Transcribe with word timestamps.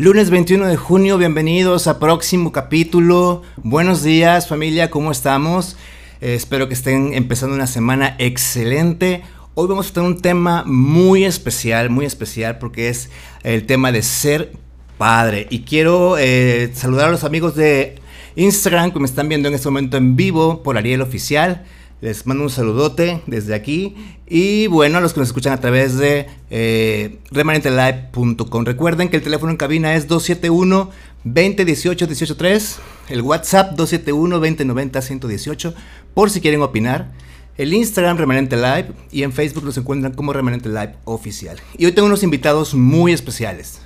Lunes 0.00 0.30
21 0.30 0.68
de 0.68 0.76
junio, 0.76 1.18
bienvenidos 1.18 1.88
a 1.88 1.98
próximo 1.98 2.52
capítulo. 2.52 3.42
Buenos 3.56 4.04
días 4.04 4.46
familia, 4.46 4.90
¿cómo 4.90 5.10
estamos? 5.10 5.76
Eh, 6.20 6.36
espero 6.36 6.68
que 6.68 6.74
estén 6.74 7.14
empezando 7.14 7.56
una 7.56 7.66
semana 7.66 8.14
excelente. 8.20 9.24
Hoy 9.54 9.66
vamos 9.66 9.90
a 9.90 9.94
tener 9.94 10.08
un 10.08 10.22
tema 10.22 10.62
muy 10.64 11.24
especial, 11.24 11.90
muy 11.90 12.06
especial 12.06 12.58
porque 12.58 12.90
es 12.90 13.10
el 13.42 13.66
tema 13.66 13.90
de 13.90 14.02
ser 14.02 14.52
padre. 14.98 15.48
Y 15.50 15.62
quiero 15.62 16.16
eh, 16.16 16.70
saludar 16.74 17.08
a 17.08 17.10
los 17.10 17.24
amigos 17.24 17.56
de 17.56 17.96
Instagram 18.36 18.92
que 18.92 19.00
me 19.00 19.06
están 19.06 19.28
viendo 19.28 19.48
en 19.48 19.56
este 19.56 19.66
momento 19.66 19.96
en 19.96 20.14
vivo 20.14 20.62
por 20.62 20.78
Ariel 20.78 21.02
Oficial. 21.02 21.64
Les 22.00 22.26
mando 22.26 22.44
un 22.44 22.50
saludote 22.50 23.22
desde 23.26 23.54
aquí. 23.54 23.96
Y 24.26 24.68
bueno, 24.68 24.98
a 24.98 25.00
los 25.00 25.12
que 25.12 25.20
nos 25.20 25.28
escuchan 25.30 25.52
a 25.52 25.60
través 25.60 25.98
de 25.98 26.26
eh, 26.50 27.18
remanentelive.com. 27.30 28.64
Recuerden 28.64 29.08
que 29.08 29.16
el 29.16 29.22
teléfono 29.22 29.50
en 29.50 29.56
cabina 29.56 29.94
es 29.94 30.06
271 30.06 30.90
2018 31.24 32.06
183. 32.06 32.78
El 33.08 33.22
WhatsApp 33.22 33.72
271 33.72 34.36
2090 34.36 35.02
118. 35.02 35.74
Por 36.14 36.30
si 36.30 36.40
quieren 36.40 36.62
opinar. 36.62 37.10
El 37.56 37.74
Instagram 37.74 38.16
Remanente 38.16 38.56
Live. 38.56 38.92
Y 39.10 39.24
en 39.24 39.32
Facebook 39.32 39.64
los 39.64 39.76
encuentran 39.76 40.14
como 40.14 40.32
Remanente 40.32 40.68
Live 40.68 40.94
Oficial. 41.04 41.58
Y 41.76 41.86
hoy 41.86 41.92
tengo 41.92 42.06
unos 42.06 42.22
invitados 42.22 42.74
muy 42.74 43.12
especiales. 43.12 43.80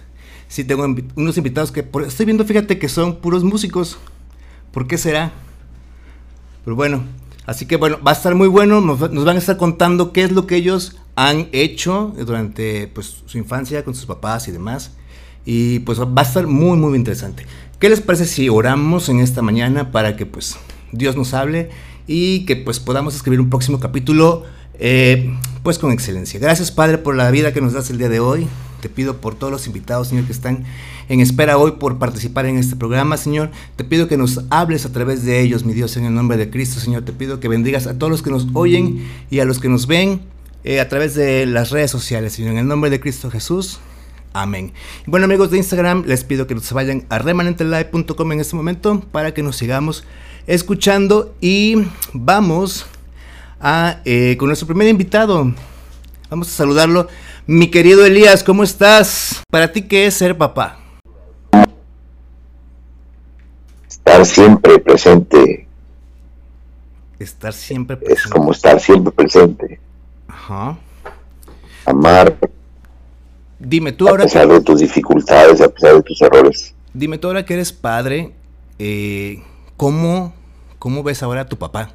Sí, 0.49 0.65
tengo 0.65 0.85
unos 1.15 1.39
invitados 1.39 1.73
que 1.73 1.89
estoy 2.07 2.27
viendo, 2.27 2.45
fíjate 2.45 2.79
que 2.79 2.91
son 2.91 3.17
puros 3.23 3.43
músicos. 3.43 3.97
¿Por 4.71 4.87
qué 4.87 4.99
será? 4.99 5.33
Pero 6.63 6.77
bueno, 6.77 7.05
Así 7.47 7.67
que 7.67 7.77
bueno, 7.77 7.99
va 8.07 8.13
a 8.13 8.15
estar 8.15 8.35
muy 8.35 8.49
bueno, 8.49 8.81
nos, 8.81 8.99
van 8.99 9.37
a 9.37 9.39
estar 9.39 9.57
contando 9.57 10.13
qué 10.13 10.23
es 10.23 10.33
lo 10.33 10.47
que 10.47 10.57
ellos 10.57 10.97
han 11.17 11.49
hecho 11.53 12.15
durante 12.17 12.87
pues, 12.89 13.23
su 13.27 13.39
infancia 13.39 13.85
con 13.85 13.95
sus 13.95 14.07
papás 14.07 14.49
y 14.49 14.53
demás. 14.53 14.93
Y 15.45 15.81
pues 15.81 16.01
va 16.01 16.09
a 16.17 16.23
estar 16.23 16.47
muy, 16.47 16.77
muy 16.79 16.97
interesante. 16.97 17.47
¿Qué 17.81 17.89
les 17.89 18.01
parece 18.01 18.27
si 18.27 18.49
oramos 18.49 19.09
en 19.09 19.19
esta 19.19 19.43
mañana 19.43 19.91
para 19.91 20.15
que 20.15 20.25
pues 20.25 20.57
Dios 20.93 21.17
nos 21.17 21.35
hable 21.35 21.71
y 22.07 22.45
que 22.47 22.55
pues 22.55 22.79
podamos 22.79 23.17
escribir 23.17 23.41
un 23.41 23.51
próximo 23.51 23.81
capítulo 23.81 24.45
eh, 24.79 25.37
pues 25.65 25.81
con 25.81 25.91
excelencia? 25.91 26.39
Gracias 26.39 26.71
Padre 26.71 26.99
por 26.99 27.17
la 27.17 27.29
vida 27.33 27.53
que 27.53 27.61
nos 27.61 27.73
das 27.73 27.91
el 27.91 27.99
día 27.99 28.09
de 28.09 28.21
hoy. 28.21 28.47
Te 28.81 28.89
pido 28.89 29.21
por 29.21 29.35
todos 29.35 29.53
los 29.53 29.67
invitados, 29.67 30.09
Señor, 30.09 30.27
que 30.27 30.33
están 30.33 30.65
en 31.13 31.21
espera 31.21 31.59
hoy 31.59 31.73
por 31.73 31.99
participar 31.99 32.47
en 32.47 32.57
este 32.57 32.75
programa, 32.75 33.19
Señor. 33.19 33.51
Te 33.77 33.85
pido 33.85 34.09
que 34.09 34.17
nos 34.17 34.41
hables 34.49 34.87
a 34.87 34.93
través 34.93 35.27
de 35.27 35.43
ellos, 35.43 35.63
mi 35.63 35.75
Dios, 35.75 35.99
en 35.99 36.07
el 36.07 36.15
nombre 36.15 36.39
de 36.39 36.49
Cristo, 36.49 36.81
Señor. 36.81 37.05
Te 37.05 37.13
pido 37.13 37.39
que 37.39 37.49
bendigas 37.49 37.87
a 37.87 37.99
todos 37.99 38.11
los 38.11 38.23
que 38.23 38.31
nos 38.31 38.47
oyen 38.55 39.07
y 39.29 39.41
a 39.41 39.45
los 39.45 39.59
que 39.59 39.69
nos 39.69 39.87
ven 39.87 40.23
eh, 40.65 40.81
a 40.81 40.89
través 40.89 41.15
de 41.15 41.45
las 41.45 41.69
redes 41.69 41.91
sociales, 41.91 42.33
Señor. 42.33 42.53
En 42.53 42.59
el 42.61 42.67
nombre 42.67 42.89
de 42.89 42.99
Cristo 42.99 43.31
Jesús. 43.31 43.79
Amén. 44.33 44.73
Bueno 45.05 45.27
amigos 45.27 45.51
de 45.51 45.59
Instagram, 45.59 46.05
les 46.07 46.25
pido 46.25 46.47
que 46.47 46.59
se 46.61 46.73
vayan 46.73 47.05
a 47.11 47.19
remanentelive.com 47.19 48.33
en 48.33 48.41
este 48.41 48.57
momento 48.57 49.01
para 49.13 49.35
que 49.35 49.43
nos 49.43 49.57
sigamos 49.57 50.05
escuchando 50.47 51.35
y 51.43 51.75
vamos 52.15 52.87
a, 53.61 54.01
eh, 54.07 54.37
con 54.39 54.49
nuestro 54.49 54.67
primer 54.67 54.89
invitado. 54.89 55.53
Vamos 56.31 56.49
a 56.49 56.53
saludarlo. 56.53 57.07
Mi 57.47 57.67
querido 57.67 58.07
Elías, 58.07 58.43
¿cómo 58.43 58.65
estás? 58.65 59.43
¿Para 59.51 59.73
ti 59.73 59.83
qué 59.83 60.07
es 60.07 60.15
ser 60.15 60.39
papá? 60.39 60.82
Estar 64.05 64.27
siempre 64.27 64.79
presente. 64.81 65.69
Estar 67.21 67.53
siempre 67.53 67.97
presente. 67.97 68.21
Es 68.21 68.27
como 68.27 68.51
estar 68.51 68.81
siempre 68.81 69.13
presente. 69.13 69.81
Ajá. 70.27 70.77
Amar. 71.87 72.37
Dime 73.61 73.93
tú 73.93 74.09
ahora. 74.09 74.25
A 74.25 74.27
pesar 74.27 74.49
de 74.49 74.61
tus 74.61 74.81
dificultades, 74.81 75.61
a 75.61 75.69
pesar 75.69 75.95
de 75.95 76.03
tus 76.03 76.21
errores. 76.21 76.75
Dime 76.93 77.17
tú 77.19 77.29
ahora 77.29 77.45
que 77.45 77.55
eres 77.55 77.73
padre, 77.73 78.33
eh, 78.81 79.41
¿cómo, 79.77 80.35
¿cómo 80.81 81.05
ves 81.05 81.23
ahora 81.23 81.43
a 81.43 81.49
tu 81.49 81.57
papá? 81.57 81.91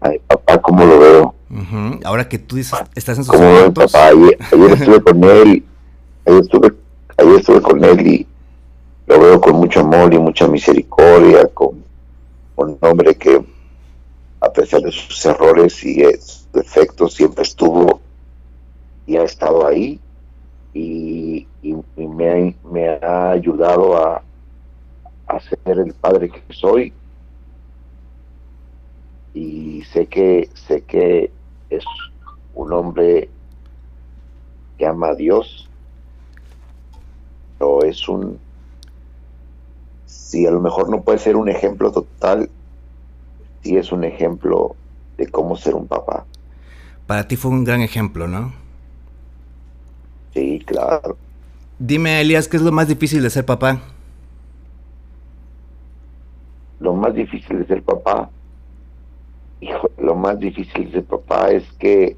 Ay, 0.00 0.18
papá, 0.26 0.58
¿cómo 0.62 0.86
lo 0.86 0.98
veo? 0.98 1.34
Ahora 2.04 2.28
que 2.28 2.38
tú 2.38 2.56
dices, 2.56 2.78
estás 2.94 3.18
en 3.18 3.24
sus 3.24 3.34
¿Cómo 3.34 3.74
papá? 3.74 4.06
Ayer, 4.06 4.38
estuve 4.40 5.02
con 5.02 5.24
él, 5.24 5.64
ayer 6.24 6.40
estuve, 6.40 6.72
ayer 7.18 7.34
estuve 7.34 7.60
con 7.60 7.84
él 7.84 8.06
y 8.06 8.26
lo 9.10 9.18
veo 9.18 9.40
con 9.40 9.56
mucho 9.56 9.80
amor 9.80 10.14
y 10.14 10.18
mucha 10.20 10.46
misericordia, 10.46 11.48
con, 11.48 11.82
un 12.54 12.78
hombre 12.80 13.16
que 13.16 13.42
a 14.40 14.52
pesar 14.52 14.82
de 14.82 14.92
sus 14.92 15.26
errores 15.26 15.82
y 15.82 16.04
sus 16.14 16.46
defectos 16.52 17.14
siempre 17.14 17.42
estuvo 17.42 18.00
y 19.06 19.16
ha 19.16 19.24
estado 19.24 19.66
ahí 19.66 19.98
y, 20.72 21.48
me, 21.96 22.88
ha, 23.02 23.30
ayudado 23.32 23.96
a, 23.96 24.22
a 25.26 25.40
ser 25.40 25.58
el 25.64 25.92
padre 25.94 26.30
que 26.30 26.42
soy. 26.52 26.92
Y 29.34 29.82
sé 29.92 30.06
que 30.06 30.50
sé 30.54 30.82
que 30.82 31.32
es 31.70 31.84
un 32.54 32.72
hombre 32.72 33.28
que 34.78 34.86
ama 34.86 35.08
a 35.08 35.14
Dios 35.14 35.66
pero 37.60 37.82
es 37.82 38.08
un 38.08 38.38
si 40.30 40.46
a 40.46 40.50
lo 40.52 40.60
mejor 40.60 40.88
no 40.88 41.02
puede 41.02 41.18
ser 41.18 41.34
un 41.34 41.48
ejemplo 41.48 41.90
total 41.90 42.48
sí 43.62 43.76
es 43.76 43.90
un 43.90 44.04
ejemplo 44.04 44.76
de 45.18 45.26
cómo 45.26 45.56
ser 45.56 45.74
un 45.74 45.88
papá 45.88 46.24
para 47.08 47.26
ti 47.26 47.34
fue 47.34 47.50
un 47.50 47.64
gran 47.64 47.80
ejemplo 47.80 48.28
no 48.28 48.52
sí 50.32 50.62
claro 50.64 51.16
dime 51.80 52.20
Elías 52.20 52.46
qué 52.46 52.58
es 52.58 52.62
lo 52.62 52.70
más 52.70 52.86
difícil 52.86 53.24
de 53.24 53.30
ser 53.30 53.44
papá 53.44 53.80
lo 56.78 56.94
más 56.94 57.12
difícil 57.12 57.58
de 57.58 57.66
ser 57.66 57.82
papá 57.82 58.30
hijo, 59.60 59.90
lo 59.98 60.14
más 60.14 60.38
difícil 60.38 60.92
de 60.92 61.02
papá 61.02 61.50
es 61.50 61.64
que 61.72 62.16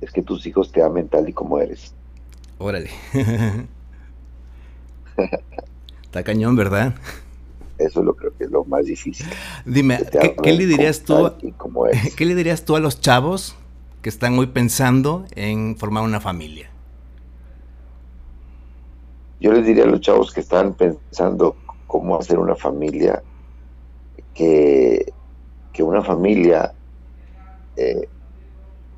es 0.00 0.10
que 0.10 0.22
tus 0.22 0.44
hijos 0.46 0.72
te 0.72 0.82
amen 0.82 1.08
tal 1.08 1.28
y 1.28 1.32
como 1.32 1.58
eres. 1.58 1.94
Órale. 2.58 2.90
Está 6.02 6.22
cañón, 6.22 6.56
¿verdad? 6.56 6.94
Eso 7.78 8.02
lo 8.02 8.14
creo 8.14 8.36
que 8.36 8.44
es 8.44 8.50
lo 8.50 8.64
más 8.64 8.84
difícil. 8.84 9.26
Dime, 9.64 10.00
¿qué, 10.42 10.52
le 10.52 10.66
dirías 10.66 11.02
tú? 11.02 11.32
¿Qué 12.16 12.26
le 12.26 12.34
dirías 12.34 12.64
tú 12.64 12.76
a 12.76 12.80
los 12.80 13.00
chavos 13.00 13.56
que 14.02 14.08
están 14.08 14.38
hoy 14.38 14.48
pensando 14.48 15.24
en 15.34 15.76
formar 15.76 16.02
una 16.02 16.20
familia? 16.20 16.70
Yo 19.40 19.52
les 19.52 19.64
diría 19.64 19.84
a 19.84 19.86
los 19.86 20.00
chavos 20.00 20.32
que 20.32 20.40
están 20.40 20.74
pensando 20.74 21.56
cómo 21.86 22.18
hacer 22.18 22.38
una 22.38 22.54
familia 22.54 23.22
que, 24.34 25.12
una 25.78 26.02
familia 26.02 26.74
eh, 27.76 28.06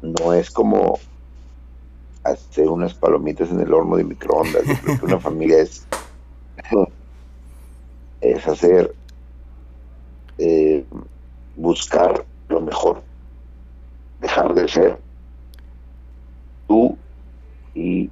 no 0.03 0.33
es 0.33 0.51
como 0.51 0.99
hacer 2.25 2.69
unas 2.69 2.93
palomitas 2.95 3.51
en 3.53 3.61
el 3.61 3.73
horno 3.73 3.97
de 3.97 4.03
microondas. 4.03 4.65
que 4.65 5.05
una 5.07 5.21
familia 5.21 5.59
es, 5.61 5.87
es 8.23 8.49
hacer, 8.49 8.95
eh, 10.39 10.85
buscar 11.57 12.25
lo 12.49 12.61
mejor, 12.63 13.03
dejar 14.21 14.55
de 14.55 14.69
ser 14.69 14.99
tú 16.67 16.97
y, 17.75 18.11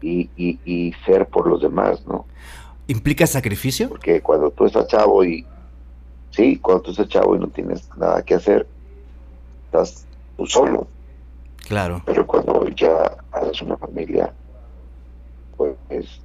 y, 0.00 0.28
y 0.36 0.92
ser 1.06 1.28
por 1.28 1.46
los 1.46 1.62
demás, 1.62 2.04
¿no? 2.06 2.26
¿Implica 2.88 3.26
sacrificio? 3.26 3.88
Porque 3.88 4.20
cuando 4.20 4.50
tú 4.50 4.66
estás 4.66 4.88
chavo 4.88 5.24
y, 5.24 5.46
Sí, 6.30 6.58
cuando 6.58 6.82
tú 6.82 6.90
estás 6.92 7.08
chavo 7.08 7.34
y 7.34 7.40
no 7.40 7.48
tienes 7.48 7.88
nada 7.96 8.22
que 8.22 8.34
hacer, 8.34 8.66
estás 9.66 10.06
tú 10.36 10.46
solo. 10.46 10.86
Claro. 11.66 12.02
Pero 12.06 12.26
cuando 12.26 12.68
ya 12.68 13.16
haces 13.32 13.62
una 13.62 13.76
familia, 13.76 14.32
pues 15.56 16.20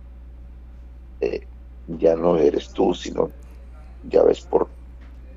eh, 1.21 1.45
ya 1.87 2.15
no 2.15 2.37
eres 2.37 2.69
tú, 2.69 2.93
sino 2.93 3.31
ya 4.09 4.23
ves 4.23 4.41
por 4.41 4.67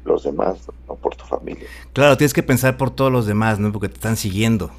los 0.04 0.24
demás, 0.24 0.58
no 0.88 0.94
por 0.94 1.14
tu 1.14 1.24
familia. 1.24 1.66
Claro, 1.92 2.16
tienes 2.16 2.32
que 2.32 2.42
pensar 2.42 2.76
por 2.76 2.90
todos 2.90 3.12
los 3.12 3.26
demás, 3.26 3.58
¿no? 3.58 3.72
Porque 3.72 3.88
te 3.88 3.94
están 3.94 4.16
siguiendo. 4.16 4.70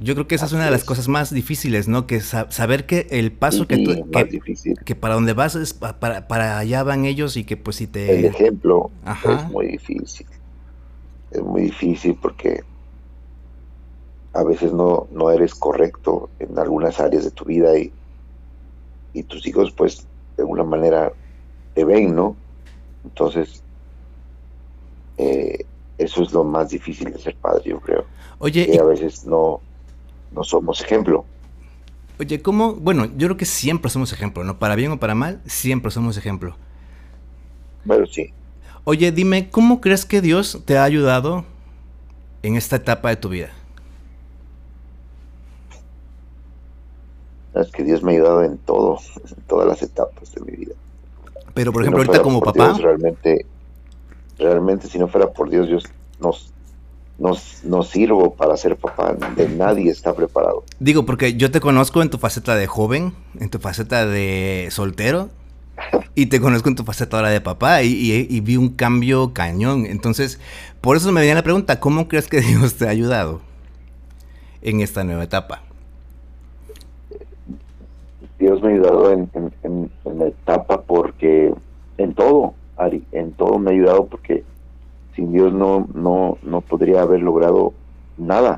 Yo 0.00 0.14
creo 0.14 0.28
que 0.28 0.36
esa 0.36 0.46
es 0.46 0.52
una 0.52 0.66
de 0.66 0.70
las 0.70 0.84
cosas 0.84 1.08
más 1.08 1.34
difíciles, 1.34 1.88
¿no? 1.88 2.06
Que 2.06 2.20
saber 2.20 2.86
que 2.86 3.08
el 3.10 3.32
paso 3.32 3.66
que 3.66 3.78
tú... 3.78 4.08
Que, 4.84 4.94
para 4.94 5.14
donde 5.14 5.32
vas 5.32 5.56
es 5.56 5.74
para, 5.74 6.28
para 6.28 6.58
allá 6.58 6.84
van 6.84 7.04
ellos 7.04 7.36
y 7.36 7.42
que 7.42 7.56
pues 7.56 7.76
si 7.76 7.88
te... 7.88 8.20
El 8.20 8.26
ejemplo 8.26 8.90
es 9.24 9.50
muy 9.50 9.66
difícil. 9.66 10.26
Es 11.32 11.42
muy 11.42 11.62
difícil 11.62 12.16
porque 12.20 12.62
a 14.34 14.44
veces 14.44 14.72
no, 14.72 15.08
no 15.10 15.32
eres 15.32 15.54
correcto 15.56 16.30
en 16.38 16.56
algunas 16.58 17.00
áreas 17.00 17.24
de 17.24 17.32
tu 17.32 17.44
vida 17.44 17.76
y, 17.76 17.92
y 19.12 19.22
tus 19.22 19.46
hijos 19.46 19.72
pues 19.72 20.06
de 20.36 20.42
alguna 20.42 20.64
manera 20.64 21.12
te 21.74 21.84
ven, 21.84 22.14
¿no? 22.14 22.36
Entonces, 23.04 23.62
eh, 25.16 25.64
eso 25.98 26.22
es 26.22 26.32
lo 26.32 26.44
más 26.44 26.70
difícil 26.70 27.12
de 27.12 27.18
ser 27.18 27.34
padre, 27.36 27.70
yo 27.70 27.80
creo. 27.80 28.04
Oye, 28.38 28.66
que 28.66 28.78
a 28.78 28.84
veces 28.84 29.24
no, 29.24 29.60
no 30.32 30.44
somos 30.44 30.80
ejemplo. 30.80 31.24
Oye, 32.20 32.42
¿cómo? 32.42 32.74
Bueno, 32.74 33.06
yo 33.16 33.28
creo 33.28 33.36
que 33.36 33.44
siempre 33.44 33.90
somos 33.90 34.12
ejemplo, 34.12 34.44
¿no? 34.44 34.58
Para 34.58 34.76
bien 34.76 34.92
o 34.92 34.98
para 34.98 35.14
mal, 35.14 35.40
siempre 35.46 35.90
somos 35.90 36.16
ejemplo. 36.16 36.56
Bueno, 37.84 38.06
sí. 38.06 38.32
Oye, 38.84 39.12
dime, 39.12 39.50
¿cómo 39.50 39.80
crees 39.80 40.04
que 40.04 40.20
Dios 40.20 40.62
te 40.64 40.78
ha 40.78 40.84
ayudado 40.84 41.44
en 42.42 42.56
esta 42.56 42.76
etapa 42.76 43.10
de 43.10 43.16
tu 43.16 43.28
vida? 43.28 43.50
Es 47.58 47.70
que 47.72 47.82
Dios 47.82 48.02
me 48.02 48.12
ha 48.12 48.14
ayudado 48.16 48.44
en 48.44 48.58
todo, 48.58 48.98
en 49.16 49.42
todas 49.46 49.66
las 49.66 49.82
etapas 49.82 50.32
de 50.32 50.40
mi 50.42 50.56
vida. 50.56 50.74
Pero, 51.54 51.72
por 51.72 51.82
ejemplo, 51.82 52.02
ahorita 52.02 52.22
como 52.22 52.40
papá. 52.40 52.72
realmente, 52.80 53.44
realmente, 54.38 54.86
si 54.86 54.98
no 54.98 55.08
fuera 55.08 55.30
por 55.30 55.50
Dios, 55.50 55.68
yo 55.68 55.78
no, 56.20 56.32
no, 57.64 57.82
sirvo 57.82 58.34
para 58.34 58.56
ser 58.56 58.76
papá. 58.76 59.16
De 59.34 59.48
nadie 59.48 59.90
está 59.90 60.14
preparado. 60.14 60.64
Digo, 60.78 61.04
porque 61.04 61.34
yo 61.34 61.50
te 61.50 61.60
conozco 61.60 62.00
en 62.00 62.10
tu 62.10 62.18
faceta 62.18 62.54
de 62.54 62.66
joven, 62.66 63.12
en 63.40 63.50
tu 63.50 63.58
faceta 63.58 64.06
de 64.06 64.68
soltero, 64.70 65.30
y 66.14 66.26
te 66.26 66.40
conozco 66.40 66.68
en 66.68 66.76
tu 66.76 66.84
faceta 66.84 67.16
ahora 67.16 67.30
de 67.30 67.40
papá 67.40 67.82
y, 67.82 68.40
vi 68.40 68.56
un 68.56 68.70
cambio 68.70 69.32
cañón. 69.32 69.86
Entonces, 69.86 70.40
por 70.80 70.96
eso 70.96 71.10
me 71.12 71.20
venía 71.20 71.34
la 71.34 71.42
pregunta, 71.42 71.80
¿cómo 71.80 72.08
crees 72.08 72.28
que 72.28 72.40
Dios 72.40 72.74
te 72.74 72.86
ha 72.86 72.90
ayudado 72.90 73.40
en 74.62 74.80
esta 74.80 75.04
nueva 75.04 75.24
etapa? 75.24 75.62
Dios 78.48 78.62
me 78.62 78.68
ha 78.68 78.72
ayudado 78.72 79.12
en, 79.12 79.90
la 80.04 80.26
etapa 80.26 80.80
porque 80.80 81.52
en 81.98 82.14
todo, 82.14 82.54
Ari, 82.78 83.04
en 83.12 83.32
todo 83.32 83.58
me 83.58 83.70
ha 83.70 83.74
ayudado 83.74 84.06
porque 84.06 84.42
sin 85.14 85.34
Dios 85.34 85.52
no, 85.52 85.86
no, 85.92 86.38
no 86.42 86.62
podría 86.62 87.02
haber 87.02 87.20
logrado 87.20 87.74
nada. 88.16 88.56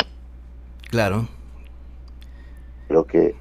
Claro. 0.90 1.26
Creo 2.86 3.04
que 3.04 3.34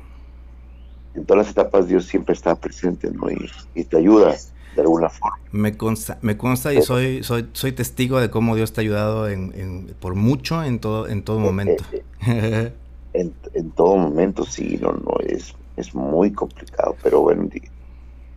en 1.14 1.26
todas 1.26 1.46
las 1.46 1.52
etapas 1.52 1.88
Dios 1.88 2.06
siempre 2.06 2.34
está 2.34 2.56
presente, 2.56 3.12
¿no? 3.12 3.28
Y, 3.76 3.84
te 3.84 3.98
ayuda 3.98 4.34
de 4.76 4.82
alguna 4.82 5.10
forma. 5.10 5.38
Me 5.52 5.78
consta, 5.78 6.18
me 6.24 6.36
consta 6.36 6.74
y 6.74 6.82
soy, 6.82 7.22
soy, 7.22 7.48
soy 7.54 7.74
testigo 7.74 8.20
de 8.20 8.32
cómo 8.32 8.56
Dios 8.56 8.74
te 8.74 8.82
ha 8.82 8.84
ayudado 8.84 9.30
en, 9.30 9.94
por 10.00 10.16
mucho 10.16 10.64
en 10.64 10.80
todo, 10.80 11.08
en 11.08 11.22
todo 11.24 11.38
momento. 11.40 11.84
en, 12.26 13.34
en 13.54 13.72
todo 13.72 13.98
momento, 13.98 14.46
sí, 14.46 14.80
no, 14.82 14.94
no, 14.94 15.14
es, 15.28 15.54
es 15.80 15.96
muy 15.96 16.32
complicado, 16.32 16.96
pero 17.02 17.22
bueno, 17.22 17.50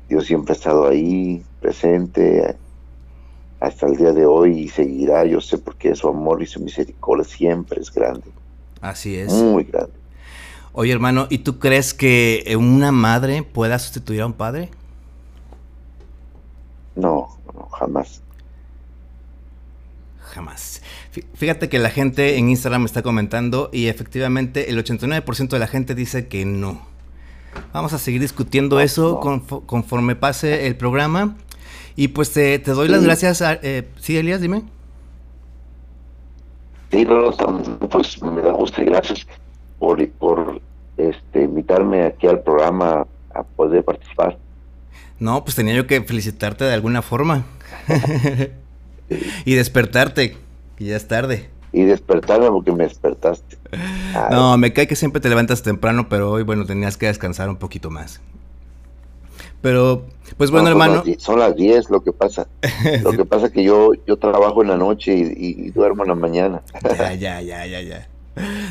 Dios 0.08 0.26
siempre 0.26 0.52
ha 0.52 0.56
estado 0.56 0.88
ahí, 0.88 1.42
presente, 1.60 2.56
hasta 3.60 3.86
el 3.86 3.96
día 3.96 4.12
de 4.12 4.26
hoy 4.26 4.58
y 4.58 4.68
seguirá, 4.68 5.24
yo 5.24 5.40
sé 5.40 5.58
porque 5.58 5.94
su 5.94 6.08
amor 6.08 6.42
y 6.42 6.46
su 6.46 6.60
misericordia 6.60 7.24
siempre 7.24 7.80
es 7.80 7.92
grande. 7.92 8.26
Así 8.80 9.16
es. 9.16 9.32
Muy 9.32 9.64
grande. 9.64 9.92
Oye, 10.72 10.92
hermano, 10.92 11.26
¿y 11.30 11.38
tú 11.38 11.58
crees 11.58 11.94
que 11.94 12.56
una 12.58 12.90
madre 12.92 13.42
pueda 13.42 13.78
sustituir 13.78 14.22
a 14.22 14.26
un 14.26 14.32
padre? 14.32 14.70
No, 16.96 17.28
no, 17.54 17.68
jamás. 17.68 18.22
Jamás. 20.18 20.82
Fíjate 21.34 21.68
que 21.68 21.78
la 21.78 21.90
gente 21.90 22.38
en 22.38 22.48
Instagram 22.48 22.86
está 22.86 23.02
comentando 23.02 23.68
y 23.72 23.86
efectivamente 23.88 24.70
el 24.70 24.82
89% 24.82 25.48
de 25.48 25.58
la 25.58 25.66
gente 25.66 25.94
dice 25.94 26.26
que 26.26 26.44
no. 26.44 26.91
Vamos 27.72 27.92
a 27.92 27.98
seguir 27.98 28.20
discutiendo 28.20 28.80
eso 28.80 29.20
conforme 29.66 30.14
pase 30.14 30.66
el 30.66 30.76
programa. 30.76 31.36
Y 31.96 32.08
pues 32.08 32.32
te, 32.32 32.58
doy 32.58 32.88
las 32.88 33.02
gracias. 33.02 33.42
A, 33.42 33.54
eh, 33.62 33.88
sí, 33.98 34.16
Elías, 34.16 34.40
dime. 34.40 34.62
Sí, 36.90 37.06
pues 37.90 38.22
me 38.22 38.42
da 38.42 38.52
gusto 38.52 38.82
y 38.82 38.84
gracias 38.84 39.26
por, 39.78 40.06
por 40.10 40.60
este, 40.98 41.42
invitarme 41.42 42.04
aquí 42.04 42.26
al 42.26 42.42
programa 42.42 43.06
a 43.34 43.42
poder 43.42 43.82
participar. 43.84 44.38
No, 45.18 45.42
pues 45.44 45.56
tenía 45.56 45.74
yo 45.74 45.86
que 45.86 46.02
felicitarte 46.02 46.64
de 46.64 46.74
alguna 46.74 47.00
forma. 47.00 47.44
y 49.44 49.54
despertarte, 49.54 50.36
que 50.76 50.84
ya 50.84 50.96
es 50.96 51.08
tarde. 51.08 51.48
Y 51.72 51.84
despertarme 51.84 52.48
porque 52.50 52.72
me 52.72 52.84
despertaste. 52.84 53.56
No, 54.30 54.58
me 54.58 54.72
cae 54.72 54.86
que 54.86 54.96
siempre 54.96 55.20
te 55.20 55.28
levantas 55.28 55.62
temprano, 55.62 56.08
pero 56.08 56.30
hoy, 56.30 56.42
bueno, 56.42 56.66
tenías 56.66 56.96
que 56.96 57.06
descansar 57.06 57.48
un 57.48 57.56
poquito 57.56 57.90
más. 57.90 58.20
Pero, 59.62 60.04
pues 60.36 60.50
bueno, 60.50 60.68
hermano. 60.68 61.04
Son 61.18 61.38
las 61.38 61.54
10 61.56 61.88
lo 61.88 62.02
que 62.02 62.12
pasa. 62.12 62.48
Lo 63.02 63.12
que 63.12 63.24
pasa 63.24 63.46
es 63.46 63.52
que 63.52 63.62
yo, 63.62 63.92
yo 64.06 64.16
trabajo 64.16 64.62
en 64.62 64.68
la 64.68 64.76
noche 64.76 65.14
y, 65.14 65.70
duermo 65.70 66.02
en 66.02 66.08
la 66.08 66.14
mañana. 66.14 66.62
ya, 66.98 67.14
ya, 67.14 67.40
ya, 67.40 67.66
ya, 67.66 67.80
ya. 67.80 68.08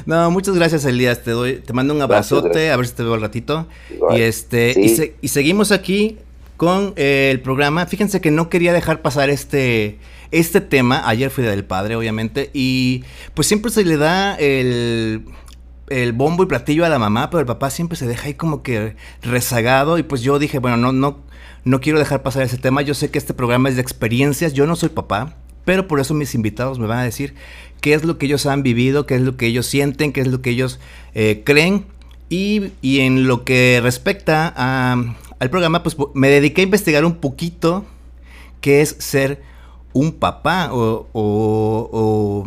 No, 0.05 0.31
muchas 0.31 0.55
gracias, 0.55 0.85
Elías. 0.85 1.23
Te 1.23 1.31
doy, 1.31 1.55
te 1.57 1.73
mando 1.73 1.93
un 1.93 2.01
abrazote, 2.01 2.71
a 2.71 2.77
ver 2.77 2.87
si 2.87 2.93
te 2.93 3.03
veo 3.03 3.13
al 3.13 3.21
ratito. 3.21 3.67
Y 4.11 4.21
este, 4.21 4.73
y, 5.21 5.27
seguimos 5.27 5.71
aquí 5.71 6.17
con 6.61 6.93
eh, 6.95 7.29
el 7.31 7.41
programa. 7.41 7.87
Fíjense 7.87 8.21
que 8.21 8.29
no 8.29 8.47
quería 8.47 8.71
dejar 8.71 9.01
pasar 9.01 9.31
este, 9.31 9.97
este 10.29 10.61
tema. 10.61 11.01
Ayer 11.09 11.31
fui 11.31 11.43
del 11.43 11.65
padre, 11.65 11.95
obviamente. 11.95 12.51
Y 12.53 13.03
pues 13.33 13.47
siempre 13.47 13.71
se 13.71 13.83
le 13.83 13.97
da 13.97 14.35
el 14.35 15.25
el 15.89 16.13
bombo 16.13 16.43
y 16.43 16.45
platillo 16.45 16.85
a 16.85 16.89
la 16.89 16.99
mamá, 16.99 17.31
pero 17.31 17.39
el 17.39 17.47
papá 17.47 17.71
siempre 17.71 17.97
se 17.97 18.05
deja 18.05 18.27
ahí 18.27 18.35
como 18.35 18.61
que 18.61 18.95
rezagado 19.23 19.97
y 19.97 20.03
pues 20.03 20.21
yo 20.21 20.37
dije, 20.37 20.59
bueno, 20.59 20.77
no, 20.77 20.93
no, 20.93 21.17
no 21.65 21.81
quiero 21.81 21.97
dejar 21.97 22.21
pasar 22.21 22.43
ese 22.43 22.59
tema, 22.59 22.83
yo 22.83 22.93
sé 22.93 23.09
que 23.09 23.17
este 23.17 23.33
programa 23.33 23.67
es 23.67 23.75
de 23.75 23.81
experiencias, 23.81 24.53
yo 24.53 24.67
no 24.67 24.75
soy 24.75 24.89
papá, 24.89 25.35
pero 25.65 25.87
por 25.87 25.99
eso 25.99 26.13
mis 26.13 26.35
invitados 26.35 26.77
me 26.77 26.85
van 26.85 26.99
a 26.99 27.03
decir 27.03 27.33
qué 27.81 27.93
es 27.93 28.05
lo 28.05 28.19
que 28.19 28.27
ellos 28.27 28.45
han 28.45 28.61
vivido, 28.61 29.05
qué 29.07 29.15
es 29.15 29.21
lo 29.21 29.35
que 29.35 29.47
ellos 29.47 29.65
sienten, 29.65 30.13
qué 30.13 30.21
es 30.21 30.27
lo 30.27 30.41
que 30.41 30.51
ellos 30.51 30.79
eh, 31.13 31.41
creen 31.43 31.85
y, 32.29 32.71
en 32.83 33.27
lo 33.27 33.43
que 33.43 33.81
respecta 33.83 34.53
al 35.41 35.49
programa, 35.49 35.81
pues 35.81 35.97
me 36.13 36.29
dediqué 36.29 36.61
a 36.61 36.65
investigar 36.65 37.03
un 37.03 37.15
poquito 37.15 37.83
qué 38.61 38.81
es 38.81 38.95
ser 38.99 39.41
un 39.91 40.11
papá 40.11 40.69
o, 40.71 41.07
o 41.13 42.43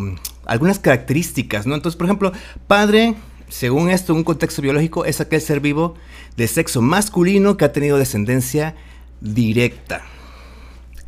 algunas 0.47 0.79
características, 0.79 1.67
¿no? 1.67 1.75
Entonces, 1.75 1.97
por 1.97 2.07
ejemplo, 2.07 2.33
padre 2.69 3.17
según 3.49 3.91
esto, 3.91 4.15
un 4.15 4.23
contexto 4.23 4.63
biológico 4.63 5.05
es 5.05 5.21
aquel 5.21 5.41
ser 5.41 5.59
vivo 5.59 5.95
de 6.37 6.47
sexo 6.47 6.83
masculino 6.83 7.57
que 7.57 7.65
ha 7.65 7.73
tenido 7.73 7.99
descendencia 7.99 8.77
directa. 9.21 10.03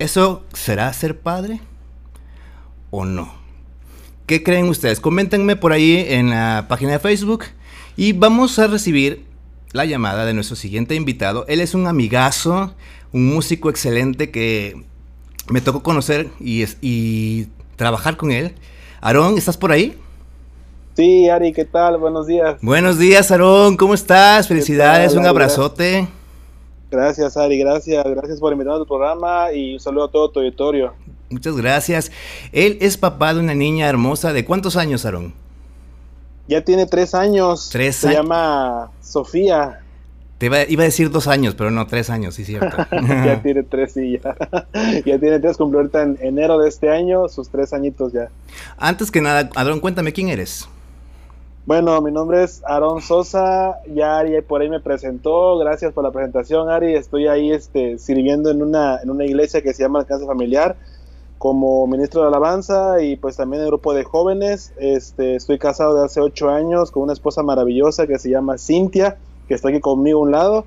¿Eso 0.00 0.44
será 0.52 0.92
ser 0.92 1.20
padre 1.20 1.60
o 2.90 3.04
no? 3.04 3.32
¿Qué 4.26 4.42
creen 4.42 4.68
ustedes? 4.68 4.98
Coméntenme 4.98 5.54
por 5.54 5.72
ahí 5.72 6.04
en 6.08 6.30
la 6.30 6.66
página 6.68 6.92
de 6.92 6.98
Facebook 6.98 7.44
y 7.96 8.12
vamos 8.12 8.58
a 8.58 8.66
recibir 8.66 9.24
la 9.72 9.84
llamada 9.84 10.24
de 10.24 10.34
nuestro 10.34 10.56
siguiente 10.56 10.94
invitado. 10.94 11.44
Él 11.48 11.60
es 11.60 11.74
un 11.74 11.86
amigazo, 11.86 12.74
un 13.12 13.26
músico 13.26 13.70
excelente 13.70 14.30
que 14.30 14.82
me 15.48 15.60
tocó 15.60 15.82
conocer 15.82 16.28
y, 16.40 16.64
y 16.80 17.48
trabajar 17.76 18.16
con 18.16 18.32
él. 18.32 18.54
Aarón, 19.00 19.38
¿estás 19.38 19.56
por 19.56 19.72
ahí? 19.72 19.96
Sí, 20.94 21.28
Ari, 21.28 21.52
¿qué 21.52 21.66
tal? 21.66 21.98
Buenos 21.98 22.26
días. 22.26 22.56
Buenos 22.62 22.98
días, 22.98 23.30
Aarón, 23.30 23.76
¿cómo 23.76 23.92
estás? 23.92 24.48
Felicidades, 24.48 25.14
un 25.14 25.26
abrazote. 25.26 26.08
Gracias, 26.90 27.36
Ari, 27.36 27.58
gracias. 27.58 28.04
Gracias 28.04 28.40
por 28.40 28.52
invitarme 28.52 28.80
al 28.80 28.86
programa 28.86 29.52
y 29.52 29.74
un 29.74 29.80
saludo 29.80 30.04
a 30.04 30.10
todo 30.10 30.30
tu 30.30 30.40
auditorio. 30.40 30.94
Muchas 31.28 31.56
gracias. 31.56 32.12
Él 32.52 32.78
es 32.80 32.96
papá 32.96 33.34
de 33.34 33.40
una 33.40 33.54
niña 33.54 33.88
hermosa. 33.88 34.32
¿De 34.32 34.44
cuántos 34.44 34.76
años, 34.76 35.04
Aarón? 35.04 35.34
Ya 36.48 36.62
tiene 36.62 36.86
tres 36.86 37.14
años. 37.14 37.68
Tres 37.72 37.96
Se 37.96 38.12
llama 38.12 38.90
Sofía. 39.00 39.80
Te 40.38 40.46
iba, 40.46 40.58
a 40.58 40.84
decir 40.84 41.10
dos 41.10 41.28
años, 41.28 41.54
pero 41.54 41.70
no, 41.70 41.86
tres 41.86 42.10
años, 42.10 42.34
sí, 42.34 42.44
cierto. 42.44 42.76
ya 42.90 43.40
tiene 43.42 43.62
tres, 43.62 43.92
sí, 43.94 44.20
ya. 44.22 44.36
ya 45.04 45.18
tiene 45.18 45.40
tres, 45.40 45.56
cumplió 45.56 45.80
ahorita 45.80 46.02
en 46.02 46.18
enero 46.20 46.58
de 46.58 46.68
este 46.68 46.90
año, 46.90 47.26
sus 47.28 47.48
tres 47.48 47.72
añitos 47.72 48.12
ya. 48.12 48.28
Antes 48.76 49.10
que 49.10 49.22
nada, 49.22 49.48
Aarón, 49.54 49.80
cuéntame 49.80 50.12
quién 50.12 50.28
eres. 50.28 50.68
Bueno, 51.64 52.00
mi 52.02 52.12
nombre 52.12 52.44
es 52.44 52.62
Aaron 52.64 53.00
Sosa, 53.00 53.78
ya 53.92 54.18
Ari 54.18 54.40
por 54.42 54.60
ahí 54.60 54.68
me 54.68 54.78
presentó, 54.78 55.58
gracias 55.58 55.92
por 55.92 56.04
la 56.04 56.12
presentación 56.12 56.70
Ari, 56.70 56.94
estoy 56.94 57.26
ahí 57.26 57.50
este, 57.50 57.98
sirviendo 57.98 58.52
en 58.52 58.62
una, 58.62 59.00
en 59.02 59.10
una 59.10 59.24
iglesia 59.24 59.62
que 59.62 59.74
se 59.74 59.82
llama 59.82 59.98
Alcance 59.98 60.26
Familiar 60.26 60.76
como 61.38 61.86
ministro 61.86 62.22
de 62.22 62.28
alabanza 62.28 63.02
y 63.02 63.16
pues 63.16 63.36
también 63.36 63.62
el 63.62 63.68
grupo 63.68 63.94
de 63.94 64.04
jóvenes, 64.04 64.72
este, 64.78 65.36
estoy 65.36 65.58
casado 65.58 65.98
de 65.98 66.04
hace 66.04 66.20
ocho 66.20 66.48
años 66.48 66.90
con 66.90 67.02
una 67.02 67.12
esposa 67.12 67.42
maravillosa 67.42 68.06
que 68.06 68.18
se 68.18 68.30
llama 68.30 68.58
Cintia, 68.58 69.18
que 69.48 69.54
está 69.54 69.68
aquí 69.68 69.80
conmigo 69.80 70.20
a 70.20 70.22
un 70.22 70.30
lado. 70.30 70.66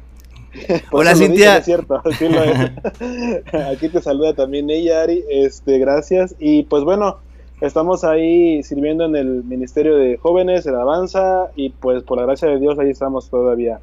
Hola 0.92 1.16
Cintia. 1.16 1.58
es 1.58 1.66
cierto, 1.66 1.96
aquí 3.72 3.90
te 3.90 4.02
saluda 4.02 4.34
también 4.34 4.70
ella 4.70 5.04
Ari, 5.04 5.24
este, 5.30 5.80
gracias 5.80 6.36
y 6.40 6.64
pues 6.64 6.84
bueno, 6.84 7.18
Estamos 7.62 8.06
ahí 8.06 8.64
sirviendo 8.64 9.04
en 9.04 9.18
el 9.18 9.44
Ministerio 9.44 9.98
de 9.98 10.16
Jóvenes, 10.16 10.66
en 10.66 10.76
Avanza, 10.76 11.52
y 11.58 11.72
pues 11.72 12.04
por 12.04 12.18
la 12.18 12.24
gracia 12.24 12.48
de 12.48 12.58
Dios 12.58 12.80
ahí 12.80 12.90
estamos 12.90 13.30
todavía. 13.30 13.82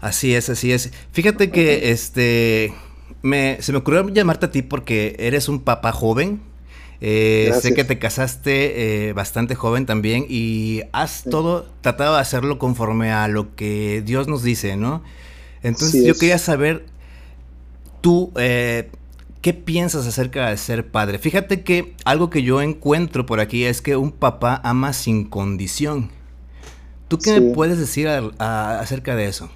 Así 0.00 0.34
es, 0.36 0.48
así 0.48 0.70
es. 0.70 0.92
Fíjate 1.10 1.50
que 1.50 1.90
este 1.90 2.72
me, 3.24 3.58
se 3.60 3.72
me 3.72 3.78
ocurrió 3.78 4.08
llamarte 4.10 4.46
a 4.46 4.50
ti 4.52 4.62
porque 4.62 5.16
eres 5.18 5.48
un 5.48 5.60
papá 5.60 5.92
joven, 5.92 6.42
Eh, 7.00 7.52
sé 7.60 7.74
que 7.74 7.84
te 7.84 7.98
casaste 7.98 9.08
eh, 9.08 9.12
bastante 9.12 9.54
joven 9.56 9.84
también 9.84 10.24
y 10.28 10.82
has 10.92 11.24
todo 11.28 11.66
tratado 11.82 12.14
de 12.14 12.20
hacerlo 12.20 12.58
conforme 12.58 13.12
a 13.12 13.28
lo 13.28 13.54
que 13.56 14.02
Dios 14.06 14.26
nos 14.28 14.42
dice, 14.42 14.76
¿no? 14.76 15.02
Entonces 15.62 16.04
yo 16.06 16.16
quería 16.16 16.38
saber, 16.38 16.86
tú, 18.00 18.32
eh, 18.36 18.90
¿qué 19.42 19.52
piensas 19.54 20.06
acerca 20.06 20.48
de 20.50 20.56
ser 20.56 20.90
padre? 20.90 21.18
Fíjate 21.18 21.62
que 21.62 21.94
algo 22.04 22.30
que 22.30 22.42
yo 22.42 22.62
encuentro 22.62 23.26
por 23.26 23.40
aquí 23.40 23.64
es 23.64 23.82
que 23.82 23.96
un 23.96 24.12
papá 24.12 24.60
ama 24.64 24.92
sin 24.92 25.24
condición. 25.24 26.10
¿Tú 27.08 27.20
qué 27.20 27.32
me 27.32 27.42
puedes 27.42 27.78
decir 27.78 28.08
acerca 28.38 29.14
de 29.16 29.26
eso? 29.28 29.50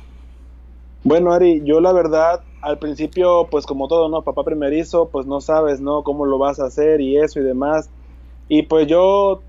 Bueno, 1.05 1.33
Ari, 1.33 1.63
yo 1.65 1.81
la 1.81 1.93
verdad, 1.93 2.41
al 2.61 2.79
principio, 2.79 3.47
pues 3.51 3.67
como 3.67 3.89
todo, 3.89 4.09
¿no? 4.09 4.23
Papá 4.23 4.45
primerizo, 4.45 5.09
pues 5.09 5.27
no 5.27 5.41
sabes, 5.41 5.81
¿no? 5.81 6.03
Cómo 6.03 6.27
lo 6.27 6.39
vas 6.39 6.59
a 6.59 6.67
hacer 6.67 7.01
y 7.01 7.17
eso 7.17 7.41
y 7.41 7.45
demás. 7.45 7.89
Y 8.49 8.63
pues 8.63 8.87
yo, 8.89 9.43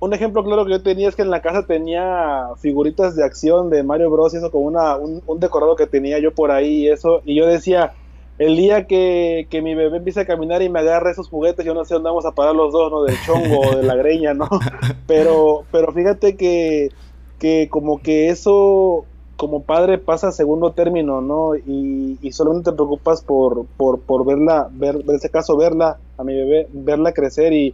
un 0.00 0.12
ejemplo 0.12 0.42
claro 0.42 0.64
que 0.64 0.72
yo 0.72 0.82
tenía 0.82 1.08
es 1.08 1.14
que 1.14 1.22
en 1.22 1.30
la 1.30 1.40
casa 1.40 1.66
tenía 1.66 2.48
figuritas 2.58 3.14
de 3.14 3.24
acción 3.24 3.70
de 3.70 3.82
Mario 3.84 4.10
Bros. 4.10 4.34
y 4.34 4.38
eso 4.38 4.50
como 4.50 4.66
una, 4.66 4.96
un, 4.96 5.22
decorado 5.38 5.76
que 5.76 5.86
tenía 5.86 6.18
yo 6.18 6.34
por 6.34 6.50
ahí 6.50 6.84
y 6.84 6.88
eso. 6.88 7.22
Y 7.24 7.36
yo 7.36 7.46
decía, 7.46 7.92
el 8.38 8.56
día 8.56 8.86
que, 8.86 9.46
que, 9.50 9.62
mi 9.62 9.76
bebé 9.76 9.98
empiece 9.98 10.20
a 10.20 10.26
caminar 10.26 10.62
y 10.62 10.68
me 10.68 10.80
agarre 10.80 11.12
esos 11.12 11.28
juguetes, 11.28 11.64
yo 11.64 11.74
no 11.74 11.84
sé 11.84 11.94
dónde 11.94 12.08
vamos 12.08 12.26
a 12.26 12.32
parar 12.32 12.56
los 12.56 12.72
dos, 12.72 12.90
¿no? 12.90 13.04
Del 13.04 13.16
chongo 13.24 13.60
o 13.60 13.76
de 13.76 13.84
la 13.84 13.94
greña, 13.94 14.34
¿no? 14.34 14.48
Pero, 15.06 15.64
pero 15.72 15.90
fíjate 15.92 16.36
que, 16.36 16.90
que 17.38 17.68
como 17.70 18.02
que 18.02 18.28
eso 18.28 19.06
como 19.38 19.62
padre 19.62 19.98
pasa 19.98 20.28
a 20.28 20.32
segundo 20.32 20.72
término, 20.72 21.20
¿no? 21.20 21.54
Y, 21.54 22.18
y 22.20 22.32
solamente 22.32 22.72
te 22.72 22.76
preocupas 22.76 23.22
por, 23.22 23.66
por, 23.76 24.00
por 24.00 24.26
verla, 24.26 24.68
ver, 24.72 24.96
en 24.96 25.14
este 25.14 25.30
caso 25.30 25.56
verla, 25.56 25.96
a 26.16 26.24
mi 26.24 26.34
bebé, 26.34 26.66
verla 26.72 27.12
crecer 27.12 27.52
y, 27.52 27.72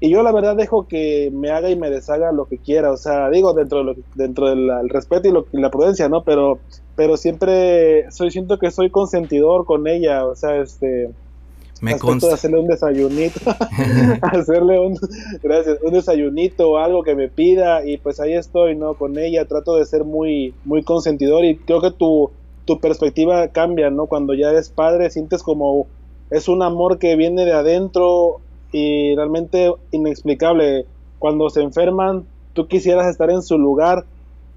y 0.00 0.08
yo 0.08 0.22
la 0.22 0.32
verdad 0.32 0.56
dejo 0.56 0.88
que 0.88 1.30
me 1.30 1.50
haga 1.50 1.68
y 1.68 1.76
me 1.76 1.90
deshaga 1.90 2.32
lo 2.32 2.46
que 2.46 2.56
quiera, 2.56 2.90
o 2.90 2.96
sea, 2.96 3.28
digo 3.28 3.52
dentro 3.52 3.78
de 3.80 3.84
lo, 3.84 3.94
dentro 4.14 4.48
del 4.48 4.88
respeto 4.88 5.28
y, 5.52 5.60
la 5.60 5.70
prudencia, 5.70 6.08
¿no? 6.08 6.24
Pero, 6.24 6.58
pero 6.96 7.18
siempre 7.18 8.10
soy, 8.10 8.30
siento 8.30 8.58
que 8.58 8.70
soy 8.70 8.88
consentidor 8.88 9.66
con 9.66 9.86
ella, 9.86 10.24
o 10.24 10.34
sea, 10.34 10.56
este, 10.56 11.10
me 11.84 11.98
consta. 11.98 12.28
de 12.28 12.34
hacerle 12.34 12.60
un 12.60 12.66
desayunito, 12.66 13.40
hacerle 14.22 14.78
un, 14.80 14.98
gracias, 15.42 15.78
un 15.82 15.92
desayunito 15.92 16.70
o 16.70 16.78
algo 16.78 17.02
que 17.02 17.14
me 17.14 17.28
pida 17.28 17.86
y 17.86 17.98
pues 17.98 18.20
ahí 18.20 18.32
estoy, 18.32 18.76
¿no? 18.76 18.94
Con 18.94 19.18
ella 19.18 19.46
trato 19.46 19.76
de 19.76 19.84
ser 19.84 20.04
muy, 20.04 20.54
muy 20.64 20.82
consentidor 20.82 21.44
y 21.44 21.56
creo 21.56 21.80
que 21.80 21.90
tu, 21.90 22.30
tu 22.64 22.80
perspectiva 22.80 23.48
cambia, 23.48 23.90
¿no? 23.90 24.06
Cuando 24.06 24.34
ya 24.34 24.50
eres 24.50 24.70
padre 24.70 25.10
sientes 25.10 25.42
como 25.42 25.86
es 26.30 26.48
un 26.48 26.62
amor 26.62 26.98
que 26.98 27.16
viene 27.16 27.44
de 27.44 27.52
adentro 27.52 28.40
y 28.72 29.14
realmente 29.14 29.72
inexplicable. 29.92 30.86
Cuando 31.18 31.48
se 31.48 31.62
enferman, 31.62 32.24
tú 32.54 32.66
quisieras 32.66 33.06
estar 33.06 33.30
en 33.30 33.42
su 33.42 33.58
lugar, 33.58 34.04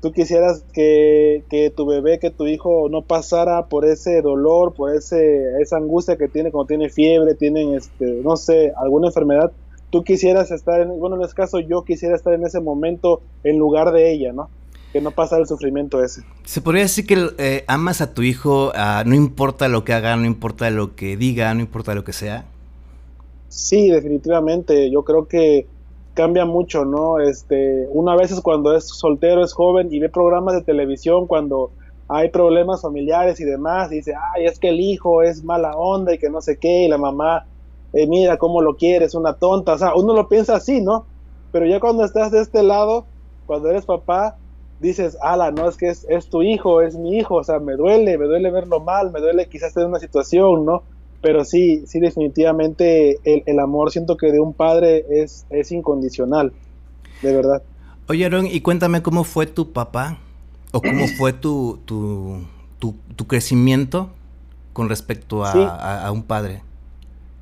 tú 0.01 0.11
quisieras 0.11 0.63
que, 0.73 1.73
tu 1.75 1.85
bebé, 1.85 2.19
que 2.19 2.29
tu 2.29 2.47
hijo 2.47 2.87
no 2.89 3.01
pasara 3.01 3.67
por 3.67 3.85
ese 3.85 4.21
dolor, 4.21 4.73
por 4.73 4.93
ese, 4.93 5.61
esa 5.61 5.77
angustia 5.77 6.17
que 6.17 6.27
tiene 6.27 6.51
cuando 6.51 6.67
tiene 6.67 6.89
fiebre, 6.89 7.35
tienen, 7.35 7.73
este, 7.73 8.05
no 8.23 8.37
sé, 8.37 8.73
alguna 8.77 9.07
enfermedad, 9.07 9.51
tú 9.89 10.03
quisieras 10.03 10.51
estar, 10.51 10.81
en, 10.81 10.99
bueno, 10.99 11.15
en 11.15 11.23
este 11.23 11.35
caso 11.35 11.59
yo 11.59 11.83
quisiera 11.83 12.15
estar 12.15 12.33
en 12.33 12.45
ese 12.45 12.59
momento 12.59 13.21
en 13.43 13.57
lugar 13.57 13.91
de 13.91 14.11
ella, 14.11 14.33
¿no? 14.33 14.49
Que 14.93 15.01
no 15.01 15.11
pasara 15.11 15.41
el 15.41 15.47
sufrimiento 15.47 16.03
ese. 16.03 16.21
Se 16.45 16.61
podría 16.61 16.83
decir 16.83 17.05
que 17.05 17.29
eh, 17.37 17.63
amas 17.67 18.01
a 18.01 18.13
tu 18.13 18.21
hijo, 18.21 18.71
ah, 18.75 19.03
no 19.05 19.15
importa 19.15 19.67
lo 19.67 19.83
que 19.83 19.93
haga, 19.93 20.15
no 20.15 20.25
importa 20.25 20.69
lo 20.69 20.95
que 20.95 21.17
diga, 21.17 21.53
no 21.53 21.59
importa 21.61 21.93
lo 21.93 22.03
que 22.03 22.13
sea. 22.13 22.45
Sí, 23.49 23.89
definitivamente. 23.89 24.89
Yo 24.89 25.03
creo 25.03 25.27
que 25.27 25.67
cambia 26.17 26.45
mucho, 26.45 26.83
¿no? 26.83 27.19
Este, 27.19 27.87
una 27.91 28.15
vez 28.15 28.31
es 28.31 28.41
cuando 28.41 28.75
es 28.75 28.87
soltero, 28.87 29.43
es 29.43 29.53
joven 29.53 29.89
y 29.91 29.99
ve 29.99 30.09
programas 30.09 30.55
de 30.55 30.63
televisión 30.63 31.27
cuando 31.27 31.73
hay 32.07 32.29
problemas 32.29 32.81
familiares 32.81 33.39
y 33.39 33.45
demás, 33.45 33.91
y 33.91 33.97
dice, 33.97 34.15
ay, 34.33 34.45
es 34.45 34.57
que 34.57 34.69
el 34.69 34.79
hijo 34.79 35.21
es 35.21 35.43
mala 35.43 35.77
onda 35.77 36.15
y 36.15 36.17
que 36.17 36.31
no 36.31 36.41
sé 36.41 36.57
qué, 36.57 36.85
y 36.85 36.87
la 36.87 36.97
mamá, 36.97 37.45
eh, 37.93 38.07
mira 38.07 38.37
cómo 38.37 38.63
lo 38.63 38.77
quiere, 38.77 39.05
es 39.05 39.13
una 39.13 39.33
tonta, 39.33 39.73
o 39.73 39.77
sea, 39.77 39.93
uno 39.93 40.13
lo 40.13 40.27
piensa 40.27 40.55
así, 40.55 40.81
¿no? 40.81 41.05
Pero 41.51 41.67
ya 41.67 41.79
cuando 41.79 42.03
estás 42.03 42.31
de 42.31 42.41
este 42.41 42.63
lado, 42.63 43.05
cuando 43.45 43.69
eres 43.69 43.85
papá, 43.85 44.37
dices, 44.79 45.17
ala, 45.21 45.51
no, 45.51 45.69
es 45.69 45.77
que 45.77 45.89
es, 45.89 46.03
es 46.09 46.29
tu 46.29 46.41
hijo, 46.41 46.81
es 46.81 46.97
mi 46.97 47.15
hijo, 47.15 47.35
o 47.35 47.43
sea, 47.43 47.59
me 47.59 47.75
duele, 47.75 48.17
me 48.17 48.25
duele 48.25 48.49
verlo 48.49 48.79
mal, 48.79 49.11
me 49.11 49.19
duele 49.19 49.47
quizás 49.47 49.75
tener 49.75 49.87
una 49.87 49.99
situación, 49.99 50.65
¿no? 50.65 50.81
Pero 51.21 51.43
sí, 51.43 51.83
sí, 51.87 51.99
definitivamente 51.99 53.19
el, 53.23 53.59
amor 53.59 53.91
siento 53.91 54.17
que 54.17 54.31
de 54.31 54.39
un 54.39 54.53
padre 54.53 55.05
es, 55.09 55.45
es 55.49 55.71
incondicional, 55.71 56.53
de 57.21 57.35
verdad. 57.35 57.63
Oye, 58.07 58.25
Aaron, 58.25 58.47
y 58.47 58.61
cuéntame 58.61 59.01
cómo 59.01 59.23
fue 59.23 59.47
tu 59.47 59.71
papá 59.71 60.19
o 60.71 60.81
cómo 60.81 61.07
fue 61.17 61.33
tu, 61.33 61.79
tu, 61.85 62.41
tu, 62.79 63.27
crecimiento 63.27 64.09
con 64.73 64.89
respecto 64.89 65.43
a, 65.43 66.11
un 66.11 66.23
padre. 66.23 66.61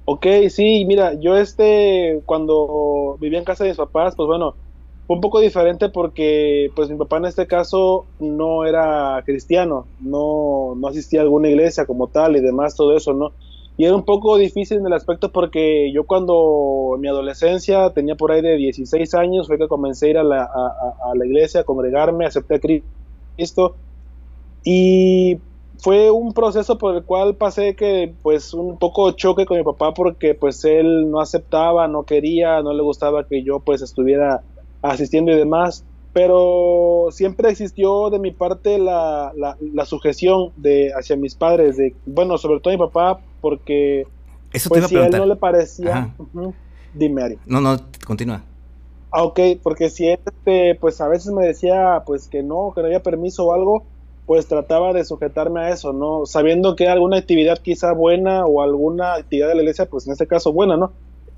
Ok, 0.06 0.26
sí, 0.50 0.86
mira, 0.88 1.14
yo 1.14 1.36
este, 1.36 2.22
cuando 2.26 3.18
vivía 3.20 3.40
en 3.40 3.46
casa 3.46 3.64
de 3.64 3.72
mis 3.72 3.78
papás, 3.78 4.16
pues 4.16 4.28
bueno, 4.28 4.56
fue 5.08 5.18
un 5.18 5.22
poco 5.22 5.40
diferente 5.40 5.90
porque 5.90 6.72
pues 6.76 6.90
mi 6.90 6.98
papá 6.98 7.18
en 7.18 7.26
este 7.26 7.46
caso 7.46 8.06
no 8.20 8.66
era 8.66 9.22
cristiano, 9.26 9.86
no, 10.00 10.76
no 10.78 10.88
asistía 10.88 11.20
a 11.20 11.24
alguna 11.24 11.50
iglesia 11.50 11.86
como 11.86 12.08
tal 12.08 12.38
y 12.38 12.42
demás, 12.42 12.76
todo 12.76 12.96
eso, 12.96 13.14
¿no? 13.14 13.32
Y 13.78 13.84
era 13.84 13.96
un 13.96 14.04
poco 14.04 14.38
difícil 14.38 14.78
en 14.78 14.86
el 14.86 14.94
aspecto 14.94 15.32
porque 15.32 15.92
yo 15.92 16.06
cuando 16.06 16.96
mi 16.98 17.10
adolescencia 17.10 17.90
tenía 17.90 18.16
por 18.16 18.32
ahí 18.32 18.42
de 18.42 18.56
16 18.56 19.14
años 19.16 19.48
fue 19.48 19.58
que 19.58 19.68
comencé 19.68 20.08
a 20.08 20.10
ir 20.12 20.18
a 20.18 20.24
la, 20.24 20.44
a, 20.44 21.14
la 21.14 21.26
iglesia, 21.26 21.62
a 21.62 21.64
congregarme, 21.66 22.26
acepté 22.26 22.56
a 22.56 22.60
Cristo. 22.60 23.76
Y 24.64 25.40
fue 25.78 26.10
un 26.10 26.34
proceso 26.34 26.78
por 26.78 26.96
el 26.96 27.04
cual 27.04 27.36
pasé 27.36 27.76
que 27.76 28.14
pues 28.22 28.54
un 28.54 28.78
poco 28.78 29.12
choque 29.12 29.46
con 29.46 29.58
mi 29.58 29.64
papá 29.64 29.94
porque 29.94 30.36
pues 30.36 30.64
él 30.64 31.12
no 31.12 31.20
aceptaba, 31.20 31.88
no 31.90 32.04
quería, 32.04 32.62
no 32.62 32.74
le 32.74 32.82
gustaba 32.82 33.28
que 33.28 33.44
yo 33.44 33.60
pues 33.60 33.82
estuviera 33.82 34.42
asistiendo 34.82 35.34
y 35.34 35.36
demás 35.36 35.84
pero 36.16 37.10
siempre 37.12 37.50
existió 37.50 38.10
de 38.10 38.20
mi 38.20 38.32
parte 38.32 38.78
la, 38.78 39.34
la, 39.36 39.86
sujeción 39.86 40.54
de 40.56 40.94
hacia 40.98 41.18
mis 41.18 41.36
padres, 41.36 41.76
de 41.76 41.94
bueno, 42.06 42.38
sobre 42.38 42.62
todo 42.62 42.72
mi 42.74 42.80
papá, 42.80 43.20
porque 43.42 44.08
Eso 44.54 44.70
pues, 44.70 44.88
si 44.88 44.96
a, 44.96 45.08
él 45.08 45.12
no 45.12 45.26
le 45.26 45.36
parecía, 45.36 46.16
dime 46.94 47.22
Ari. 47.22 47.38
No, 47.46 47.60
no, 47.60 47.76
continúa. 48.08 48.42
Ah, 49.12 49.24
ok, 49.24 49.42
porque 49.62 49.90
si 49.90 50.08
él, 50.08 50.20
este, 50.26 50.76
pues 50.76 51.02
a 51.02 51.10
veces 51.10 51.34
me 51.34 51.46
decía, 51.46 52.04
pues 52.06 52.30
que 52.30 52.44
no, 52.44 52.72
que 52.74 52.80
no 52.80 52.88
había 52.88 53.04
permiso 53.04 53.48
o 53.48 53.54
algo, 53.54 53.84
pues 54.26 54.48
trataba 54.48 54.94
de 54.94 55.04
sujetarme 55.04 55.60
a 55.60 55.70
eso, 55.72 55.92
¿no? 55.92 56.26
Sabiendo 56.26 56.78
que 56.78 56.88
alguna 56.88 57.18
actividad 57.18 57.58
quizá 57.58 57.92
buena 57.92 58.46
o 58.46 58.62
alguna 58.62 59.16
actividad 59.16 59.50
de 59.50 59.56
la 59.56 59.64
iglesia, 59.64 59.90
pues 59.90 60.08
en 60.08 60.14
este 60.14 60.28
caso 60.28 60.54
buena, 60.54 60.78
¿no? 60.78 60.94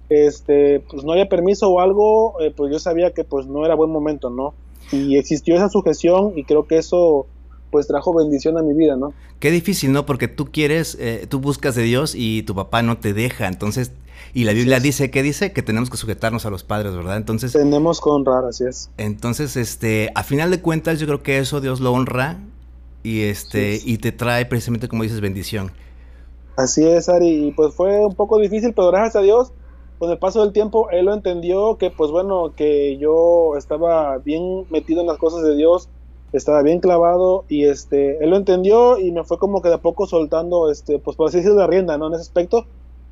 Este, 0.09 0.81
pues 0.81 1.03
no 1.03 1.13
había 1.13 1.27
permiso 1.27 1.67
o 1.67 1.79
algo, 1.79 2.39
eh, 2.41 2.53
pues 2.55 2.71
yo 2.71 2.77
sabía 2.77 3.11
que 3.11 3.23
pues 3.23 3.47
no 3.47 3.65
era 3.65 3.73
buen 3.73 3.89
momento, 3.89 4.29
¿no? 4.29 4.53
Y 4.91 5.17
existió 5.17 5.55
esa 5.55 5.69
sujeción 5.69 6.33
y 6.35 6.43
creo 6.43 6.67
que 6.67 6.77
eso 6.77 7.27
pues 7.71 7.87
trajo 7.87 8.13
bendición 8.13 8.57
a 8.57 8.61
mi 8.61 8.73
vida, 8.73 8.95
¿no? 8.95 9.13
Qué 9.39 9.51
difícil, 9.51 9.91
¿no? 9.91 10.05
Porque 10.05 10.27
tú 10.27 10.47
quieres, 10.51 10.97
eh, 10.99 11.27
tú 11.29 11.39
buscas 11.39 11.75
de 11.75 11.83
Dios 11.83 12.13
y 12.15 12.43
tu 12.43 12.55
papá 12.55 12.81
no 12.81 12.97
te 12.97 13.13
deja, 13.13 13.47
entonces, 13.47 13.91
y 14.33 14.45
la 14.45 14.53
Biblia 14.53 14.79
dice, 14.79 15.11
¿qué 15.11 15.21
dice? 15.23 15.51
Que 15.51 15.61
tenemos 15.61 15.89
que 15.89 15.97
sujetarnos 15.97 16.45
a 16.45 16.49
los 16.49 16.63
padres, 16.63 16.95
¿verdad? 16.95 17.17
Entonces... 17.17 17.51
Tenemos 17.51 18.01
que 18.01 18.09
honrar, 18.09 18.45
así 18.45 18.63
es. 18.65 18.89
Entonces, 18.97 19.57
este, 19.57 20.11
a 20.15 20.23
final 20.23 20.49
de 20.51 20.61
cuentas, 20.61 20.99
yo 20.99 21.07
creo 21.07 21.23
que 21.23 21.37
eso 21.39 21.61
Dios 21.61 21.79
lo 21.79 21.91
honra 21.91 22.39
y 23.03 23.21
este, 23.21 23.79
y 23.83 23.97
te 23.97 24.11
trae 24.11 24.45
precisamente, 24.45 24.87
como 24.87 25.03
dices, 25.03 25.21
bendición. 25.21 25.71
Así 26.55 26.83
es, 26.85 27.09
Ari, 27.09 27.47
y 27.47 27.51
pues 27.51 27.75
fue 27.75 28.05
un 28.05 28.15
poco 28.15 28.39
difícil, 28.39 28.73
pero 28.73 28.87
gracias 28.87 29.17
a 29.17 29.21
Dios 29.21 29.51
con 29.99 30.11
el 30.11 30.17
paso 30.17 30.41
del 30.41 30.53
tiempo, 30.53 30.89
él 30.91 31.05
lo 31.05 31.13
entendió 31.13 31.77
que, 31.77 31.89
pues 31.89 32.11
bueno, 32.11 32.53
que 32.55 32.97
yo 32.97 33.55
estaba 33.57 34.17
bien 34.19 34.65
metido 34.69 35.01
en 35.01 35.07
las 35.07 35.17
cosas 35.17 35.43
de 35.43 35.55
Dios, 35.55 35.89
estaba 36.33 36.61
bien 36.61 36.79
clavado 36.79 37.45
y 37.47 37.65
este, 37.65 38.23
él 38.23 38.29
lo 38.29 38.37
entendió 38.37 38.99
y 38.99 39.11
me 39.11 39.23
fue 39.23 39.37
como 39.37 39.61
que 39.61 39.69
de 39.69 39.75
a 39.75 39.81
poco 39.81 40.05
soltando, 40.05 40.69
este, 40.69 40.99
pues 40.99 41.15
por 41.15 41.29
así 41.29 41.37
decirlo, 41.37 41.57
la 41.57 41.67
rienda, 41.67 41.97
¿no? 41.97 42.07
En 42.07 42.13
ese 42.13 42.21
aspecto. 42.21 42.65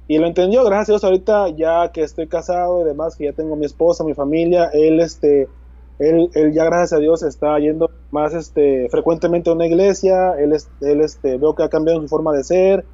Y 0.07 0.19
lo 0.19 0.27
entendió, 0.27 0.63
gracias 0.63 0.89
a 0.89 0.91
Dios, 0.91 1.03
ahorita 1.03 1.49
ya 1.49 1.91
que 1.91 2.03
estoy 2.03 2.27
casado 2.27 2.81
y 2.81 2.83
demás, 2.83 3.15
que 3.15 3.25
ya 3.25 3.33
tengo 3.33 3.55
mi 3.55 3.65
esposa, 3.65 4.03
mi 4.03 4.13
familia, 4.13 4.69
él, 4.71 4.99
este, 4.99 5.47
él, 5.97 6.29
él 6.35 6.53
ya 6.53 6.65
gracias 6.65 6.93
a 6.93 6.99
Dios 6.99 7.23
está 7.23 7.57
yendo 7.57 7.89
más, 8.11 8.35
este, 8.35 8.87
frecuentemente 8.89 9.49
a 9.49 9.53
una 9.53 9.65
iglesia, 9.65 10.33
él, 10.37 10.55
él, 10.81 11.01
este, 11.01 11.37
veo 11.37 11.55
que 11.55 11.63
ha 11.63 11.69
cambiado 11.69 12.01
su 12.01 12.07
forma 12.07 12.33
de 12.33 12.43
ser, 12.43 12.85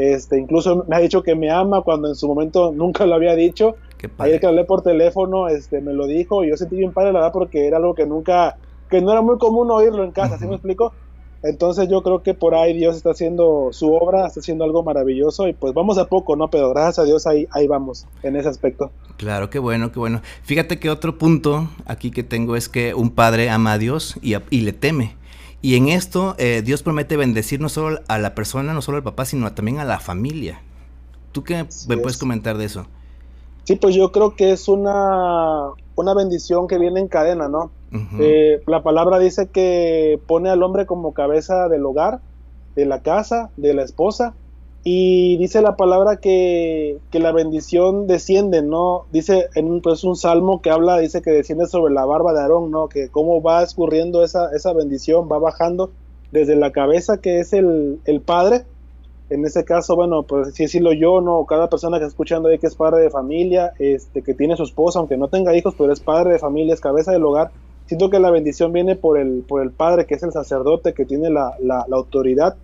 este, 0.00 0.38
incluso 0.38 0.84
me 0.88 0.96
ha 0.96 1.00
dicho 1.00 1.22
que 1.22 1.34
me 1.34 1.50
ama 1.50 1.82
cuando 1.82 2.08
en 2.08 2.14
su 2.14 2.26
momento 2.26 2.72
nunca 2.72 3.06
lo 3.06 3.14
había 3.14 3.34
dicho. 3.34 3.76
Ayer 4.18 4.40
que 4.40 4.46
hablé 4.46 4.64
por 4.64 4.82
teléfono, 4.82 5.48
este, 5.48 5.80
me 5.80 5.92
lo 5.92 6.06
dijo 6.06 6.42
y 6.42 6.48
yo 6.48 6.56
sentí 6.56 6.76
bien 6.76 6.92
padre 6.92 7.12
la 7.12 7.20
verdad 7.20 7.32
porque 7.32 7.66
era 7.66 7.76
algo 7.76 7.94
que 7.94 8.06
nunca, 8.06 8.56
que 8.88 9.02
no 9.02 9.12
era 9.12 9.20
muy 9.20 9.36
común 9.36 9.70
oírlo 9.70 10.04
en 10.04 10.12
casa, 10.12 10.38
¿sí 10.38 10.46
me 10.46 10.54
explico? 10.54 10.94
Entonces 11.42 11.88
yo 11.88 12.02
creo 12.02 12.22
que 12.22 12.34
por 12.34 12.54
ahí 12.54 12.76
Dios 12.76 12.96
está 12.96 13.10
haciendo 13.10 13.68
su 13.72 13.92
obra, 13.92 14.26
está 14.26 14.40
haciendo 14.40 14.64
algo 14.64 14.82
maravilloso 14.82 15.48
y 15.48 15.54
pues 15.54 15.72
vamos 15.72 15.96
a 15.96 16.06
poco, 16.06 16.36
¿no? 16.36 16.48
Pero 16.48 16.70
gracias 16.70 16.98
a 16.98 17.04
Dios 17.04 17.26
ahí, 17.26 17.46
ahí 17.50 17.66
vamos 17.66 18.06
en 18.22 18.36
ese 18.36 18.48
aspecto. 18.48 18.90
Claro, 19.16 19.48
qué 19.48 19.58
bueno, 19.58 19.90
qué 19.92 19.98
bueno. 19.98 20.20
Fíjate 20.42 20.78
que 20.78 20.90
otro 20.90 21.16
punto 21.18 21.68
aquí 21.86 22.10
que 22.10 22.22
tengo 22.22 22.56
es 22.56 22.68
que 22.68 22.94
un 22.94 23.10
padre 23.10 23.48
ama 23.48 23.72
a 23.72 23.78
Dios 23.78 24.18
y, 24.22 24.34
y 24.50 24.60
le 24.60 24.72
teme. 24.72 25.16
Y 25.62 25.76
en 25.76 25.88
esto 25.88 26.34
eh, 26.38 26.62
Dios 26.64 26.82
promete 26.82 27.16
bendecir 27.16 27.60
no 27.60 27.68
solo 27.68 28.00
a 28.08 28.18
la 28.18 28.34
persona, 28.34 28.72
no 28.72 28.82
solo 28.82 28.98
al 28.98 29.04
papá, 29.04 29.24
sino 29.24 29.52
también 29.52 29.78
a 29.78 29.84
la 29.84 30.00
familia. 30.00 30.62
¿Tú 31.32 31.44
qué 31.44 31.66
me 31.88 31.96
puedes 31.96 32.18
comentar 32.18 32.56
de 32.56 32.64
eso? 32.64 32.86
Sí, 33.64 33.76
pues 33.76 33.94
yo 33.94 34.10
creo 34.10 34.34
que 34.34 34.52
es 34.52 34.68
una, 34.68 35.68
una 35.94 36.14
bendición 36.14 36.66
que 36.66 36.78
viene 36.78 37.00
en 37.00 37.08
cadena, 37.08 37.48
¿no? 37.48 37.70
Eh, 38.20 38.62
la 38.66 38.82
palabra 38.82 39.18
dice 39.18 39.48
que 39.48 40.20
pone 40.26 40.48
al 40.48 40.62
hombre 40.62 40.86
como 40.86 41.12
cabeza 41.12 41.68
del 41.68 41.84
hogar, 41.84 42.20
de 42.76 42.86
la 42.86 43.02
casa, 43.02 43.50
de 43.56 43.74
la 43.74 43.82
esposa, 43.82 44.34
y 44.82 45.36
dice 45.36 45.60
la 45.60 45.76
palabra 45.76 46.16
que, 46.16 46.98
la 47.12 47.32
bendición 47.32 48.06
desciende, 48.06 48.62
¿no? 48.62 49.04
Dice 49.12 49.48
en 49.54 49.66
un, 49.66 49.82
pues 49.82 50.04
un 50.04 50.16
salmo 50.16 50.62
que 50.62 50.70
habla, 50.70 50.98
dice 50.98 51.22
que 51.22 51.30
desciende 51.30 51.66
sobre 51.66 51.92
la 51.92 52.04
barba 52.04 52.32
de 52.32 52.40
Aarón, 52.40 52.70
¿no? 52.70 52.88
Que 52.88 53.08
cómo 53.08 53.42
va 53.42 53.62
escurriendo 53.62 54.24
esa, 54.24 54.54
esa 54.54 54.72
bendición, 54.72 55.28
va 55.30 55.38
bajando 55.38 55.90
desde 56.32 56.56
la 56.56 56.72
cabeza 56.72 57.18
que 57.20 57.40
es 57.40 57.52
el, 57.52 58.00
el 58.04 58.20
padre, 58.20 58.64
en 59.30 59.44
ese 59.44 59.64
caso, 59.64 59.94
bueno, 59.94 60.24
pues 60.24 60.54
si 60.54 60.64
decirlo 60.64 60.92
yo, 60.92 61.20
no, 61.20 61.46
cada 61.46 61.70
persona 61.70 61.98
que 61.98 62.04
está 62.04 62.10
escuchando 62.10 62.48
ahí 62.48 62.58
que 62.58 62.66
es 62.66 62.74
padre 62.74 63.02
de 63.02 63.10
familia, 63.10 63.72
este, 63.78 64.22
que 64.22 64.34
tiene 64.34 64.56
su 64.56 64.64
esposa, 64.64 64.98
aunque 64.98 65.16
no 65.16 65.28
tenga 65.28 65.56
hijos, 65.56 65.74
pero 65.78 65.92
es 65.92 66.00
padre 66.00 66.32
de 66.32 66.38
familia, 66.40 66.74
es 66.74 66.80
cabeza 66.80 67.12
del 67.12 67.24
hogar, 67.24 67.52
siento 67.86 68.10
que 68.10 68.18
la 68.18 68.30
bendición 68.30 68.72
viene 68.72 68.96
por 68.96 69.18
el, 69.18 69.44
por 69.46 69.62
el 69.62 69.70
padre, 69.70 70.06
que 70.06 70.14
es 70.14 70.22
el 70.24 70.32
sacerdote, 70.32 70.94
que 70.94 71.04
tiene 71.04 71.30
la, 71.30 71.54
la, 71.60 71.86
autoridad, 71.92 72.56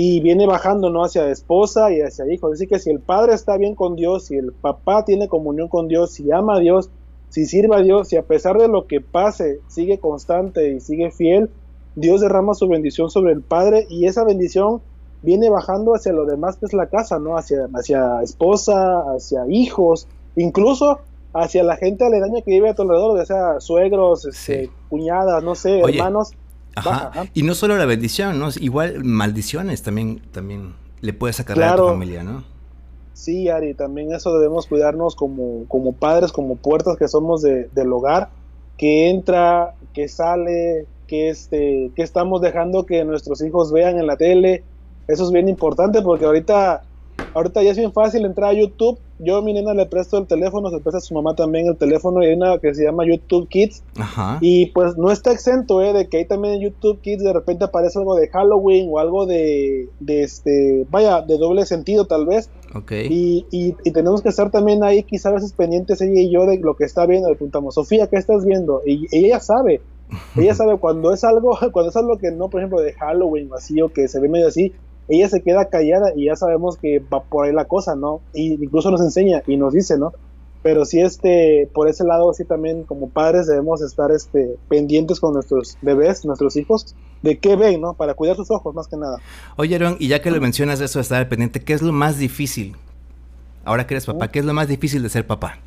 y 0.00 0.20
viene 0.20 0.46
bajando, 0.46 0.90
¿no? 0.90 1.02
Hacia 1.02 1.28
esposa 1.28 1.90
y 1.90 2.00
hacia 2.00 2.32
hijo. 2.32 2.52
Así 2.52 2.68
que 2.68 2.78
si 2.78 2.88
el 2.88 3.00
padre 3.00 3.34
está 3.34 3.56
bien 3.56 3.74
con 3.74 3.96
Dios, 3.96 4.26
si 4.26 4.36
el 4.36 4.52
papá 4.52 5.04
tiene 5.04 5.26
comunión 5.26 5.66
con 5.66 5.88
Dios, 5.88 6.12
si 6.12 6.30
ama 6.30 6.54
a 6.54 6.60
Dios, 6.60 6.88
si 7.30 7.46
sirve 7.46 7.74
a 7.74 7.82
Dios, 7.82 8.06
si 8.06 8.16
a 8.16 8.22
pesar 8.22 8.58
de 8.58 8.68
lo 8.68 8.86
que 8.86 9.00
pase, 9.00 9.58
sigue 9.66 9.98
constante 9.98 10.70
y 10.70 10.78
sigue 10.78 11.10
fiel, 11.10 11.50
Dios 11.96 12.20
derrama 12.20 12.54
su 12.54 12.68
bendición 12.68 13.10
sobre 13.10 13.32
el 13.32 13.42
padre 13.42 13.88
y 13.90 14.06
esa 14.06 14.22
bendición 14.22 14.82
viene 15.22 15.50
bajando 15.50 15.96
hacia 15.96 16.12
lo 16.12 16.26
demás 16.26 16.58
que 16.58 16.66
es 16.66 16.74
la 16.74 16.86
casa, 16.86 17.18
¿no? 17.18 17.36
Hacia, 17.36 17.68
hacia 17.74 18.22
esposa, 18.22 19.00
hacia 19.16 19.48
hijos, 19.48 20.06
incluso 20.36 21.00
hacia 21.34 21.64
la 21.64 21.76
gente 21.76 22.04
aledaña 22.04 22.42
que 22.42 22.52
vive 22.52 22.68
a 22.68 22.74
tu 22.74 22.82
alrededor, 22.82 23.18
ya 23.18 23.26
sea 23.26 23.60
suegros, 23.60 24.26
este, 24.26 24.70
cuñadas, 24.88 25.42
no 25.42 25.56
sé, 25.56 25.80
hermanos. 25.80 26.30
Ajá. 26.74 27.26
Y 27.34 27.42
no 27.42 27.54
solo 27.54 27.76
la 27.76 27.86
bendición, 27.86 28.38
¿no? 28.38 28.48
Igual 28.60 29.04
maldiciones 29.04 29.82
también, 29.82 30.22
también 30.32 30.74
le 31.00 31.12
puedes 31.12 31.36
sacar 31.36 31.60
a 31.62 31.76
tu 31.76 31.86
familia, 31.86 32.22
¿no? 32.22 32.44
Sí, 33.14 33.48
Ari, 33.48 33.74
también 33.74 34.12
eso 34.12 34.32
debemos 34.38 34.66
cuidarnos 34.66 35.16
como, 35.16 35.64
como 35.66 35.92
padres, 35.92 36.30
como 36.30 36.54
puertas 36.56 36.96
que 36.96 37.08
somos 37.08 37.42
de, 37.42 37.68
del 37.74 37.92
hogar, 37.92 38.28
que 38.76 39.10
entra, 39.10 39.74
que 39.92 40.06
sale, 40.06 40.86
que, 41.08 41.28
este, 41.28 41.90
que 41.96 42.02
estamos 42.02 42.40
dejando 42.40 42.86
que 42.86 43.04
nuestros 43.04 43.42
hijos 43.42 43.72
vean 43.72 43.98
en 43.98 44.06
la 44.06 44.16
tele. 44.16 44.62
Eso 45.08 45.24
es 45.24 45.32
bien 45.32 45.48
importante 45.48 46.00
porque 46.00 46.26
ahorita 46.26 46.84
ahorita 47.34 47.62
ya 47.62 47.70
es 47.70 47.76
bien 47.76 47.92
fácil 47.92 48.24
entrar 48.24 48.50
a 48.50 48.52
YouTube. 48.54 48.98
Yo 49.18 49.36
a 49.36 49.42
mi 49.42 49.52
nena 49.52 49.74
le 49.74 49.86
presto 49.86 50.18
el 50.18 50.26
teléfono, 50.26 50.70
se 50.70 50.78
presta 50.78 50.98
a 50.98 51.00
su 51.00 51.14
mamá 51.14 51.34
también 51.34 51.66
el 51.66 51.76
teléfono 51.76 52.22
y 52.22 52.26
hay 52.26 52.34
una 52.34 52.58
que 52.58 52.74
se 52.74 52.84
llama 52.84 53.04
YouTube 53.06 53.48
Kids. 53.48 53.82
Ajá. 53.98 54.38
Y 54.40 54.66
pues 54.66 54.96
no 54.96 55.10
está 55.10 55.32
exento, 55.32 55.82
¿eh? 55.82 55.92
De 55.92 56.08
que 56.08 56.18
ahí 56.18 56.24
también 56.24 56.54
en 56.54 56.60
YouTube 56.60 57.00
Kids 57.00 57.24
de 57.24 57.32
repente 57.32 57.64
aparece 57.64 57.98
algo 57.98 58.14
de 58.14 58.28
Halloween 58.28 58.88
o 58.90 58.98
algo 58.98 59.26
de, 59.26 59.88
de 60.00 60.22
este, 60.22 60.86
vaya, 60.90 61.22
de 61.22 61.36
doble 61.38 61.66
sentido 61.66 62.06
tal 62.06 62.26
vez. 62.26 62.50
Ok. 62.74 62.92
Y, 62.92 63.46
y, 63.50 63.72
tenemos 63.92 64.22
que 64.22 64.28
estar 64.28 64.50
también 64.50 64.84
ahí 64.84 65.02
quizás 65.02 65.26
a 65.26 65.34
veces 65.34 65.52
pendientes 65.52 66.00
ella 66.00 66.20
y 66.20 66.30
yo 66.30 66.46
de 66.46 66.58
lo 66.58 66.76
que 66.76 66.84
está 66.84 67.06
viendo. 67.06 67.28
Le 67.28 67.34
preguntamos, 67.34 67.74
Sofía, 67.74 68.06
¿qué 68.06 68.16
estás 68.16 68.44
viendo? 68.44 68.82
Y, 68.86 69.06
ella 69.10 69.40
sabe. 69.40 69.80
Ella 70.38 70.54
sabe 70.54 70.78
cuando 70.78 71.12
es 71.12 71.22
algo, 71.22 71.58
cuando 71.72 71.90
es 71.90 71.96
algo 71.96 72.16
que 72.16 72.30
no, 72.30 72.48
por 72.48 72.60
ejemplo, 72.60 72.80
de 72.80 72.94
Halloween 72.94 73.52
o 73.52 73.56
así, 73.56 73.82
o 73.82 73.92
que 73.92 74.08
se 74.08 74.18
ve 74.20 74.30
medio 74.30 74.48
así, 74.48 74.72
ella 75.08 75.28
se 75.28 75.42
queda 75.42 75.68
callada 75.68 76.12
y 76.14 76.26
ya 76.26 76.36
sabemos 76.36 76.76
que 76.76 76.98
va 77.00 77.22
por 77.22 77.46
ahí 77.46 77.52
la 77.52 77.64
cosa, 77.64 77.96
¿no? 77.96 78.20
Y 78.34 78.62
incluso 78.62 78.90
nos 78.90 79.00
enseña 79.00 79.42
y 79.46 79.56
nos 79.56 79.72
dice, 79.72 79.98
¿no? 79.98 80.12
Pero 80.62 80.84
sí, 80.84 81.00
este, 81.00 81.68
por 81.72 81.88
ese 81.88 82.04
lado, 82.04 82.32
sí 82.34 82.44
también 82.44 82.82
como 82.82 83.08
padres 83.08 83.46
debemos 83.46 83.80
estar 83.80 84.10
este, 84.10 84.56
pendientes 84.68 85.20
con 85.20 85.32
nuestros 85.32 85.78
bebés, 85.82 86.24
nuestros 86.24 86.56
hijos, 86.56 86.94
de 87.22 87.38
qué 87.38 87.56
ven, 87.56 87.80
¿no? 87.80 87.94
Para 87.94 88.14
cuidar 88.14 88.36
sus 88.36 88.50
ojos, 88.50 88.74
más 88.74 88.88
que 88.88 88.96
nada. 88.96 89.18
Oye, 89.56 89.76
Aaron, 89.76 89.96
y 89.98 90.08
ya 90.08 90.20
que 90.20 90.30
lo 90.30 90.40
mencionas 90.40 90.78
de 90.78 90.86
eso 90.86 90.98
de 90.98 91.02
estar 91.04 91.28
pendiente, 91.28 91.60
¿qué 91.60 91.72
es 91.72 91.82
lo 91.82 91.92
más 91.92 92.18
difícil? 92.18 92.76
Ahora 93.64 93.86
que 93.86 93.94
eres 93.94 94.06
papá, 94.06 94.28
¿qué 94.28 94.40
es 94.40 94.44
lo 94.44 94.52
más 94.52 94.68
difícil 94.68 95.02
de 95.02 95.08
ser 95.08 95.26
papá? 95.26 95.58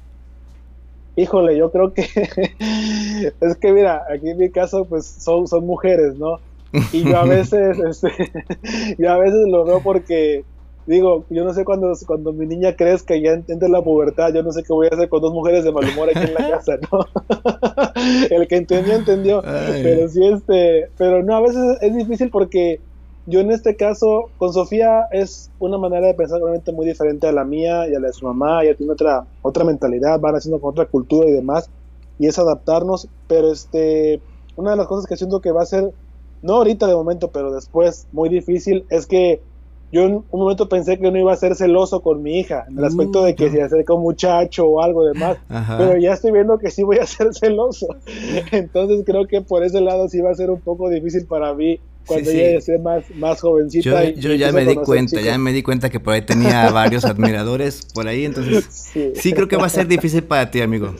Híjole, 1.16 1.58
yo 1.58 1.72
creo 1.72 1.94
que 1.94 2.02
es 3.42 3.58
que 3.58 3.72
mira, 3.72 4.04
aquí 4.14 4.30
en 4.30 4.38
mi 4.38 4.50
caso 4.50 4.86
pues 4.86 5.06
son, 5.06 5.48
son 5.48 5.66
mujeres, 5.66 6.16
¿no? 6.16 6.40
Y 6.92 7.04
yo 7.04 7.18
a 7.18 7.24
veces, 7.26 7.78
este, 7.80 8.12
yo 8.98 9.12
a 9.12 9.18
veces 9.18 9.48
lo 9.48 9.66
veo 9.66 9.82
porque 9.82 10.46
digo, 10.88 11.26
yo 11.30 11.44
no 11.44 11.54
sé 11.54 11.64
cuando, 11.64 11.94
cuando 12.08 12.34
mi 12.34 12.46
niña 12.46 12.76
crezca 12.76 13.16
y 13.16 13.24
ya 13.24 13.34
entre 13.34 13.70
la 13.70 13.82
pubertad, 13.82 14.34
yo 14.34 14.44
no 14.44 14.52
sé 14.52 14.64
qué 14.64 14.74
voy 14.74 14.88
a 14.92 14.96
hacer 14.96 15.10
con 15.10 15.22
dos 15.22 15.34
mujeres 15.34 15.64
de 15.64 15.72
mal 15.72 15.88
humor 15.88 16.10
aquí 16.10 16.26
en 16.26 16.34
la 16.34 16.50
casa, 16.50 16.78
¿no? 16.92 17.06
El 18.30 18.48
que 18.48 18.58
entendió, 18.58 18.96
entendió. 18.96 19.42
Pero 19.42 20.10
sí, 20.10 20.26
este, 20.26 20.90
pero 20.98 21.24
no, 21.24 21.36
a 21.36 21.42
veces 21.42 21.78
es 21.82 21.96
difícil 21.96 22.30
porque 22.30 22.80
yo 23.28 23.40
en 23.40 23.52
este 23.52 23.76
caso, 23.76 24.30
con 24.38 24.52
Sofía 24.52 25.06
es 25.12 25.52
una 25.60 25.78
manera 25.78 26.08
de 26.08 26.14
pensar 26.16 26.40
realmente 26.40 26.72
muy 26.72 26.88
diferente 26.88 27.28
a 27.28 27.32
la 27.32 27.46
mía 27.46 27.88
y 27.88 27.94
a 27.94 28.00
la 28.00 28.08
de 28.08 28.14
su 28.14 28.26
mamá, 28.26 28.64
ella 28.64 28.76
tiene 28.76 28.94
otra, 28.94 29.26
otra 29.44 29.64
mentalidad, 29.64 30.20
van 30.20 30.36
haciendo 30.36 30.60
con 30.60 30.72
otra 30.72 30.86
cultura 30.86 31.30
y 31.30 31.32
demás, 31.32 31.70
y 32.18 32.28
es 32.28 32.40
adaptarnos, 32.40 33.08
pero 33.28 33.52
este, 33.52 34.22
una 34.56 34.72
de 34.72 34.78
las 34.78 34.88
cosas 34.88 35.06
que 35.06 35.18
siento 35.18 35.40
que 35.40 35.52
va 35.52 35.62
a 35.62 35.68
ser 35.68 35.94
no 36.42 36.56
ahorita 36.56 36.88
de 36.88 36.96
momento, 36.96 37.32
pero 37.32 37.54
después, 37.54 38.08
muy 38.12 38.30
difícil, 38.30 38.86
es 38.90 39.06
que 39.06 39.42
yo 39.92 40.04
en 40.04 40.16
un 40.16 40.40
momento 40.40 40.70
pensé 40.70 40.98
que 40.98 41.12
no 41.12 41.18
iba 41.18 41.34
a 41.34 41.36
ser 41.36 41.56
celoso 41.56 42.02
con 42.02 42.24
mi 42.24 42.40
hija, 42.40 42.66
en 42.70 42.78
el 42.78 42.86
aspecto 42.86 43.24
de 43.24 43.36
que 43.36 43.50
se 43.50 43.62
acerca 43.62 43.94
un 43.94 44.04
muchacho 44.04 44.66
o 44.66 44.82
algo 44.82 45.06
demás, 45.06 45.38
pero 45.78 45.98
ya 45.98 46.14
estoy 46.14 46.32
viendo 46.32 46.58
que 46.58 46.72
sí 46.72 46.84
voy 46.84 46.98
a 46.98 47.06
ser 47.06 47.34
celoso. 47.34 47.88
Entonces 48.52 49.04
creo 49.06 49.28
que 49.28 49.42
por 49.42 49.66
ese 49.66 49.82
lado 49.82 50.08
sí 50.08 50.22
va 50.22 50.32
a 50.32 50.36
ser 50.36 50.50
un 50.50 50.62
poco 50.62 50.90
difícil 50.90 51.26
para 51.26 51.54
mí 51.54 51.80
cuando 52.06 52.32
ella 52.32 52.58
esté 52.58 52.80
más, 52.80 53.04
más 53.16 53.42
jovencita. 53.42 54.10
Yo, 54.12 54.34
ya 54.34 54.52
me 54.52 54.66
di 54.66 54.76
cuenta, 54.76 55.20
ya 55.20 55.38
me 55.38 55.52
di 55.52 55.62
cuenta 55.62 55.90
que 55.90 56.00
por 56.00 56.14
ahí 56.14 56.22
tenía 56.22 56.72
varios 56.72 57.04
admiradores 57.04 57.86
por 57.94 58.08
ahí, 58.08 58.24
entonces 58.24 58.66
sí 59.16 59.34
creo 59.34 59.50
que 59.50 59.58
va 59.58 59.66
a 59.66 59.70
ser 59.70 59.88
difícil 59.90 60.24
para 60.24 60.50
ti, 60.50 60.62
amigo. 60.62 60.96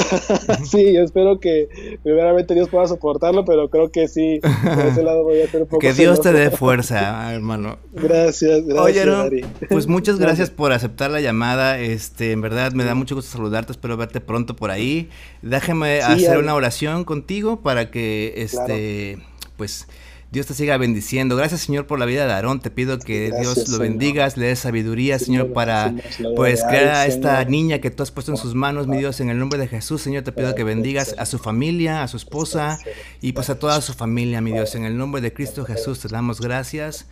sí, 0.64 0.92
yo 0.92 1.02
espero 1.02 1.38
que 1.40 1.98
primeramente 2.02 2.54
Dios 2.54 2.68
pueda 2.68 2.86
soportarlo, 2.86 3.44
pero 3.44 3.68
creo 3.68 3.90
que 3.90 4.08
sí, 4.08 4.40
por 4.40 4.86
ese 4.86 5.02
lado 5.02 5.24
voy 5.24 5.40
a 5.40 5.44
hacer 5.44 5.62
un 5.62 5.68
poco. 5.68 5.80
Que 5.80 5.92
Dios 5.92 6.20
te 6.20 6.32
dé 6.32 6.50
fuerza, 6.50 7.32
hermano. 7.34 7.78
Gracias, 7.92 8.64
gracias. 8.66 9.06
Oye, 9.06 9.44
pues 9.68 9.86
muchas 9.86 10.18
gracias 10.18 10.50
por 10.50 10.72
aceptar 10.72 11.10
la 11.10 11.20
llamada. 11.20 11.78
Este, 11.78 12.32
en 12.32 12.40
verdad 12.40 12.72
me 12.72 12.84
da 12.84 12.94
mucho 12.94 13.14
gusto 13.14 13.36
saludarte, 13.36 13.72
espero 13.72 13.96
verte 13.96 14.20
pronto 14.20 14.56
por 14.56 14.70
ahí. 14.70 15.08
Déjame 15.42 16.00
hacer 16.00 16.38
una 16.38 16.54
oración 16.54 17.04
contigo 17.04 17.60
para 17.60 17.90
que 17.90 18.34
este 18.36 19.18
pues 19.56 19.86
Dios 20.32 20.46
te 20.46 20.54
siga 20.54 20.78
bendiciendo. 20.78 21.36
Gracias, 21.36 21.60
Señor, 21.60 21.86
por 21.86 21.98
la 21.98 22.06
vida 22.06 22.26
de 22.26 22.32
Aarón. 22.32 22.60
Te 22.60 22.70
pido 22.70 22.98
que 22.98 23.30
Dios 23.38 23.68
lo 23.68 23.78
bendigas, 23.78 24.38
le 24.38 24.46
dé 24.46 24.56
sabiduría, 24.56 25.18
Señor, 25.18 25.52
para 25.52 25.94
pues 26.36 26.64
crear 26.64 26.88
a 26.88 27.06
esta 27.06 27.44
niña 27.44 27.80
que 27.80 27.90
tú 27.90 28.02
has 28.02 28.10
puesto 28.10 28.32
en 28.32 28.38
sus 28.38 28.54
manos, 28.54 28.86
mi 28.86 28.96
Dios, 28.96 29.20
en 29.20 29.28
el 29.28 29.38
nombre 29.38 29.58
de 29.58 29.68
Jesús, 29.68 30.00
Señor, 30.00 30.24
te 30.24 30.32
pido 30.32 30.54
que 30.54 30.64
bendigas 30.64 31.14
a 31.18 31.26
su 31.26 31.38
familia, 31.38 32.02
a 32.02 32.08
su 32.08 32.16
esposa 32.16 32.78
y 33.20 33.32
pues 33.32 33.50
a 33.50 33.58
toda 33.58 33.82
su 33.82 33.92
familia, 33.92 34.40
mi 34.40 34.52
Dios. 34.52 34.74
En 34.74 34.86
el 34.86 34.96
nombre 34.96 35.20
de 35.20 35.34
Cristo 35.34 35.66
Jesús 35.66 36.00
te 36.00 36.08
damos 36.08 36.40
gracias. 36.40 37.06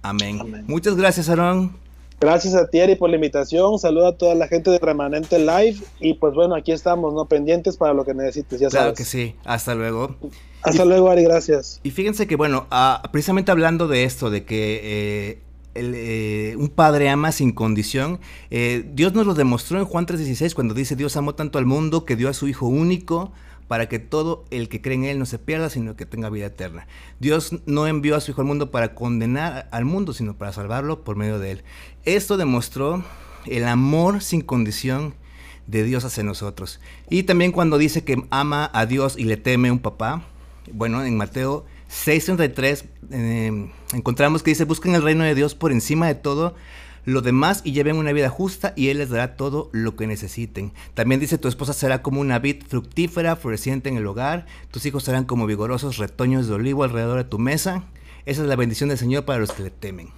Amén. 0.00 0.64
Muchas 0.66 0.96
gracias, 0.96 1.28
Aarón. 1.28 1.76
Gracias 2.22 2.54
a 2.54 2.68
ti, 2.68 2.80
Ari, 2.80 2.96
por 2.96 3.10
la 3.10 3.16
invitación. 3.16 3.78
Saluda 3.78 4.10
a 4.10 4.12
toda 4.12 4.34
la 4.34 4.48
gente 4.48 4.70
de 4.70 4.78
Remanente 4.78 5.38
Live. 5.38 5.80
Y 6.00 6.14
pues 6.14 6.32
bueno, 6.32 6.54
aquí 6.54 6.72
estamos, 6.72 7.12
¿no? 7.12 7.26
Pendientes 7.26 7.76
para 7.76 7.92
lo 7.92 8.04
que 8.04 8.14
necesites, 8.14 8.60
ya 8.60 8.70
sabes. 8.70 8.82
Claro 8.82 8.94
que 8.94 9.04
sí. 9.04 9.34
Hasta 9.44 9.74
luego. 9.74 10.16
Hasta 10.62 10.84
luego, 10.84 11.10
Ari, 11.10 11.24
gracias. 11.24 11.80
Y 11.82 11.90
fíjense 11.90 12.26
que, 12.26 12.36
bueno, 12.36 12.66
ah, 12.70 13.02
precisamente 13.10 13.50
hablando 13.50 13.88
de 13.88 14.04
esto, 14.04 14.30
de 14.30 14.44
que 14.44 14.80
eh, 14.82 15.42
eh, 15.74 16.56
un 16.58 16.68
padre 16.68 17.08
ama 17.08 17.32
sin 17.32 17.52
condición, 17.52 18.20
eh, 18.50 18.88
Dios 18.94 19.14
nos 19.14 19.26
lo 19.26 19.34
demostró 19.34 19.78
en 19.78 19.84
Juan 19.84 20.06
3:16 20.06 20.54
cuando 20.54 20.74
dice, 20.74 20.96
Dios 20.96 21.16
amó 21.16 21.34
tanto 21.34 21.58
al 21.58 21.66
mundo 21.66 22.04
que 22.04 22.16
dio 22.16 22.28
a 22.28 22.34
su 22.34 22.46
Hijo 22.46 22.66
único 22.66 23.32
para 23.68 23.88
que 23.88 23.98
todo 23.98 24.44
el 24.50 24.68
que 24.68 24.82
cree 24.82 24.96
en 24.96 25.04
Él 25.04 25.18
no 25.18 25.26
se 25.26 25.38
pierda, 25.38 25.70
sino 25.70 25.96
que 25.96 26.04
tenga 26.04 26.28
vida 26.28 26.46
eterna. 26.46 26.86
Dios 27.20 27.56
no 27.64 27.86
envió 27.86 28.16
a 28.16 28.20
su 28.20 28.30
Hijo 28.30 28.42
al 28.42 28.46
mundo 28.46 28.70
para 28.70 28.94
condenar 28.94 29.68
al 29.72 29.84
mundo, 29.84 30.12
sino 30.12 30.36
para 30.36 30.52
salvarlo 30.52 31.04
por 31.04 31.16
medio 31.16 31.38
de 31.38 31.52
Él. 31.52 31.62
Esto 32.04 32.36
demostró 32.36 33.02
el 33.46 33.64
amor 33.64 34.22
sin 34.22 34.42
condición 34.42 35.14
de 35.66 35.84
Dios 35.84 36.04
hacia 36.04 36.22
nosotros. 36.22 36.80
Y 37.08 37.22
también 37.22 37.52
cuando 37.52 37.78
dice 37.78 38.04
que 38.04 38.22
ama 38.30 38.70
a 38.74 38.84
Dios 38.84 39.16
y 39.16 39.24
le 39.24 39.36
teme 39.38 39.70
un 39.70 39.78
papá, 39.78 40.26
bueno, 40.72 41.04
en 41.04 41.16
Mateo 41.16 41.64
6.33 41.90 42.84
eh, 43.10 43.70
encontramos 43.92 44.42
que 44.42 44.50
dice, 44.50 44.64
busquen 44.64 44.94
el 44.94 45.02
reino 45.02 45.24
de 45.24 45.34
Dios 45.34 45.54
por 45.54 45.72
encima 45.72 46.06
de 46.06 46.14
todo 46.14 46.54
lo 47.04 47.20
demás 47.20 47.62
y 47.64 47.72
lleven 47.72 47.96
una 47.96 48.12
vida 48.12 48.28
justa 48.28 48.72
y 48.76 48.88
Él 48.88 48.98
les 48.98 49.10
dará 49.10 49.36
todo 49.36 49.70
lo 49.72 49.96
que 49.96 50.06
necesiten. 50.06 50.72
También 50.94 51.20
dice, 51.20 51.38
tu 51.38 51.48
esposa 51.48 51.72
será 51.72 52.02
como 52.02 52.20
una 52.20 52.38
vid 52.38 52.62
fructífera, 52.66 53.36
floreciente 53.36 53.88
en 53.88 53.96
el 53.96 54.06
hogar, 54.06 54.46
tus 54.70 54.86
hijos 54.86 55.04
serán 55.04 55.24
como 55.24 55.46
vigorosos 55.46 55.98
retoños 55.98 56.46
de 56.46 56.54
olivo 56.54 56.84
alrededor 56.84 57.18
de 57.18 57.24
tu 57.24 57.38
mesa. 57.38 57.84
Esa 58.24 58.42
es 58.42 58.48
la 58.48 58.56
bendición 58.56 58.88
del 58.88 58.98
Señor 58.98 59.24
para 59.24 59.40
los 59.40 59.52
que 59.52 59.64
le 59.64 59.70
temen. 59.70 60.10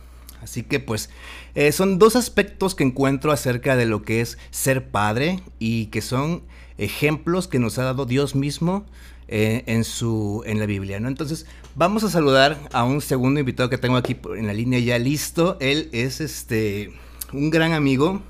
Así 0.43 0.63
que 0.63 0.79
pues 0.79 1.09
eh, 1.55 1.73
son 1.73 1.99
dos 1.99 2.17
aspectos 2.17 2.75
que 2.75 2.85
encuentro 2.85 3.33
acerca 3.33 3.77
de 3.77 3.87
lo 3.87 4.03
que 4.03 4.21
es 4.21 4.37
ser 4.51 4.91
padre 4.91 5.41
y 5.59 5.87
que 5.87 6.03
son 6.03 6.43
ejemplos 6.77 7.49
que 7.49 7.59
nos 7.59 7.79
ha 7.79 7.85
dado 7.85 8.05
Dios 8.05 8.35
mismo 8.35 8.85
eh, 9.29 9.65
en, 9.67 9.85
su, 9.85 10.43
en 10.47 10.59
la 10.59 10.67
Biblia. 10.67 11.01
¿no? 11.01 11.09
Entonces 11.09 11.47
vamos 11.75 12.05
a 12.05 12.11
saludar 12.11 12.59
a 12.73 12.85
un 12.85 13.01
segundo 13.01 13.41
invitado 13.41 13.71
que 13.71 13.79
tengo 13.79 13.97
aquí 13.97 14.17
en 14.37 14.47
la 14.47 14.53
línea 14.53 14.79
ya 14.79 14.99
listo. 14.99 15.57
Él 15.61 15.89
es 15.93 16.21
este, 16.21 16.93
un 17.33 17.51
gran 17.51 17.73
amigo, 17.73 18.23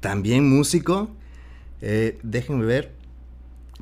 también 0.00 0.48
músico. 0.48 1.08
Eh, 1.80 2.18
déjenme 2.22 2.64
ver 2.64 2.96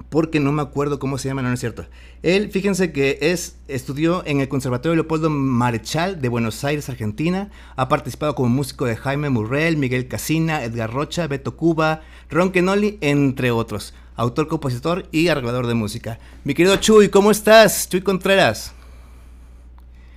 porque 0.09 0.41
no 0.41 0.53
me 0.53 0.63
acuerdo 0.63 0.99
cómo 0.99 1.19
se 1.19 1.29
llama, 1.29 1.43
no, 1.43 1.53
es 1.53 1.61
cierto. 1.61 1.87
Él, 2.23 2.51
fíjense 2.51 2.93
que 2.93 3.19
es, 3.21 3.57
estudió 3.69 4.25
en 4.27 4.41
el 4.41 4.49
Conservatorio 4.49 4.97
Leopoldo 4.97 5.31
Marechal 5.31 6.21
de 6.21 6.29
Buenos 6.29 6.65
Aires, 6.65 6.89
Argentina. 6.89 7.51
Ha 7.77 7.89
participado 7.89 8.35
como 8.35 8.49
músico 8.49 8.87
de 8.87 8.97
Jaime 8.97 9.31
Murrell, 9.31 9.77
Miguel 9.77 10.09
Casina, 10.09 10.65
Edgar 10.65 10.93
Rocha, 10.93 11.27
Beto 11.27 11.57
Cuba, 11.57 12.03
Ron 12.31 12.51
Kenoli, 12.51 12.99
entre 13.01 13.51
otros. 13.51 13.95
Autor, 14.17 14.47
compositor 14.47 15.09
y 15.11 15.29
arreglador 15.29 15.67
de 15.67 15.75
música. 15.75 16.19
Mi 16.45 16.55
querido 16.55 16.77
Chuy, 16.77 17.09
¿cómo 17.09 17.31
estás? 17.33 17.89
Chuy 17.89 18.01
Contreras. 18.01 18.73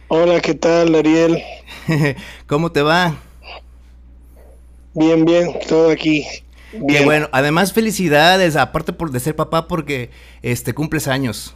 Hola, 0.07 0.39
¿qué 0.39 0.53
tal, 0.53 0.93
Ariel? 0.93 1.41
¿Cómo 2.47 2.71
te 2.71 2.81
va? 2.81 3.17
Bien, 4.93 5.25
bien, 5.25 5.53
todo 5.67 5.91
aquí 5.91 6.25
Bien. 6.73 7.05
bueno, 7.05 7.29
además 7.31 7.73
felicidades, 7.73 8.55
aparte 8.55 8.93
por 8.93 9.11
de 9.11 9.19
ser 9.19 9.35
papá 9.35 9.67
porque 9.67 10.09
este 10.41 10.73
cumples 10.73 11.07
años. 11.07 11.53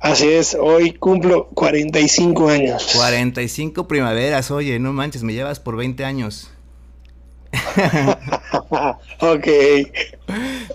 Así 0.00 0.28
es, 0.28 0.56
hoy 0.60 0.92
cumplo 0.92 1.48
45 1.54 2.48
años. 2.48 2.92
45 2.94 3.88
primaveras, 3.88 4.50
oye, 4.50 4.78
no 4.78 4.92
manches, 4.92 5.22
me 5.22 5.32
llevas 5.32 5.60
por 5.60 5.76
20 5.76 6.04
años. 6.04 6.50
ok. 9.20 9.46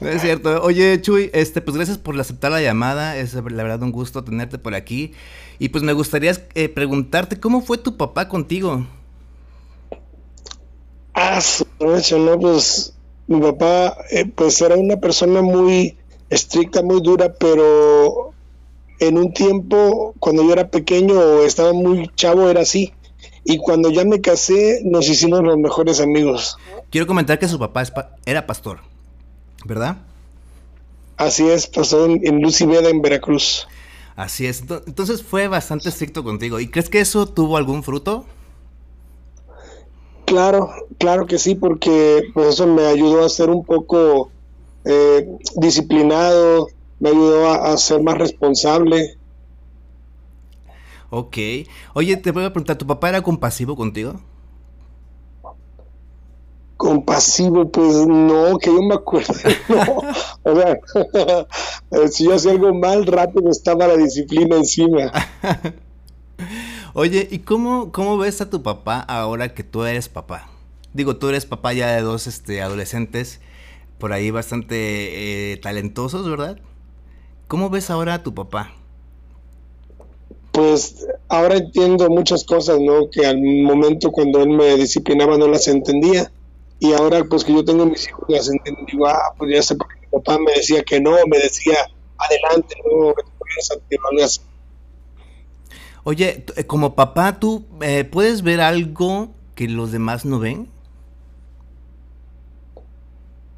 No 0.01 0.09
es 0.09 0.21
cierto. 0.21 0.61
Oye, 0.63 1.01
Chuy, 1.01 1.29
este, 1.33 1.61
pues 1.61 1.75
gracias 1.75 1.97
por 1.97 2.19
aceptar 2.19 2.51
la 2.51 2.61
llamada. 2.61 3.17
Es 3.17 3.33
la 3.33 3.41
verdad 3.41 3.81
un 3.83 3.91
gusto 3.91 4.23
tenerte 4.23 4.57
por 4.57 4.75
aquí. 4.75 5.13
Y 5.59 5.69
pues 5.69 5.83
me 5.83 5.93
gustaría 5.93 6.33
eh, 6.55 6.69
preguntarte, 6.69 7.39
¿cómo 7.39 7.61
fue 7.61 7.77
tu 7.77 7.95
papá 7.97 8.27
contigo? 8.27 8.85
Ah, 11.13 11.39
no, 11.79 12.39
pues 12.39 12.93
mi 13.27 13.39
papá 13.39 13.95
eh, 14.11 14.25
pues 14.25 14.61
era 14.61 14.75
una 14.75 14.97
persona 14.97 15.41
muy 15.41 15.95
estricta, 16.29 16.81
muy 16.81 17.01
dura, 17.01 17.33
pero 17.33 18.33
en 18.99 19.17
un 19.17 19.33
tiempo 19.33 20.15
cuando 20.19 20.43
yo 20.43 20.53
era 20.53 20.69
pequeño 20.69 21.13
o 21.19 21.43
estaba 21.43 21.73
muy 21.73 22.09
chavo 22.15 22.49
era 22.49 22.61
así. 22.61 22.93
Y 23.45 23.57
cuando 23.57 23.91
ya 23.91 24.05
me 24.05 24.21
casé 24.21 24.81
nos 24.83 25.07
hicimos 25.09 25.43
los 25.43 25.57
mejores 25.57 25.99
amigos. 25.99 26.57
Quiero 26.89 27.07
comentar 27.07 27.39
que 27.39 27.47
su 27.47 27.59
papá 27.59 27.83
era 28.25 28.45
pastor, 28.45 28.79
¿verdad? 29.65 29.97
Así 31.17 31.47
es, 31.47 31.67
pasó 31.67 32.05
en, 32.05 32.41
Lucibeda, 32.41 32.89
en 32.89 33.01
Veracruz. 33.01 33.67
Así 34.15 34.45
es, 34.45 34.63
entonces 34.85 35.23
fue 35.23 35.47
bastante 35.47 35.89
estricto 35.89 36.23
contigo. 36.23 36.59
¿Y 36.59 36.67
crees 36.69 36.89
que 36.89 36.99
eso 36.99 37.25
tuvo 37.25 37.57
algún 37.57 37.83
fruto? 37.83 38.25
Claro, 40.25 40.71
claro 40.97 41.25
que 41.25 41.37
sí, 41.37 41.55
porque 41.55 42.23
pues, 42.33 42.49
eso 42.49 42.67
me 42.67 42.85
ayudó 42.85 43.25
a 43.25 43.29
ser 43.29 43.49
un 43.49 43.63
poco 43.63 44.31
eh, 44.85 45.27
disciplinado, 45.55 46.67
me 46.99 47.09
ayudó 47.09 47.49
a, 47.49 47.77
ser 47.77 48.01
más 48.01 48.17
responsable. 48.17 49.17
Ok. 51.15 51.37
Oye, 51.93 52.17
te 52.17 52.31
voy 52.31 52.43
a 52.43 52.51
preguntar, 52.51 52.75
¿tu 52.75 52.87
papá 52.87 53.09
era 53.09 53.21
compasivo 53.21 53.75
contigo? 53.75 54.19
Compasivo, 56.75 57.69
pues 57.69 58.07
no, 58.07 58.57
que 58.57 58.71
yo 58.73 58.81
me 58.81 58.95
acuerdo. 58.95 59.31
O 60.43 60.55
sea, 60.55 60.79
si 62.09 62.25
yo 62.25 62.33
hacía 62.33 62.53
algo 62.53 62.73
mal, 62.73 63.05
rápido 63.05 63.51
estaba 63.51 63.87
la 63.87 63.95
disciplina 63.95 64.55
encima. 64.55 65.11
Oye, 66.95 67.27
¿y 67.29 67.39
cómo, 67.39 67.91
cómo 67.91 68.17
ves 68.17 68.41
a 68.41 68.49
tu 68.49 68.63
papá 68.63 68.99
ahora 68.99 69.53
que 69.53 69.63
tú 69.63 69.83
eres 69.83 70.09
papá? 70.09 70.49
Digo, 70.93 71.17
tú 71.17 71.29
eres 71.29 71.45
papá 71.45 71.73
ya 71.73 71.91
de 71.91 72.01
dos 72.01 72.25
este, 72.25 72.63
adolescentes 72.63 73.39
por 73.99 74.13
ahí 74.13 74.31
bastante 74.31 75.53
eh, 75.53 75.57
talentosos, 75.57 76.27
¿verdad? 76.27 76.57
¿Cómo 77.47 77.69
ves 77.69 77.91
ahora 77.91 78.15
a 78.15 78.23
tu 78.23 78.33
papá? 78.33 78.71
Pues 80.53 81.07
ahora 81.29 81.57
entiendo 81.57 82.09
muchas 82.09 82.43
cosas, 82.43 82.79
¿no? 82.79 83.09
Que 83.09 83.25
al 83.25 83.41
momento 83.41 84.11
cuando 84.11 84.43
él 84.43 84.49
me 84.49 84.75
disciplinaba 84.75 85.35
no 85.37 85.47
las 85.47 85.67
entendía. 85.67 86.31
Y 86.79 86.93
ahora 86.93 87.23
pues 87.23 87.43
que 87.43 87.53
yo 87.53 87.65
tengo 87.65 87.87
mis 87.87 88.07
hijos 88.07 88.23
las 88.29 88.47
entendí. 88.49 88.83
Digo, 88.91 89.07
ah, 89.07 89.33
pues 89.37 89.51
ya 89.51 89.63
sé 89.63 89.75
por 89.75 89.87
qué 89.87 89.95
mi 90.01 90.07
papá 90.07 90.37
me 90.37 90.53
decía 90.53 90.83
que 90.83 91.01
no, 91.01 91.11
me 91.27 91.39
decía 91.39 91.75
adelante, 92.17 92.75
no, 92.85 93.07
no 93.07 94.27
Oye, 96.03 96.45
eh, 96.55 96.65
como 96.65 96.95
papá, 96.95 97.39
¿tú 97.39 97.65
eh, 97.81 98.03
puedes 98.03 98.43
ver 98.43 98.61
algo 98.61 99.29
que 99.55 99.67
los 99.67 99.91
demás 99.91 100.23
no 100.23 100.37
ven? 100.37 100.69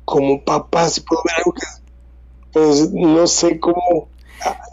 Como 0.05 0.43
papá, 0.43 0.87
si 0.89 1.01
puedo 1.01 1.21
ver 1.25 1.35
algo 1.37 1.53
que, 1.53 1.65
pues 2.53 2.91
no 2.91 3.27
sé 3.27 3.59
cómo, 3.59 4.07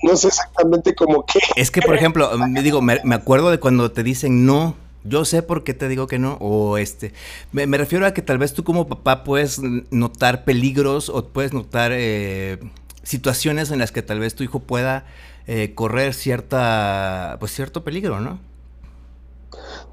no 0.03 0.17
sé 0.17 0.29
exactamente 0.29 0.95
cómo 0.95 1.25
qué. 1.25 1.41
Es 1.57 1.71
que, 1.71 1.83
por 1.83 1.95
ejemplo, 1.95 2.31
me 2.49 2.63
digo, 2.63 2.83
me, 2.83 3.15
acuerdo 3.15 3.51
de 3.51 3.59
cuando 3.59 3.93
te 3.93 4.03
dicen 4.03 4.47
no, 4.47 4.77
yo 5.05 5.25
sé 5.25 5.43
por 5.43 5.65
qué 5.65 5.75
te 5.75 5.89
digo 5.89 6.07
que 6.07 6.19
no, 6.19 6.37
o 6.41 6.79
este, 6.79 7.13
me, 7.53 7.67
refiero 7.77 8.07
a 8.07 8.15
que 8.15 8.23
tal 8.23 8.39
vez 8.39 8.55
tú 8.55 8.65
como 8.65 8.87
papá 8.87 9.25
puedes 9.25 9.61
notar 9.91 10.45
peligros 10.45 11.09
o 11.09 11.27
puedes 11.27 11.53
notar 11.53 11.93
eh, 11.95 12.59
situaciones 13.03 13.71
en 13.71 13.79
las 13.79 13.93
que 13.93 14.03
tal 14.03 14.21
vez 14.21 14.35
tu 14.35 14.45
hijo 14.45 14.61
pueda 14.61 15.05
eh, 15.47 15.73
correr 15.75 16.15
cierta, 16.15 17.37
pues 17.41 17.53
cierto 17.53 17.83
peligro, 17.83 18.21
¿no? 18.21 18.39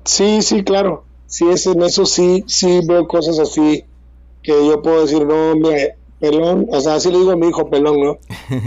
Sí, 0.03 0.41
sí, 0.41 0.63
claro. 0.63 1.05
Sí, 1.27 1.47
es 1.47 1.67
en 1.67 1.83
eso 1.83 2.05
sí, 2.05 2.43
sí 2.47 2.81
veo 2.87 3.07
cosas 3.07 3.37
así 3.37 3.85
que 4.41 4.51
yo 4.51 4.81
puedo 4.81 5.01
decir, 5.01 5.25
no, 5.25 5.55
mira, 5.55 5.95
pelón, 6.19 6.67
o 6.71 6.81
sea, 6.81 6.95
así 6.95 7.11
le 7.11 7.19
digo 7.19 7.31
a 7.31 7.35
mi 7.35 7.47
hijo 7.47 7.69
pelón, 7.69 8.01
¿no? 8.01 8.17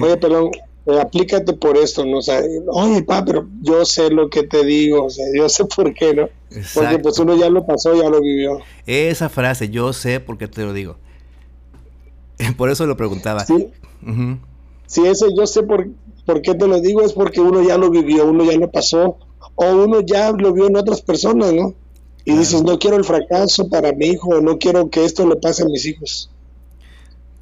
Oye, 0.03 0.17
pelón, 0.17 0.51
aplícate 0.87 1.53
por 1.53 1.77
esto, 1.77 2.05
¿no? 2.05 2.19
O 2.19 2.23
sea, 2.23 2.43
oye, 2.69 3.03
pa, 3.03 3.25
pero 3.25 3.49
yo 3.61 3.85
sé 3.85 4.11
lo 4.11 4.29
que 4.29 4.43
te 4.43 4.65
digo, 4.65 5.05
o 5.05 5.11
sea, 5.11 5.25
yo 5.35 5.49
sé 5.49 5.65
por 5.65 5.95
qué, 5.95 6.15
¿no? 6.15 6.29
Porque 6.75 6.99
pues 6.99 7.19
uno 7.19 7.37
ya 7.37 7.49
lo 7.49 7.65
pasó, 7.65 7.95
ya 7.95 8.09
lo 8.09 8.21
vivió. 8.21 8.61
Esa 8.87 9.29
frase, 9.29 9.71
yo 9.71 9.93
sé 9.93 10.21
por 10.21 10.39
qué 10.39 10.49
te 10.49 10.63
lo 10.63 10.73
digo. 10.73 10.97
Por 12.57 12.71
eso 12.71 12.87
lo 12.87 12.97
preguntaba. 12.97 13.45
Sí. 13.45 13.69
Sí, 14.87 15.07
ese 15.07 15.27
yo 15.35 15.47
sé 15.47 15.63
por, 15.63 15.87
¿Por 16.25 16.41
qué 16.41 16.55
te 16.55 16.67
lo 16.67 16.81
digo? 16.81 17.03
Es 17.03 17.13
porque 17.13 17.41
uno 17.41 17.63
ya 17.63 17.77
lo 17.77 17.91
vivió, 17.91 18.27
uno 18.27 18.45
ya 18.45 18.57
lo 18.57 18.71
pasó, 18.71 19.19
o 19.55 19.67
uno 19.67 20.01
ya 20.01 20.31
lo 20.33 20.53
vio 20.53 20.67
en 20.67 20.77
otras 20.77 21.03
personas, 21.03 21.53
¿no? 21.53 21.75
Y 22.25 22.37
dices, 22.37 22.63
no 22.63 22.79
quiero 22.79 22.97
el 22.97 23.05
fracaso 23.05 23.69
para 23.69 23.93
mi 23.93 24.07
hijo, 24.07 24.41
no 24.41 24.59
quiero 24.59 24.89
que 24.91 25.05
esto 25.05 25.27
le 25.27 25.37
pase 25.37 25.65
a 25.65 25.67
mis 25.67 25.85
hijos. 25.87 26.31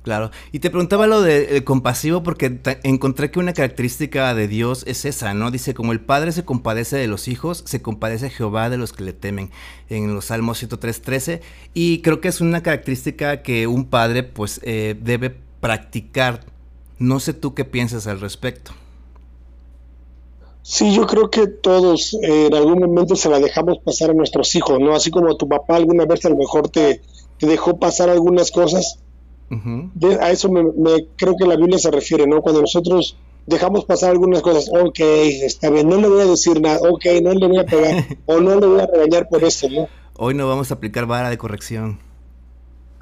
Claro, 0.03 0.31
y 0.51 0.61
te 0.61 0.71
preguntaba 0.71 1.07
lo 1.07 1.21
de 1.21 1.63
compasivo 1.63 2.23
porque 2.23 2.59
encontré 2.85 3.31
que 3.31 3.39
una 3.39 3.53
característica 3.53 4.33
de 4.35 4.49
Dios 4.49 4.83
es 4.87 5.05
esa, 5.05 5.35
¿no? 5.35 5.51
Dice, 5.51 5.75
como 5.75 5.93
el 5.93 6.01
Padre 6.01 6.33
se 6.33 6.45
compadece 6.45 6.97
de 6.97 7.07
los 7.07 7.29
hijos, 7.29 7.63
se 7.67 7.83
compadece 7.83 8.31
Jehová 8.31 8.71
de 8.71 8.79
los 8.79 8.95
que 8.95 9.05
le 9.05 9.13
temen, 9.13 9.51
en 9.91 10.15
los 10.15 10.27
Salmos 10.27 10.57
103, 10.57 11.03
13, 11.03 11.43
y 11.75 12.01
creo 12.01 12.23
que 12.23 12.29
es 12.29 12.41
una 12.41 12.63
característica 12.63 13.43
que 13.43 13.67
un 13.67 13.85
padre 13.85 14.23
pues 14.23 14.61
eh, 14.65 14.97
debe 14.99 15.37
practicar 15.61 16.41
no 17.01 17.19
sé 17.19 17.33
tú 17.33 17.55
qué 17.55 17.65
piensas 17.65 18.07
al 18.07 18.21
respecto. 18.21 18.73
Sí, 20.63 20.95
yo 20.95 21.07
creo 21.07 21.31
que 21.31 21.47
todos 21.49 22.15
eh, 22.23 22.47
en 22.47 22.55
algún 22.55 22.79
momento 22.79 23.17
se 23.17 23.31
la 23.31 23.41
dejamos 23.41 23.79
pasar 23.79 24.11
a 24.11 24.13
nuestros 24.13 24.55
hijos, 24.55 24.79
¿no? 24.79 24.95
Así 24.95 25.11
como 25.11 25.35
tu 25.37 25.49
papá 25.49 25.77
alguna 25.77 26.05
vez 26.05 26.25
a 26.27 26.29
lo 26.29 26.37
mejor 26.37 26.69
te, 26.69 27.01
dejó 27.41 27.79
pasar 27.79 28.11
algunas 28.11 28.51
cosas. 28.51 29.01
A 30.21 30.31
eso 30.31 30.51
me, 30.51 30.63
creo 31.17 31.37
que 31.37 31.47
la 31.47 31.57
Biblia 31.57 31.79
se 31.79 31.91
refiere, 31.91 32.27
¿no? 32.27 32.41
Cuando 32.41 32.61
nosotros 32.61 33.17
dejamos 33.47 33.85
pasar 33.85 34.11
algunas 34.11 34.43
cosas, 34.43 34.71
ok, 34.73 35.01
está 35.01 35.71
bien, 35.71 35.89
no 35.89 35.97
le 35.97 36.09
voy 36.09 36.23
a 36.23 36.27
decir 36.27 36.61
nada, 36.61 36.79
ok, 36.89 37.05
no 37.23 37.33
le 37.33 37.47
voy 37.47 37.59
a 37.59 37.65
pegar, 37.65 38.05
o 38.27 38.41
no 38.41 38.61
le 38.61 38.67
voy 38.67 38.81
a 38.81 38.87
regañar 38.87 39.29
por 39.29 39.43
esto, 39.45 39.69
¿no? 39.69 39.89
Hoy 40.17 40.35
no 40.35 40.47
vamos 40.47 40.71
a 40.71 40.75
aplicar 40.75 41.07
vara 41.07 41.31
de 41.31 41.39
corrección. 41.39 41.99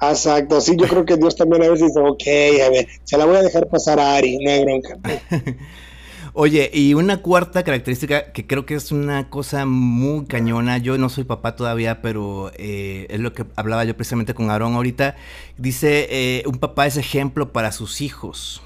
Exacto, 0.01 0.61
sí, 0.61 0.77
yo 0.77 0.87
creo 0.87 1.05
que 1.05 1.17
Dios 1.17 1.35
también 1.35 1.63
a 1.63 1.69
veces 1.69 1.87
dice, 1.87 1.99
ok, 1.99 2.65
a 2.65 2.69
ver, 2.69 2.87
se 3.03 3.17
la 3.17 3.25
voy 3.25 3.35
a 3.35 3.41
dejar 3.41 3.67
pasar 3.67 3.99
a 3.99 4.15
Ari, 4.15 4.37
no 4.37 4.49
hay 4.49 4.63
bronca. 4.63 4.97
Oye, 6.33 6.69
y 6.71 6.93
una 6.93 7.21
cuarta 7.21 7.63
característica 7.63 8.31
que 8.31 8.45
creo 8.45 8.65
que 8.65 8.75
es 8.75 8.91
una 8.91 9.29
cosa 9.29 9.65
muy 9.65 10.25
cañona, 10.25 10.77
yo 10.77 10.97
no 10.97 11.09
soy 11.09 11.23
papá 11.23 11.55
todavía, 11.55 12.01
pero 12.01 12.51
eh, 12.55 13.07
es 13.09 13.19
lo 13.19 13.33
que 13.33 13.45
hablaba 13.55 13.83
yo 13.83 13.95
precisamente 13.95 14.33
con 14.35 14.49
Aarón 14.51 14.75
ahorita, 14.75 15.15
dice, 15.57 16.07
eh, 16.09 16.43
un 16.45 16.59
papá 16.59 16.85
es 16.85 16.97
ejemplo 16.97 17.51
para 17.51 17.71
sus 17.71 18.01
hijos. 18.01 18.61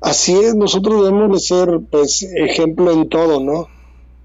Así 0.00 0.32
es, 0.32 0.54
nosotros 0.54 1.04
debemos 1.04 1.32
de 1.32 1.40
ser 1.40 1.80
pues 1.90 2.22
ejemplo 2.22 2.92
en 2.92 3.08
todo, 3.08 3.40
¿no? 3.40 3.66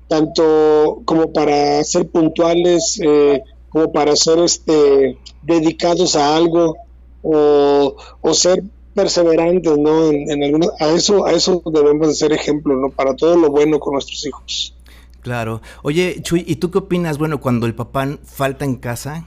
Tanto 0.08 1.01
como 1.06 1.34
para 1.34 1.84
ser 1.84 2.08
puntuales, 2.08 2.99
eh, 3.03 3.41
como 3.69 3.91
para 3.91 4.15
ser 4.15 4.38
este 4.39 5.17
dedicados 5.41 6.15
a 6.15 6.36
algo 6.36 6.77
o, 7.23 7.95
o 8.21 8.34
ser 8.36 8.63
perseverantes, 8.93 9.77
¿no? 9.77 10.10
En, 10.10 10.63
a 10.79 10.88
eso, 10.89 11.25
a 11.25 11.32
eso 11.32 11.62
debemos 11.65 12.08
de 12.08 12.15
ser 12.15 12.34
ejemplo, 12.34 12.75
¿no? 12.75 12.89
Para 12.89 13.15
todo 13.15 13.36
lo 13.36 13.49
bueno 13.49 13.79
con 13.79 13.93
nuestros 13.93 14.25
hijos. 14.25 14.75
Claro. 15.21 15.62
Oye, 15.84 16.21
Chuy, 16.21 16.43
¿y 16.45 16.58
tú 16.58 16.69
qué 16.69 16.79
opinas? 16.79 17.17
Bueno, 17.17 17.39
cuando 17.39 17.65
el 17.65 17.73
papá 17.73 18.17
falta 18.25 18.65
en 18.65 18.75
casa, 18.75 19.25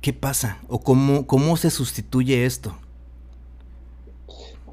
¿qué 0.00 0.12
pasa? 0.12 0.58
¿O 0.68 0.80
cómo, 0.80 1.26
cómo 1.26 1.56
se 1.56 1.70
sustituye 1.70 2.44
esto? 2.44 2.76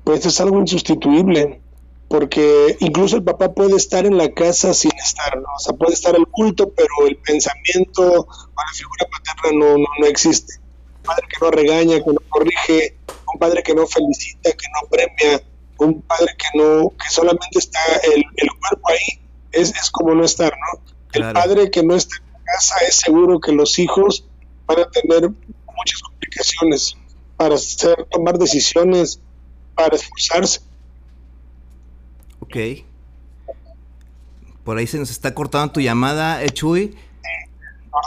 Pues 0.03 0.25
es 0.25 0.41
algo 0.41 0.59
insustituible, 0.59 1.61
porque 2.07 2.77
incluso 2.79 3.15
el 3.15 3.23
papá 3.23 3.53
puede 3.53 3.75
estar 3.75 4.07
en 4.07 4.17
la 4.17 4.31
casa 4.31 4.73
sin 4.73 4.91
estar, 4.97 5.37
¿no? 5.37 5.43
O 5.55 5.59
sea, 5.59 5.75
puede 5.75 5.93
estar 5.93 6.15
el 6.15 6.25
culto, 6.25 6.71
pero 6.75 7.07
el 7.07 7.17
pensamiento 7.17 8.01
o 8.01 8.27
la 8.27 8.73
figura 8.73 9.05
paterna 9.11 9.59
no, 9.59 9.77
no, 9.77 9.87
no 9.99 10.07
existe. 10.07 10.55
Un 10.97 11.03
padre 11.03 11.27
que 11.27 11.45
no 11.45 11.51
regaña, 11.51 12.03
que 12.03 12.11
no 12.11 12.21
corrige, 12.27 12.97
un 13.33 13.39
padre 13.39 13.63
que 13.63 13.73
no 13.73 13.85
felicita, 13.87 14.51
que 14.51 14.67
no 14.73 14.87
premia, 14.89 15.43
un 15.79 16.01
padre 16.01 16.35
que 16.37 16.57
no, 16.57 16.89
que 16.89 17.09
solamente 17.09 17.59
está 17.59 17.79
el, 18.03 18.23
cuerpo 18.59 18.89
ahí, 18.89 19.21
es, 19.51 19.69
es, 19.75 19.89
como 19.91 20.13
no 20.13 20.23
estar, 20.23 20.51
¿no? 20.51 20.81
El 21.13 21.33
padre 21.33 21.71
que 21.71 21.83
no 21.83 21.95
está 21.95 22.15
en 22.17 22.43
casa 22.43 22.75
es 22.87 22.95
seguro 22.95 23.39
que 23.39 23.51
los 23.51 23.79
hijos 23.79 24.25
van 24.67 24.79
a 24.79 24.89
tener 24.89 25.29
muchas 25.29 26.01
complicaciones 26.01 26.95
para 27.37 27.55
hacer, 27.55 28.05
tomar 28.11 28.37
decisiones, 28.37 29.19
para 29.75 29.95
esforzarse. 29.95 30.59
Ok. 32.41 32.57
Por 34.63 34.77
ahí 34.77 34.85
se 34.85 34.99
nos 34.99 35.09
está 35.09 35.33
cortando 35.33 35.73
tu 35.73 35.79
llamada, 35.79 36.43
eh, 36.43 36.49
Chuy. 36.49 36.95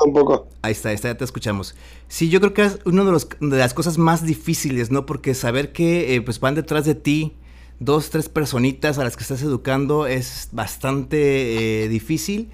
Un 0.05 0.12
poco. 0.12 0.49
Ahí 0.62 0.73
está, 0.73 0.90
ahí 0.90 0.95
está, 0.95 1.09
ya 1.09 1.16
te 1.16 1.25
escuchamos. 1.25 1.75
Sí, 2.09 2.29
yo 2.29 2.40
creo 2.40 2.55
que 2.55 2.64
es 2.64 2.79
una 2.85 3.05
de, 3.05 3.12
de 3.40 3.57
las 3.57 3.75
cosas 3.75 3.99
más 3.99 4.25
difíciles, 4.25 4.90
¿no? 4.90 5.07
Porque 5.07 5.35
saber 5.35 5.73
que 5.73 6.14
eh, 6.14 6.23
pues 6.23 6.40
van 6.40 6.55
detrás 6.55 6.85
de 6.85 6.95
ti 6.95 7.35
dos, 7.81 8.11
tres 8.11 8.29
personitas 8.29 8.99
a 8.99 9.05
las 9.05 9.16
que 9.16 9.23
estás 9.23 9.42
educando 9.42 10.07
es 10.07 10.49
bastante 10.53 11.85
eh, 11.85 11.88
difícil. 11.88 12.51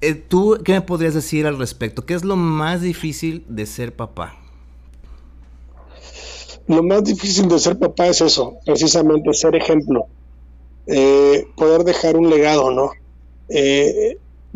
Eh, 0.00 0.14
¿Tú 0.14 0.58
qué 0.64 0.72
me 0.72 0.82
podrías 0.82 1.14
decir 1.14 1.46
al 1.46 1.58
respecto? 1.58 2.04
¿Qué 2.04 2.14
es 2.14 2.24
lo 2.24 2.36
más 2.36 2.82
difícil 2.82 3.44
de 3.48 3.66
ser 3.66 3.94
papá? 3.94 4.36
Lo 6.66 6.82
más 6.82 7.04
difícil 7.04 7.48
de 7.48 7.58
ser 7.58 7.78
papá 7.78 8.08
es 8.08 8.20
eso, 8.20 8.54
precisamente 8.66 9.32
ser 9.32 9.54
ejemplo, 9.54 10.06
poder 11.54 11.84
dejar 11.84 12.16
un 12.16 12.28
legado, 12.28 12.72
¿no? 12.72 12.90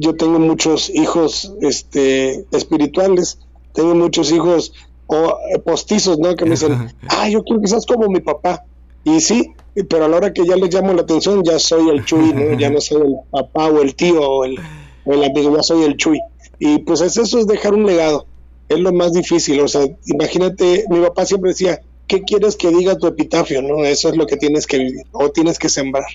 Yo 0.01 0.17
tengo 0.17 0.39
muchos 0.39 0.91
hijos 0.91 1.53
este, 1.61 2.47
espirituales, 2.53 3.39
tengo 3.75 3.95
muchos 3.95 4.33
hijos 4.33 4.73
o 5.07 5.37
eh, 5.55 5.59
postizos, 5.59 6.19
¿no? 6.19 6.35
Que 6.37 6.45
me 6.45 6.53
dicen, 6.53 6.93
ah, 7.09 7.29
yo 7.29 7.43
quiero 7.43 7.61
que 7.61 7.69
seas 7.69 7.85
como 7.85 8.09
mi 8.09 8.21
papá. 8.21 8.65
Y 9.05 9.21
sí, 9.21 9.53
pero 9.89 10.07
a 10.07 10.09
la 10.09 10.17
hora 10.17 10.33
que 10.33 10.47
ya 10.47 10.57
les 10.57 10.73
llamo 10.73 10.93
la 10.93 11.03
atención, 11.03 11.43
ya 11.45 11.59
soy 11.59 11.89
el 11.91 12.05
Chuy, 12.05 12.33
¿no? 12.33 12.59
Ya 12.59 12.71
no 12.71 12.81
soy 12.81 13.03
el 13.03 13.17
papá 13.31 13.67
o 13.67 13.81
el 13.83 13.95
tío 13.95 14.21
o 14.21 14.45
el, 14.45 14.59
o 15.05 15.13
el 15.13 15.25
amigo, 15.25 15.55
ya 15.55 15.63
soy 15.63 15.85
el 15.85 15.97
Chuy. 15.97 16.19
Y 16.59 16.79
pues 16.79 17.01
es 17.01 17.17
eso, 17.17 17.39
es 17.39 17.47
dejar 17.47 17.75
un 17.75 17.87
legado. 17.87 18.27
Es 18.69 18.79
lo 18.79 18.93
más 18.93 19.13
difícil. 19.13 19.61
O 19.61 19.69
sea, 19.69 19.87
imagínate, 20.07 20.85
mi 20.91 21.01
papá 21.01 21.27
siempre 21.27 21.51
decía, 21.51 21.81
¿qué 22.07 22.23
quieres 22.23 22.57
que 22.57 22.71
diga 22.71 22.97
tu 22.97 23.07
epitafio? 23.07 23.63
¿No? 23.63 23.85
Eso 23.85 24.09
es 24.09 24.17
lo 24.17 24.27
que 24.27 24.37
tienes 24.37 24.67
que 24.67 24.79
vivir 24.79 25.07
o 25.13 25.31
tienes 25.31 25.59
que 25.59 25.69
sembrar. 25.69 26.07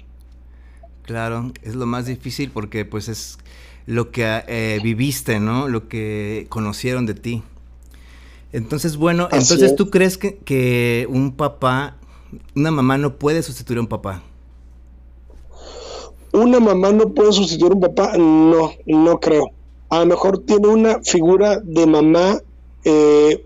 Claro, 1.01 1.51
es 1.61 1.75
lo 1.75 1.85
más 1.85 2.07
difícil 2.07 2.49
porque 2.51 2.83
pues 2.83 3.09
es 3.09 3.37
lo 3.85 4.11
que 4.11 4.43
eh, 4.47 4.79
viviste, 4.83 5.39
¿no? 5.39 5.67
Lo 5.67 5.87
que 5.87 6.47
conocieron 6.49 7.05
de 7.05 7.13
ti. 7.13 7.43
Entonces, 8.51 8.97
bueno, 8.97 9.27
entonces 9.31 9.75
tú 9.75 9.89
crees 9.89 10.17
que, 10.17 10.37
que, 10.37 11.07
un 11.09 11.33
papá, 11.33 11.97
una 12.55 12.71
mamá 12.71 12.97
no 12.97 13.15
puede 13.15 13.43
sustituir 13.43 13.79
a 13.79 13.81
un 13.81 13.87
papá. 13.87 14.23
Una 16.31 16.59
mamá 16.59 16.91
no 16.91 17.09
puede 17.09 17.33
sustituir 17.33 17.71
a 17.71 17.75
un 17.75 17.81
papá, 17.81 18.17
no, 18.17 18.71
no 18.85 19.19
creo. 19.19 19.51
A 19.89 19.99
lo 19.99 20.05
mejor 20.05 20.39
tiene 20.39 20.67
una 20.67 20.99
figura 21.01 21.59
de 21.59 21.85
mamá 21.85 22.39
eh, 22.85 23.45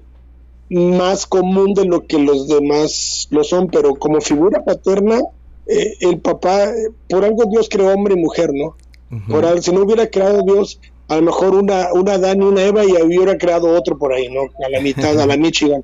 más 0.69 1.25
común 1.25 1.73
de 1.73 1.85
lo 1.85 2.05
que 2.05 2.19
los 2.19 2.47
demás 2.47 3.27
lo 3.31 3.43
son, 3.43 3.67
pero 3.67 3.95
como 3.95 4.21
figura 4.21 4.63
paterna, 4.63 5.21
eh, 5.65 5.97
el 6.01 6.19
papá, 6.19 6.71
por 7.09 7.25
algo 7.25 7.45
Dios 7.49 7.67
creó 7.69 7.93
hombre 7.93 8.13
y 8.13 8.21
mujer, 8.21 8.51
¿no? 8.53 8.75
Por 9.27 9.61
si 9.61 9.71
no 9.71 9.81
hubiera 9.81 10.07
creado 10.07 10.43
Dios, 10.43 10.79
a 11.07 11.15
lo 11.15 11.23
mejor 11.23 11.55
una, 11.55 11.91
una 11.93 12.13
Adán 12.13 12.41
y 12.41 12.45
una 12.45 12.63
Eva 12.63 12.85
y 12.85 12.91
hubiera 13.01 13.37
creado 13.37 13.75
otro 13.75 13.97
por 13.97 14.13
ahí, 14.13 14.29
¿no? 14.29 14.41
A 14.65 14.69
la 14.69 14.79
mitad, 14.79 15.19
a 15.19 15.25
la 15.25 15.37
Michigan. 15.37 15.83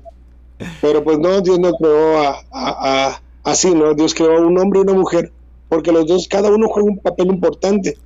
Pero 0.80 1.02
pues 1.02 1.18
no, 1.18 1.40
Dios 1.40 1.58
no 1.58 1.72
creó 1.72 2.18
a, 2.52 3.20
así, 3.42 3.74
¿no? 3.74 3.94
Dios 3.94 4.14
creó 4.14 4.38
a 4.38 4.40
un 4.40 4.58
hombre 4.58 4.80
y 4.80 4.82
una 4.82 4.94
mujer, 4.94 5.32
porque 5.68 5.92
los 5.92 6.06
dos, 6.06 6.28
cada 6.28 6.50
uno 6.50 6.68
juega 6.68 6.88
un 6.88 6.98
papel 6.98 7.26
importante. 7.26 7.98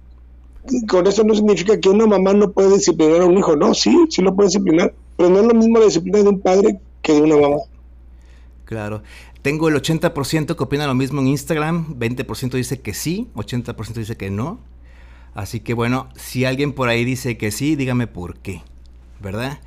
Con 0.89 1.07
eso 1.07 1.23
no 1.23 1.35
significa 1.35 1.79
que 1.79 1.89
una 1.89 2.07
mamá 2.07 2.33
no 2.33 2.51
puede 2.51 2.75
disciplinar 2.75 3.21
a 3.23 3.27
un 3.27 3.37
hijo, 3.37 3.55
no, 3.57 3.75
sí, 3.75 3.95
sí 4.09 4.23
lo 4.23 4.35
puede 4.35 4.49
disciplinar, 4.49 4.95
pero 5.17 5.31
no 5.31 5.41
es 5.41 5.47
lo 5.47 5.55
mismo 5.55 5.79
la 5.79 5.87
disciplina 5.87 6.19
de 6.19 6.29
un 6.29 6.41
padre 6.41 6.81
que 7.03 7.13
de 7.13 7.23
una 7.23 7.37
mamá. 7.37 7.57
Claro. 8.65 9.03
Tengo 9.43 9.69
el 9.69 9.75
80% 9.75 10.55
que 10.55 10.63
opina 10.63 10.87
lo 10.87 10.95
mismo 10.95 11.21
en 11.21 11.29
Instagram, 11.29 11.99
20% 11.99 12.51
dice 12.53 12.81
que 12.81 12.93
sí, 12.93 13.29
80% 13.35 13.95
dice 13.95 14.17
que 14.17 14.31
no. 14.31 14.59
Así 15.35 15.61
que 15.61 15.75
bueno, 15.75 16.09
si 16.17 16.45
alguien 16.45 16.73
por 16.73 16.89
ahí 16.89 17.05
dice 17.05 17.39
que 17.39 17.51
sí, 17.51 17.77
dígame 17.77 18.07
por 18.07 18.39
qué, 18.39 18.63
¿verdad? 19.21 19.61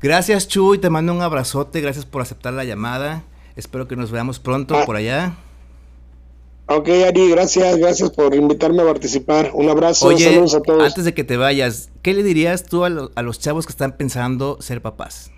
Gracias 0.00 0.46
Chuy, 0.48 0.78
te 0.78 0.90
mando 0.90 1.12
un 1.12 1.22
abrazote, 1.22 1.80
gracias 1.80 2.04
por 2.04 2.22
aceptar 2.22 2.52
la 2.52 2.64
llamada. 2.64 3.24
Espero 3.56 3.88
que 3.88 3.96
nos 3.96 4.10
veamos 4.10 4.38
pronto 4.38 4.76
ah. 4.76 4.84
por 4.84 4.96
allá. 4.96 5.36
Ok, 6.68 6.88
Ari, 7.06 7.30
gracias, 7.30 7.76
gracias 7.76 8.10
por 8.10 8.34
invitarme 8.34 8.82
a 8.82 8.86
participar. 8.86 9.52
Un 9.54 9.68
abrazo, 9.68 10.16
saludos 10.18 10.54
a 10.54 10.60
todos. 10.60 10.82
Antes 10.82 11.04
de 11.04 11.14
que 11.14 11.22
te 11.22 11.36
vayas, 11.36 11.90
¿qué 12.02 12.12
le 12.12 12.24
dirías 12.24 12.64
tú 12.64 12.84
a, 12.84 12.88
a 13.14 13.22
los 13.22 13.38
chavos 13.38 13.66
que 13.66 13.70
están 13.70 13.96
pensando 13.96 14.58
ser 14.60 14.82
papás? 14.82 15.30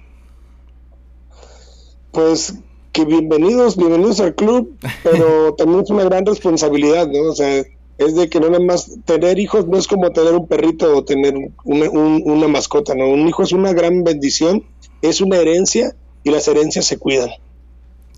Pues 2.13 2.55
que 2.93 3.05
bienvenidos, 3.05 3.77
bienvenidos 3.77 4.21
al 4.21 4.35
club, 4.35 4.77
pero 5.05 5.55
también 5.59 5.83
es 5.83 5.91
una 5.91 6.05
gran 6.05 6.25
responsabilidad, 6.25 7.07
¿no? 7.07 7.31
O 7.31 7.35
sea, 7.35 7.63
es 7.99 8.15
de 8.15 8.29
que 8.29 8.41
no 8.41 8.49
nada 8.49 8.65
más 8.65 8.97
tener 9.05 9.39
hijos 9.39 9.67
no 9.67 9.77
es 9.77 9.89
como 9.89 10.11
tener 10.11 10.33
un 10.33 10.47
perrito 10.47 10.97
o 10.97 11.05
tener 11.05 11.35
una, 11.65 12.49
mascota, 12.49 12.95
¿no? 12.95 13.09
Un 13.09 13.29
hijo 13.29 13.43
es 13.43 13.53
una 13.53 13.73
gran 13.73 14.05
bendición, 14.05 14.65
es 15.03 15.21
una 15.21 15.37
herencia 15.37 15.95
y 16.23 16.31
las 16.31 16.47
herencias 16.47 16.87
se 16.87 16.97
cuidan. 16.97 17.31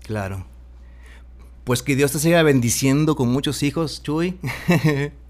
Claro. 0.03 0.45
Pues 1.63 1.81
que 1.81 1.95
Dios 1.95 2.11
te 2.11 2.19
siga 2.19 2.43
bendiciendo 2.43 3.15
con 3.15 3.29
muchos 3.29 3.63
hijos, 3.63 4.01
Chuy. 4.03 4.37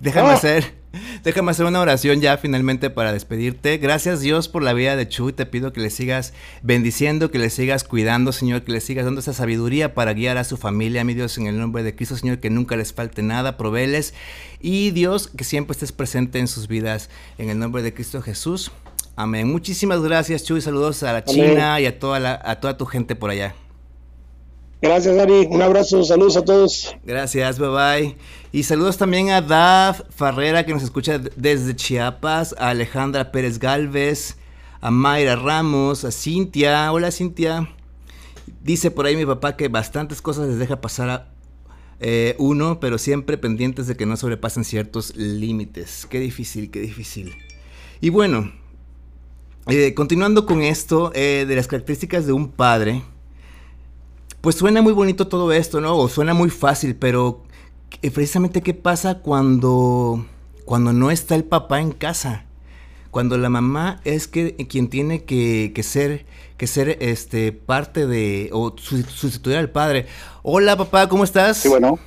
Déjame 0.00 0.30
ah. 0.30 0.34
hacer 0.34 0.84
Déjame 1.22 1.50
hacer 1.50 1.66
una 1.66 1.80
oración 1.80 2.20
ya 2.20 2.36
finalmente 2.36 2.90
para 2.90 3.12
despedirte. 3.12 3.78
Gracias 3.78 4.20
Dios 4.20 4.48
por 4.48 4.62
la 4.62 4.72
vida 4.72 4.96
de 4.96 5.08
Chuy. 5.08 5.32
Te 5.32 5.46
pido 5.46 5.72
que 5.72 5.80
le 5.80 5.90
sigas 5.90 6.32
bendiciendo, 6.62 7.30
que 7.30 7.38
le 7.38 7.50
sigas 7.50 7.84
cuidando, 7.84 8.32
Señor, 8.32 8.62
que 8.62 8.72
le 8.72 8.80
sigas 8.80 9.04
dando 9.04 9.20
esa 9.20 9.32
sabiduría 9.32 9.94
para 9.94 10.12
guiar 10.12 10.36
a 10.38 10.44
su 10.44 10.56
familia, 10.56 11.04
mi 11.04 11.14
Dios, 11.14 11.36
en 11.38 11.46
el 11.46 11.58
nombre 11.58 11.82
de 11.82 11.94
Cristo, 11.94 12.16
Señor, 12.16 12.38
que 12.38 12.50
nunca 12.50 12.76
les 12.76 12.92
falte 12.92 13.22
nada, 13.22 13.56
proveles. 13.56 14.14
Y 14.60 14.90
Dios, 14.92 15.28
que 15.28 15.44
siempre 15.44 15.72
estés 15.72 15.92
presente 15.92 16.38
en 16.38 16.48
sus 16.48 16.68
vidas, 16.68 17.10
en 17.38 17.50
el 17.50 17.58
nombre 17.58 17.82
de 17.82 17.92
Cristo 17.92 18.22
Jesús. 18.22 18.70
Amén. 19.16 19.50
Muchísimas 19.50 20.00
gracias, 20.00 20.44
Chuy. 20.44 20.60
Saludos 20.60 21.02
a 21.02 21.12
la 21.12 21.24
China 21.24 21.80
y 21.80 21.86
a 21.86 21.98
toda, 21.98 22.20
la, 22.20 22.40
a 22.44 22.60
toda 22.60 22.76
tu 22.76 22.86
gente 22.86 23.16
por 23.16 23.30
allá. 23.30 23.54
Gracias, 24.80 25.16
Ari. 25.18 25.46
Un 25.48 25.62
abrazo, 25.62 26.04
saludos 26.04 26.36
a 26.36 26.44
todos. 26.44 26.94
Gracias, 27.04 27.58
bye 27.58 27.68
bye. 27.68 28.16
Y 28.54 28.62
saludos 28.62 28.96
también 28.98 29.30
a 29.30 29.42
Daf 29.42 30.02
Farrera, 30.10 30.64
que 30.64 30.72
nos 30.72 30.84
escucha 30.84 31.18
desde 31.18 31.74
Chiapas, 31.74 32.54
a 32.56 32.68
Alejandra 32.68 33.32
Pérez 33.32 33.58
Galvez, 33.58 34.36
a 34.80 34.92
Mayra 34.92 35.34
Ramos, 35.34 36.04
a 36.04 36.12
Cintia. 36.12 36.92
Hola, 36.92 37.10
Cintia. 37.10 37.68
Dice 38.62 38.92
por 38.92 39.06
ahí 39.06 39.16
mi 39.16 39.26
papá 39.26 39.56
que 39.56 39.66
bastantes 39.66 40.22
cosas 40.22 40.46
les 40.46 40.60
deja 40.60 40.80
pasar 40.80 41.10
a 41.10 41.32
eh, 41.98 42.36
uno, 42.38 42.78
pero 42.78 42.96
siempre 42.96 43.38
pendientes 43.38 43.88
de 43.88 43.96
que 43.96 44.06
no 44.06 44.16
sobrepasen 44.16 44.62
ciertos 44.62 45.16
límites. 45.16 46.06
Qué 46.08 46.20
difícil, 46.20 46.70
qué 46.70 46.78
difícil. 46.78 47.34
Y 48.00 48.10
bueno, 48.10 48.52
eh, 49.66 49.94
continuando 49.94 50.46
con 50.46 50.62
esto, 50.62 51.10
eh, 51.16 51.44
de 51.48 51.56
las 51.56 51.66
características 51.66 52.24
de 52.24 52.32
un 52.32 52.52
padre 52.52 53.02
Pues 54.40 54.54
suena 54.54 54.80
muy 54.80 54.92
bonito 54.92 55.26
todo 55.26 55.52
esto, 55.52 55.80
¿no? 55.80 55.98
O 55.98 56.08
suena 56.08 56.34
muy 56.34 56.50
fácil, 56.50 56.94
pero 56.94 57.42
eh, 58.02 58.10
precisamente 58.10 58.62
qué 58.62 58.74
pasa 58.74 59.20
cuando, 59.20 60.26
cuando 60.64 60.92
no 60.92 61.10
está 61.10 61.34
el 61.34 61.44
papá 61.44 61.80
en 61.80 61.92
casa. 61.92 62.44
Cuando 63.10 63.38
la 63.38 63.48
mamá 63.48 64.00
es 64.04 64.26
que, 64.26 64.56
quien 64.68 64.88
tiene 64.88 65.22
que, 65.22 65.72
ser, 65.84 66.26
que 66.56 66.66
ser 66.66 66.98
este, 67.00 67.52
parte 67.52 68.06
de, 68.06 68.50
o 68.52 68.74
sustituir 68.76 69.56
al 69.56 69.70
padre. 69.70 70.06
Hola 70.42 70.76
papá, 70.76 71.08
¿cómo 71.08 71.22
estás? 71.22 71.58
Sí, 71.58 71.68
bueno. 71.68 71.98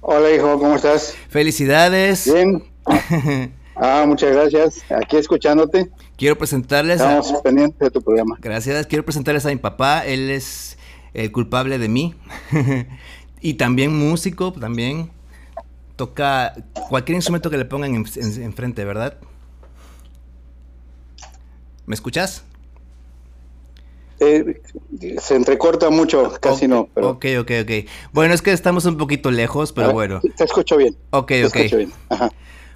Hola 0.00 0.30
hijo, 0.32 0.58
¿cómo 0.58 0.76
estás? 0.76 1.16
Felicidades. 1.28 2.32
Bien. 2.32 2.62
ah, 3.76 4.04
muchas 4.06 4.32
gracias. 4.32 4.82
Aquí 4.90 5.16
escuchándote. 5.16 5.90
Quiero 6.16 6.38
presentarles. 6.38 7.00
Estamos 7.00 7.32
pendientes 7.42 7.78
de 7.80 7.90
tu 7.90 8.02
programa. 8.02 8.36
Gracias. 8.40 8.86
Quiero 8.86 9.04
presentarles 9.04 9.44
a 9.46 9.48
mi 9.48 9.56
papá. 9.56 10.06
Él 10.06 10.30
es 10.30 10.78
el 11.14 11.32
culpable 11.32 11.78
de 11.78 11.88
mí. 11.88 12.14
y 13.42 13.54
también 13.54 13.94
músico, 13.94 14.52
también 14.52 15.10
toca 15.96 16.54
cualquier 16.88 17.16
instrumento 17.16 17.50
que 17.50 17.58
le 17.58 17.64
pongan 17.64 17.94
enfrente, 17.94 18.84
¿verdad? 18.84 19.18
¿Me 21.86 21.94
escuchas? 21.94 22.44
Eh, 24.20 24.62
se 25.20 25.34
entrecorta 25.34 25.90
mucho, 25.90 26.32
casi 26.40 26.68
no. 26.68 26.88
Pero... 26.94 27.10
Ok, 27.10 27.26
ok, 27.40 27.50
ok. 27.62 27.88
Bueno, 28.12 28.34
es 28.34 28.40
que 28.40 28.52
estamos 28.52 28.84
un 28.84 28.96
poquito 28.96 29.32
lejos, 29.32 29.72
pero 29.72 29.92
bueno. 29.92 30.20
Te 30.36 30.44
escucho 30.44 30.76
bien. 30.76 30.96
Ok, 31.10 31.28
te 31.28 31.46
ok. 31.46 31.56
Escucho 31.56 31.76
bien. 31.78 31.92
Ajá. 32.08 32.30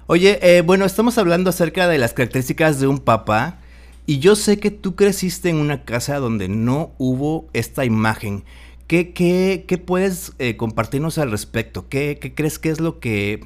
Oye, 0.07 0.39
eh, 0.41 0.61
bueno, 0.61 0.85
estamos 0.85 1.17
hablando 1.17 1.49
acerca 1.49 1.87
de 1.87 1.97
las 1.97 2.13
características 2.13 2.79
de 2.79 2.87
un 2.87 2.99
papá. 2.99 3.59
Y 4.05 4.19
yo 4.19 4.35
sé 4.35 4.59
que 4.59 4.71
tú 4.71 4.95
creciste 4.95 5.49
en 5.49 5.57
una 5.57 5.83
casa 5.83 6.17
donde 6.19 6.47
no 6.47 6.91
hubo 6.97 7.47
esta 7.53 7.83
imagen. 7.83 8.43
¿Qué, 8.87 9.13
qué, 9.13 9.65
qué 9.67 9.77
puedes 9.77 10.31
eh, 10.39 10.55
compartirnos 10.55 11.17
al 11.17 11.29
respecto? 11.29 11.89
¿Qué, 11.89 12.17
¿Qué, 12.19 12.33
crees 12.33 12.57
que 12.57 12.69
es 12.69 12.79
lo 12.79 12.99
que... 12.99 13.41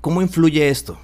¿Cómo 0.00 0.20
influye 0.20 0.68
esto? 0.68 0.98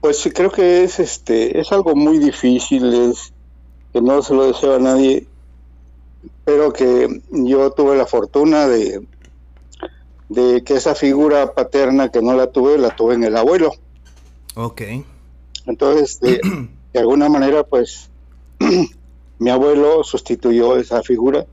Pues 0.00 0.18
sí, 0.18 0.30
creo 0.30 0.52
que 0.52 0.84
es, 0.84 1.00
este, 1.00 1.58
es 1.58 1.72
algo 1.72 1.96
muy 1.96 2.18
difícil, 2.18 3.10
es 3.10 3.32
que 3.92 4.02
no 4.02 4.22
se 4.22 4.34
lo 4.34 4.46
deseo 4.46 4.76
a 4.76 4.78
nadie, 4.78 5.26
pero 6.44 6.72
que 6.72 7.22
yo 7.30 7.70
tuve 7.72 7.96
la 7.96 8.06
fortuna 8.06 8.68
de, 8.68 9.04
de 10.28 10.62
que 10.62 10.74
esa 10.74 10.94
figura 10.94 11.54
paterna 11.54 12.10
que 12.10 12.20
no 12.20 12.34
la 12.34 12.48
tuve, 12.48 12.76
la 12.78 12.94
tuve 12.94 13.14
en 13.14 13.24
el 13.24 13.36
abuelo. 13.36 13.72
Ok. 14.54 14.82
Entonces, 15.66 16.20
de, 16.20 16.40
alguna 16.94 17.28
manera, 17.28 17.64
pues, 17.64 18.10
mi 19.44 19.50
abuelo 19.50 20.02
sustituyó 20.04 20.78
esa 20.78 21.02
figura 21.02 21.44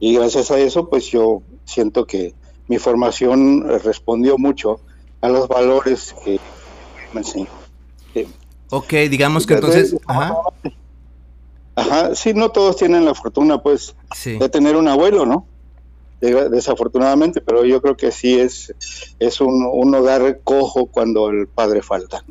y 0.00 0.16
gracias 0.16 0.50
a 0.50 0.58
eso, 0.58 0.88
pues 0.88 1.06
yo 1.06 1.40
siento 1.64 2.04
que 2.04 2.34
mi 2.66 2.78
formación 2.78 3.64
respondió 3.84 4.38
mucho 4.38 4.80
a 5.20 5.28
los 5.28 5.46
valores 5.46 6.16
que 6.24 6.40
me 7.12 7.20
enseñó. 7.20 7.46
Ok, 8.70 8.92
digamos 9.08 9.46
que 9.46 9.54
entonces... 9.54 9.94
Ajá. 10.08 10.34
Ajá, 11.76 12.14
sí, 12.16 12.34
no 12.34 12.50
todos 12.50 12.76
tienen 12.76 13.04
la 13.04 13.14
fortuna, 13.14 13.62
pues, 13.62 13.94
de 14.24 14.48
tener 14.48 14.74
un 14.74 14.88
abuelo, 14.88 15.24
¿no? 15.24 15.46
desafortunadamente, 16.20 17.40
pero 17.40 17.64
yo 17.64 17.80
creo 17.82 17.96
que 17.96 18.12
sí 18.12 18.38
es, 18.38 18.72
es 19.18 19.40
un, 19.40 19.64
un 19.72 19.94
hogar 19.94 20.40
cojo 20.42 20.86
cuando 20.86 21.30
el 21.30 21.46
padre 21.46 21.82
falta. 21.82 22.24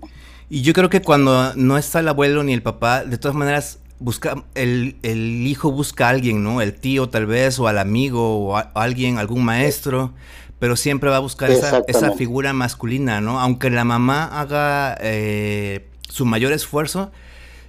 Y 0.50 0.64
yo 0.64 0.74
creo 0.74 0.90
que 0.90 1.02
cuando 1.02 1.54
no 1.56 1.78
está 1.78 2.00
el 2.00 2.10
abuelo 2.10 2.44
ni 2.44 2.52
el 2.52 2.62
papá, 2.62 3.06
de 3.06 3.18
todas 3.18 3.36
maneras, 3.36 3.81
busca 4.02 4.44
el, 4.56 4.98
el 5.04 5.48
hijo 5.48 5.72
busca 5.72 6.08
a 6.08 6.10
alguien, 6.10 6.44
¿no? 6.44 6.62
El 6.62 6.74
tío 6.74 7.10
tal 7.10 7.28
vez, 7.28 7.60
o 7.60 7.68
al 7.68 7.78
amigo, 7.78 8.48
o 8.48 8.58
a, 8.58 8.72
alguien, 8.74 9.18
algún 9.18 9.46
maestro, 9.46 10.14
pero 10.60 10.76
siempre 10.76 11.10
va 11.10 11.18
a 11.18 11.20
buscar 11.20 11.52
esa, 11.52 11.84
esa, 11.88 12.12
figura 12.12 12.52
masculina, 12.54 13.22
¿no? 13.22 13.40
Aunque 13.40 13.70
la 13.70 13.84
mamá 13.84 14.26
haga 14.26 14.98
eh, 15.02 15.88
su 16.10 16.26
mayor 16.26 16.52
esfuerzo, 16.52 17.12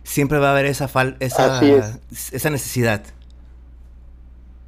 siempre 0.05 0.39
va 0.39 0.49
a 0.49 0.53
haber 0.53 0.67
esa, 0.67 0.89
fal 0.89 1.17
esa, 1.21 1.61
esa 2.11 2.51
necesidad. 2.51 3.03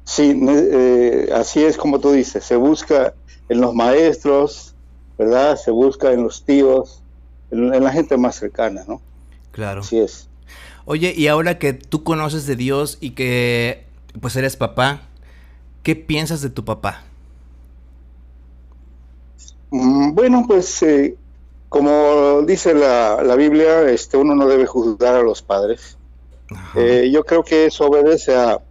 Sí, 0.05 0.39
eh, 0.47 1.29
así 1.33 1.63
es 1.63 1.77
como 1.77 1.99
tú 1.99 2.11
dices, 2.11 2.43
se 2.43 2.55
busca 2.55 3.15
en 3.49 3.59
los 3.59 3.73
maestros, 3.73 4.75
¿verdad? 5.17 5.57
Se 5.57 5.71
busca 5.71 6.11
en 6.11 6.23
los 6.23 6.43
tíos, 6.43 7.01
en, 7.49 7.83
la 7.83 7.91
gente 7.91 8.15
más 8.17 8.35
cercana, 8.35 8.83
¿no? 8.87 9.01
Claro. 9.51 9.81
Así 9.81 9.99
es. 9.99 10.29
Oye, 10.85 11.13
y 11.15 11.27
ahora 11.27 11.57
que 11.57 11.73
tú 11.73 12.03
conoces 12.03 12.45
de 12.45 12.55
Dios 12.55 12.97
y 13.01 13.11
que 13.11 13.85
pues 14.21 14.35
eres 14.35 14.55
papá, 14.55 15.01
¿qué 15.83 15.95
piensas 15.95 16.41
de 16.41 16.49
tu 16.49 16.63
papá? 16.63 17.03
Mm, 19.71 20.13
bueno, 20.13 20.45
pues 20.47 20.83
eh, 20.83 21.15
como 21.69 22.43
dice 22.43 22.73
la, 22.73 23.21
la, 23.23 23.35
Biblia, 23.35 23.89
este, 23.89 24.15
uno 24.17 24.35
no 24.35 24.47
debe 24.47 24.65
juzgar 24.65 25.15
a 25.15 25.23
los 25.23 25.41
padres. 25.41 25.97
Eh, 26.75 27.09
yo 27.11 27.23
creo 27.25 27.43
que 27.43 27.65
eso 27.65 27.87
obedece 27.87 28.35
a, 28.35 28.61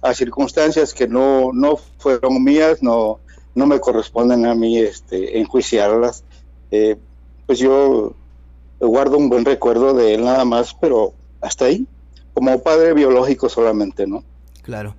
a 0.00 0.14
circunstancias 0.14 0.94
que 0.94 1.06
no, 1.06 1.52
no 1.52 1.76
fueron 1.98 2.42
mías, 2.42 2.82
no, 2.82 3.20
no 3.54 3.66
me 3.66 3.78
corresponden 3.78 4.46
a 4.46 4.54
mí 4.54 4.78
este, 4.78 5.38
enjuiciarlas. 5.38 6.24
Eh, 6.70 6.96
pues 7.46 7.58
yo 7.58 8.14
guardo 8.80 9.18
un 9.18 9.28
buen 9.28 9.44
recuerdo 9.44 9.92
de 9.92 10.14
él 10.14 10.24
nada 10.24 10.44
más, 10.44 10.74
pero 10.74 11.12
hasta 11.40 11.66
ahí, 11.66 11.86
como 12.34 12.62
padre 12.62 12.94
biológico 12.94 13.48
solamente, 13.48 14.06
¿no? 14.06 14.24
Claro. 14.62 14.94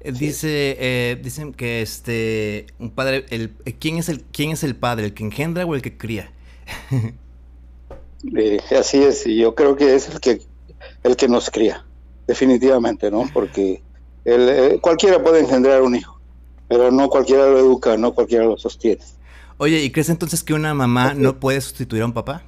Eh, 0.00 0.12
dice, 0.12 0.76
eh, 0.78 1.20
dicen 1.22 1.52
que 1.52 1.82
este, 1.82 2.66
un 2.78 2.90
padre, 2.90 3.26
el, 3.30 3.50
¿quién, 3.78 3.98
es 3.98 4.08
el, 4.08 4.22
¿quién 4.22 4.50
es 4.50 4.64
el 4.64 4.74
padre? 4.74 5.06
¿El 5.06 5.14
que 5.14 5.24
engendra 5.24 5.66
o 5.66 5.74
el 5.74 5.82
que 5.82 5.96
cría? 5.96 6.32
así 8.78 9.02
es, 9.02 9.26
y 9.26 9.36
yo 9.36 9.54
creo 9.54 9.76
que 9.76 9.94
es 9.94 10.08
el 10.08 10.20
que, 10.20 10.42
el 11.02 11.16
que 11.16 11.28
nos 11.28 11.50
cría, 11.50 11.84
definitivamente, 12.26 13.10
¿no? 13.10 13.28
Porque 13.32 13.82
eh, 14.24 14.78
cualquiera 14.80 15.22
puede 15.22 15.40
engendrar 15.40 15.82
un 15.82 15.96
hijo, 15.96 16.18
pero 16.68 16.90
no 16.90 17.08
cualquiera 17.08 17.46
lo 17.46 17.58
educa, 17.58 17.96
no 17.96 18.14
cualquiera 18.14 18.44
lo 18.44 18.56
sostiene. 18.56 19.02
Oye, 19.58 19.82
¿y 19.82 19.90
crees 19.90 20.08
entonces 20.08 20.42
que 20.42 20.54
una 20.54 20.72
mamá 20.72 21.12
no 21.12 21.38
puede 21.38 21.60
sustituir 21.60 22.02
a 22.02 22.06
un 22.06 22.14
papá? 22.14 22.44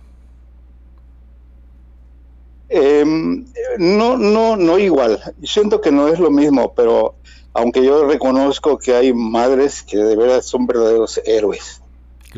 Em, 2.75 3.45
no, 3.77 4.17
no, 4.17 4.57
no 4.57 4.79
igual. 4.79 5.21
Siento 5.45 5.83
que 5.83 5.93
no 5.93 6.09
es 6.09 6.19
lo 6.19 6.31
mismo, 6.31 6.73
pero 6.75 7.17
aunque 7.53 7.85
yo 7.85 8.07
reconozco 8.07 8.79
que 8.79 8.95
hay 8.95 9.13
madres 9.13 9.83
que 9.83 9.99
de 9.99 10.17
verdad 10.17 10.41
son 10.41 10.67
verdaderos 10.67 11.21
héroes, 11.27 11.83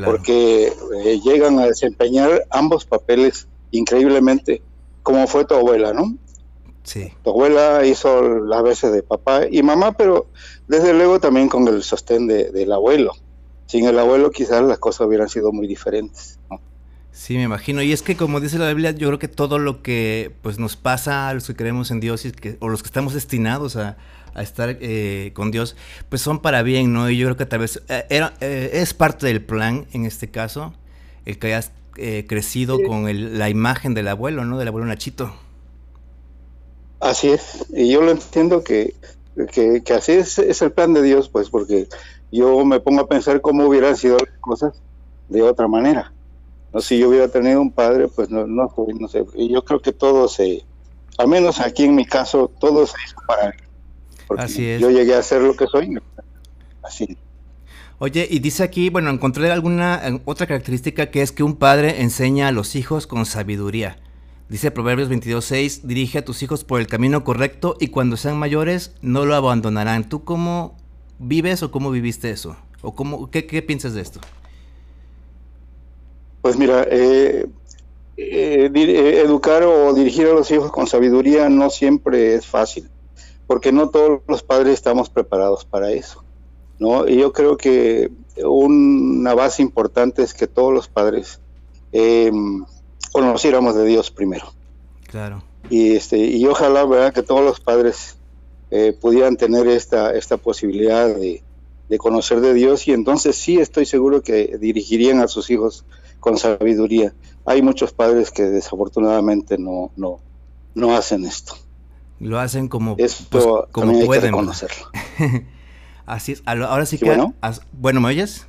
porque 0.05 0.73
eh, 1.05 1.21
llegan 1.21 1.61
a 1.61 1.67
desempeñar 1.67 2.47
ambos 2.51 2.85
papeles 2.85 3.47
increíblemente, 3.71 4.61
como 5.05 5.29
fue 5.29 5.45
tu 5.45 5.55
abuela, 5.55 5.93
¿no? 5.93 6.17
Tu 7.23 7.31
abuela 7.31 7.87
hizo 7.87 8.41
las 8.41 8.65
veces 8.65 8.93
de 8.93 9.05
papá 9.05 9.43
y 9.49 9.63
mamá, 9.63 9.93
pero 9.93 10.27
desde 10.67 10.95
luego 10.95 11.21
también 11.21 11.49
con 11.49 11.69
el 11.69 11.85
sostén 11.85 12.27
del 12.27 12.73
abuelo. 12.73 13.13
Sin 13.67 13.87
el 13.87 14.01
abuelo 14.01 14.33
quizás 14.33 14.65
las 14.65 14.81
cosas 14.81 15.07
hubieran 15.07 15.29
sido 15.29 15.53
muy 15.53 15.69
diferentes. 15.69 16.41
Sí, 17.15 17.37
me 17.37 17.45
imagino. 17.45 17.81
Y 17.81 17.93
es 17.93 18.03
que 18.03 18.17
como 18.17 18.41
dice 18.41 18.59
la 18.59 18.69
Biblia, 18.69 18.91
yo 18.91 19.07
creo 19.07 19.19
que 19.21 19.29
todo 19.29 19.61
lo 19.61 19.83
que 19.83 20.33
pues 20.43 20.59
nos 20.59 20.77
pasa 20.77 21.29
a 21.29 21.35
los 21.35 21.47
que 21.47 21.55
creemos 21.55 21.93
en 21.93 22.01
Dios 22.01 22.25
y 22.25 22.33
que, 22.33 22.57
o 22.59 22.69
los 22.69 22.83
que 22.83 22.89
estamos 22.89 23.15
destinados 23.15 23.77
a, 23.77 23.97
estar 24.37 24.77
eh, 24.81 25.31
con 25.33 25.53
Dios, 25.53 25.77
pues 26.09 26.21
son 26.21 26.41
para 26.41 26.65
bien, 26.65 26.93
¿no? 26.93 27.09
Y 27.09 27.17
yo 27.17 27.29
creo 27.29 27.37
que 27.37 27.47
tal 27.47 27.61
vez 27.61 27.81
eh, 27.89 28.05
era, 28.11 28.35
eh, 28.41 28.71
es 28.75 28.93
parte 28.93 29.29
del 29.29 29.41
plan 29.45 29.87
en 29.93 30.07
este 30.07 30.29
caso, 30.29 30.75
el 31.25 31.39
que 31.39 31.47
hayas 31.47 31.71
crecido 32.27 32.83
con 32.83 33.39
la 33.39 33.49
imagen 33.49 33.95
del 33.95 34.09
abuelo, 34.09 34.45
¿no? 34.45 34.59
Del 34.59 34.67
abuelo 34.67 34.89
Nachito. 34.89 35.33
Así 36.99 37.29
es, 37.29 37.65
y 37.73 37.93
yo 37.93 38.03
lo 38.03 38.11
entiendo 38.11 38.65
que, 38.65 38.95
que, 39.53 39.85
así 39.95 40.13
es, 40.13 40.41
es, 40.41 40.63
el 40.63 40.73
plan 40.73 40.93
de 40.93 41.03
Dios, 41.03 41.29
pues, 41.29 41.49
porque 41.49 41.87
yo 42.33 42.65
me 42.65 42.81
pongo 42.81 43.03
a 43.03 43.07
pensar 43.07 43.41
cómo 43.41 43.67
hubieran 43.67 43.97
sido 43.97 44.17
las 44.19 44.37
cosas 44.41 44.75
de 45.29 45.43
otra 45.43 45.69
manera. 45.69 46.14
No, 46.75 46.81
si 46.81 46.99
yo 46.99 47.09
hubiera 47.09 47.29
tenido 47.29 47.61
un 47.61 47.71
padre, 47.71 48.09
pues 48.09 48.31
no, 48.31 48.47
no, 48.47 48.75
no 48.99 49.09
sé. 49.09 49.25
Y 49.37 49.51
yo 49.51 49.65
creo 49.65 49.81
que 49.81 49.93
todo 49.93 50.27
se, 50.27 50.65
al 51.17 51.29
menos 51.29 51.61
aquí 51.61 51.85
en 51.85 51.95
mi 51.95 52.05
caso, 52.05 52.51
todo 52.61 52.85
se 52.87 52.97
hizo 53.07 53.17
para 53.27 53.51
mí. 53.51 53.57
Porque 54.27 54.43
así 54.43 54.67
es. 54.67 54.81
Yo 54.81 54.91
llegué 54.91 55.15
a 55.15 55.23
ser 55.23 55.41
lo 55.41 55.55
que 55.55 55.67
soy. 55.69 55.97
Así. 56.83 57.17
Oye, 57.99 58.27
y 58.29 58.41
dice 58.41 58.65
aquí, 58.65 58.91
bueno, 58.91 59.11
encontré 59.11 59.51
alguna 59.53 60.21
otra 60.25 60.47
característica 60.49 61.11
que 61.11 61.23
es 61.23 61.31
que 61.31 61.45
un 61.45 61.57
padre 61.57 62.03
enseña 62.03 62.49
a 62.49 62.53
los 62.53 62.75
hijos 62.75 63.07
con 63.07 63.25
sabiduría. 63.25 63.97
Dice 64.49 64.71
Proverbios 64.71 65.09
22.6, 65.09 65.83
dirige 65.83 66.19
a 66.19 66.25
tus 66.25 66.43
hijos 66.43 66.65
por 66.65 66.81
el 66.81 66.87
camino 66.87 67.25
correcto 67.25 67.77
y 67.81 67.89
cuando 67.89 68.17
sean 68.17 68.37
mayores 68.37 68.95
no 69.01 69.25
lo 69.25 69.37
abandonarán. 69.37 70.09
¿Tú 70.09 70.25
cómo 70.25 70.77
vives 71.19 71.63
o 71.63 71.71
cómo 71.71 71.91
viviste 71.91 72.31
eso? 72.31 72.57
¿O 72.83 72.95
cómo, 72.95 73.31
qué, 73.31 73.43
piensas 73.63 73.95
de 73.95 74.03
esto? 74.03 74.21
Pues 76.45 76.59
mira, 76.59 76.87
eh, 76.91 77.47
eh, 78.19 78.71
eh, 78.75 79.21
educar 79.25 79.63
o 79.63 79.95
dirigir 79.95 80.27
a 80.27 80.35
los 80.35 80.51
hijos 80.51 80.71
con 80.71 80.87
sabiduría 80.87 81.49
no 81.49 81.71
siempre 81.71 82.35
es 82.35 82.47
fácil, 82.47 82.91
porque 83.47 83.73
no 83.73 83.89
todos 83.89 84.21
los 84.29 84.43
padres 84.43 84.75
estamos 84.75 85.09
preparados 85.09 85.65
para 85.65 85.93
eso. 85.93 86.23
¿no? 86.79 87.09
Y 87.09 87.17
yo 87.17 87.33
creo 87.33 87.57
que 87.57 88.13
una 88.45 89.33
base 89.33 89.63
importante 89.63 90.23
es 90.23 90.35
que 90.35 90.47
todos 90.47 90.71
los 90.71 90.87
padres 90.87 91.41
em, 91.93 92.67
conociéramos 93.11 93.75
de 93.75 93.87
Dios 93.87 94.11
primero. 94.11 94.53
Claro. 95.09 95.43
Y, 95.71 95.97
este, 95.97 96.19
y 96.19 96.45
ojalá 96.45 96.85
¿verdad? 96.85 97.15
que 97.15 97.23
todos 97.23 97.43
los 97.43 97.59
padres 97.59 98.19
eh, 98.71 98.93
pudieran 98.93 99.39
tener 99.39 99.67
esta, 99.67 100.13
esta 100.13 100.37
posibilidad 100.37 101.07
de, 101.09 101.43
de 101.89 101.99
conocer 101.99 102.43
de 102.43 102.53
Dios 102.53 102.87
y 102.87 102.93
entonces 102.93 103.35
sí 103.35 103.57
estoy 103.59 103.87
seguro 103.87 104.21
que 104.21 104.59
dirigirían 104.59 105.21
a 105.21 105.29
sus 105.29 105.49
hijos 105.49 105.87
con 106.25 106.39
sabiduría. 106.39 107.13
Hay 107.45 107.61
muchos 107.61 107.93
padres 107.93 108.31
que 108.31 108.45
desafortunadamente 108.45 109.59
no, 109.59 109.91
no, 109.95 110.21
no 110.75 110.97
hacen 110.97 111.27
esto. 111.27 111.55
Lo 112.19 112.41
hacen 112.41 112.69
como, 112.69 112.95
esto 112.97 113.27
pues, 113.29 113.73
como 113.73 114.07
pueden. 114.07 114.35
Así 116.07 116.33
es. 116.33 116.43
Ahora 116.47 116.87
sí, 116.87 116.97
que... 116.97 117.05
Bueno? 117.05 117.35
bueno, 117.73 118.01
¿me 118.01 118.09
oyes? 118.09 118.47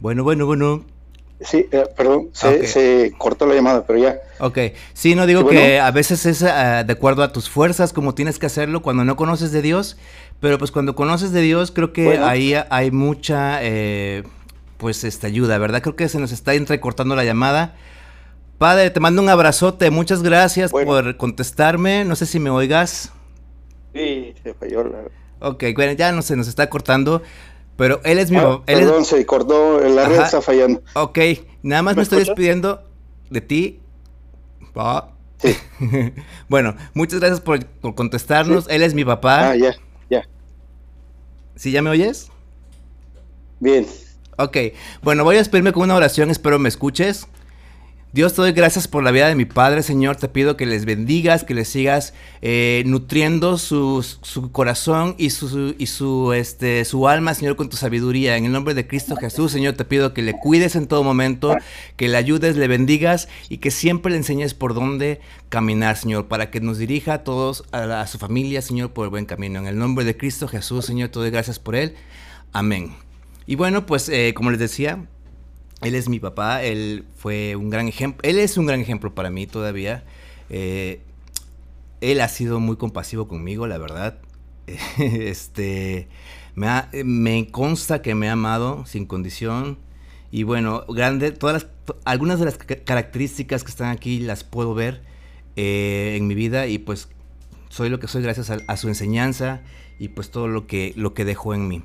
Bueno, 0.00 0.24
bueno, 0.24 0.44
bueno. 0.44 0.84
Sí, 1.40 1.68
eh, 1.70 1.84
perdón, 1.96 2.30
se, 2.32 3.14
cortó 3.16 3.46
la 3.46 3.54
llamada, 3.54 3.86
pero 3.86 3.98
ya. 4.00 4.18
Ok, 4.40 4.58
sí, 4.92 5.14
no 5.14 5.24
digo 5.24 5.46
que 5.46 5.78
a 5.78 5.90
veces 5.90 6.26
es 6.26 6.42
uh, 6.42 6.84
de 6.84 6.92
acuerdo 6.92 7.22
a 7.22 7.32
tus 7.32 7.48
fuerzas, 7.48 7.92
como 7.92 8.14
tienes 8.14 8.38
que 8.38 8.46
hacerlo 8.46 8.82
cuando 8.82 9.04
no 9.04 9.16
conoces 9.16 9.50
de 9.52 9.62
Dios, 9.62 9.96
pero 10.40 10.58
pues 10.58 10.70
cuando 10.70 10.94
conoces 10.94 11.32
de 11.32 11.40
Dios 11.40 11.70
creo 11.70 11.94
que 11.94 12.18
ahí 12.18 12.54
hay 12.68 12.90
mucha, 12.90 13.60
eh, 13.62 14.24
pues, 14.80 15.04
esta 15.04 15.26
ayuda, 15.26 15.58
¿verdad? 15.58 15.82
Creo 15.82 15.94
que 15.94 16.08
se 16.08 16.18
nos 16.18 16.32
está 16.32 16.54
entrecortando 16.54 17.14
la 17.14 17.24
llamada. 17.24 17.76
Padre, 18.58 18.90
te 18.90 18.98
mando 18.98 19.22
un 19.22 19.28
abrazote, 19.28 19.90
muchas 19.90 20.22
gracias 20.22 20.70
por 20.70 21.16
contestarme, 21.16 22.04
no 22.04 22.16
sé 22.16 22.26
si 22.26 22.40
me 22.40 22.50
oigas. 22.50 23.12
Sí, 23.94 24.34
se 24.42 24.54
falló 24.54 24.84
la... 24.84 25.04
Ok, 25.40 25.64
bueno, 25.74 25.92
ya 25.92 26.12
no 26.12 26.22
se 26.22 26.36
nos 26.36 26.48
está 26.48 26.68
cortando. 26.68 27.22
Pero 27.76 28.00
él 28.04 28.18
es 28.18 28.30
mi 28.30 28.36
ah, 28.36 28.60
Perdón, 28.66 29.06
se 29.06 29.24
cortó, 29.24 29.80
la 29.80 30.06
red 30.06 30.20
está 30.20 30.42
fallando. 30.42 30.82
Ok, 30.94 31.18
nada 31.62 31.82
más 31.82 31.96
me, 31.96 32.02
estoy 32.02 32.18
despidiendo 32.18 32.82
de 33.30 33.40
ti. 33.40 33.80
Sí. 35.38 35.56
bueno, 36.48 36.76
muchas 36.92 37.20
gracias 37.20 37.40
por, 37.40 37.64
contestarnos. 37.94 38.66
Él 38.68 38.82
es 38.82 38.92
mi 38.92 39.04
papá. 39.04 39.50
Ah, 39.50 39.56
ya, 39.56 39.74
ya. 40.10 40.28
¿Sí 41.56 41.70
ya 41.70 41.80
me 41.80 41.88
oyes? 41.88 42.30
Bien. 43.60 43.86
Ok, 44.40 44.56
bueno, 45.02 45.22
voy 45.22 45.36
a 45.36 45.38
despedirme 45.38 45.72
con 45.72 45.82
una 45.82 45.96
oración, 45.96 46.30
espero 46.30 46.58
me 46.58 46.70
escuches. 46.70 47.28
Dios, 48.12 48.32
te 48.32 48.40
doy 48.40 48.52
gracias 48.52 48.88
por 48.88 49.04
la 49.04 49.10
vida 49.10 49.28
de 49.28 49.34
mi 49.34 49.44
padre, 49.44 49.82
Señor. 49.82 50.16
Te 50.16 50.28
pido 50.28 50.56
que 50.56 50.64
les 50.64 50.86
bendigas, 50.86 51.44
que 51.44 51.52
les 51.52 51.68
sigas 51.68 52.14
eh, 52.40 52.82
nutriendo 52.86 53.58
su, 53.58 54.02
corazón 54.50 55.14
y, 55.18 55.28
su, 55.28 55.76
y 55.78 55.86
su, 55.86 56.32
este, 56.32 56.86
su 56.86 57.06
alma, 57.06 57.34
Señor, 57.34 57.54
con 57.54 57.68
tu 57.68 57.76
sabiduría. 57.76 58.38
En 58.38 58.46
el 58.46 58.52
nombre 58.52 58.72
de 58.72 58.86
Cristo 58.86 59.14
Jesús, 59.14 59.52
Señor, 59.52 59.74
te 59.74 59.84
pido 59.84 60.14
que 60.14 60.22
le 60.22 60.32
cuides 60.32 60.74
en 60.74 60.86
todo 60.88 61.04
momento, 61.04 61.54
que 61.96 62.08
le 62.08 62.16
ayudes, 62.16 62.56
le 62.56 62.66
bendigas 62.66 63.28
y 63.50 63.58
que 63.58 63.70
siempre 63.70 64.10
le 64.10 64.16
enseñes 64.16 64.54
por 64.54 64.72
dónde 64.72 65.20
caminar, 65.50 65.98
Señor, 65.98 66.28
para 66.28 66.50
que 66.50 66.60
nos 66.60 66.78
dirija 66.78 67.12
a 67.12 67.24
todos, 67.24 67.64
a, 67.72 68.00
a 68.00 68.06
su 68.06 68.18
familia, 68.18 68.62
Señor, 68.62 68.90
por 68.90 69.04
el 69.04 69.10
buen 69.10 69.26
camino. 69.26 69.60
En 69.60 69.66
el 69.66 69.78
nombre 69.78 70.06
de 70.06 70.16
Cristo 70.16 70.48
Jesús, 70.48 70.86
Señor, 70.86 71.10
te 71.10 71.18
doy 71.18 71.30
gracias 71.30 71.58
por 71.58 71.76
él. 71.76 71.94
Amén. 72.52 73.09
Y 73.46 73.56
bueno, 73.56 73.86
pues 73.86 74.08
eh, 74.08 74.32
como 74.34 74.50
les 74.50 74.60
decía, 74.60 75.06
él 75.82 75.94
es 75.94 76.08
mi 76.08 76.20
papá, 76.20 76.62
él 76.62 77.04
fue 77.16 77.56
un 77.56 77.70
gran 77.70 77.88
ejemplo, 77.88 78.20
él 78.28 78.38
es 78.38 78.56
un 78.56 78.66
gran 78.66 78.80
ejemplo 78.80 79.14
para 79.14 79.30
mí 79.30 79.46
todavía. 79.46 80.04
Eh, 80.50 81.00
él 82.00 82.20
ha 82.20 82.28
sido 82.28 82.60
muy 82.60 82.76
compasivo 82.76 83.28
conmigo, 83.28 83.66
la 83.66 83.78
verdad. 83.78 84.18
este, 84.98 86.08
me, 86.54 86.68
me 87.04 87.48
consta 87.50 88.02
que 88.02 88.14
me 88.14 88.28
ha 88.28 88.32
amado 88.32 88.84
sin 88.86 89.06
condición. 89.06 89.78
Y 90.30 90.44
bueno, 90.44 90.84
grande, 90.88 91.32
todas 91.32 91.66
algunas 92.04 92.38
de 92.38 92.44
las 92.44 92.56
características 92.56 93.64
que 93.64 93.70
están 93.70 93.90
aquí 93.90 94.20
las 94.20 94.44
puedo 94.44 94.74
ver 94.74 95.02
eh, 95.56 96.14
en 96.16 96.26
mi 96.26 96.34
vida 96.34 96.66
y 96.68 96.78
pues 96.78 97.08
soy 97.68 97.88
lo 97.88 97.98
que 97.98 98.06
soy 98.06 98.22
gracias 98.22 98.50
a, 98.50 98.76
su 98.76 98.88
enseñanza 98.88 99.62
y 99.98 100.08
pues 100.08 100.30
todo 100.30 100.48
lo 100.48 100.66
que, 100.66 100.92
lo 100.96 101.14
que 101.14 101.24
dejó 101.24 101.54
en 101.54 101.66
mí. 101.68 101.82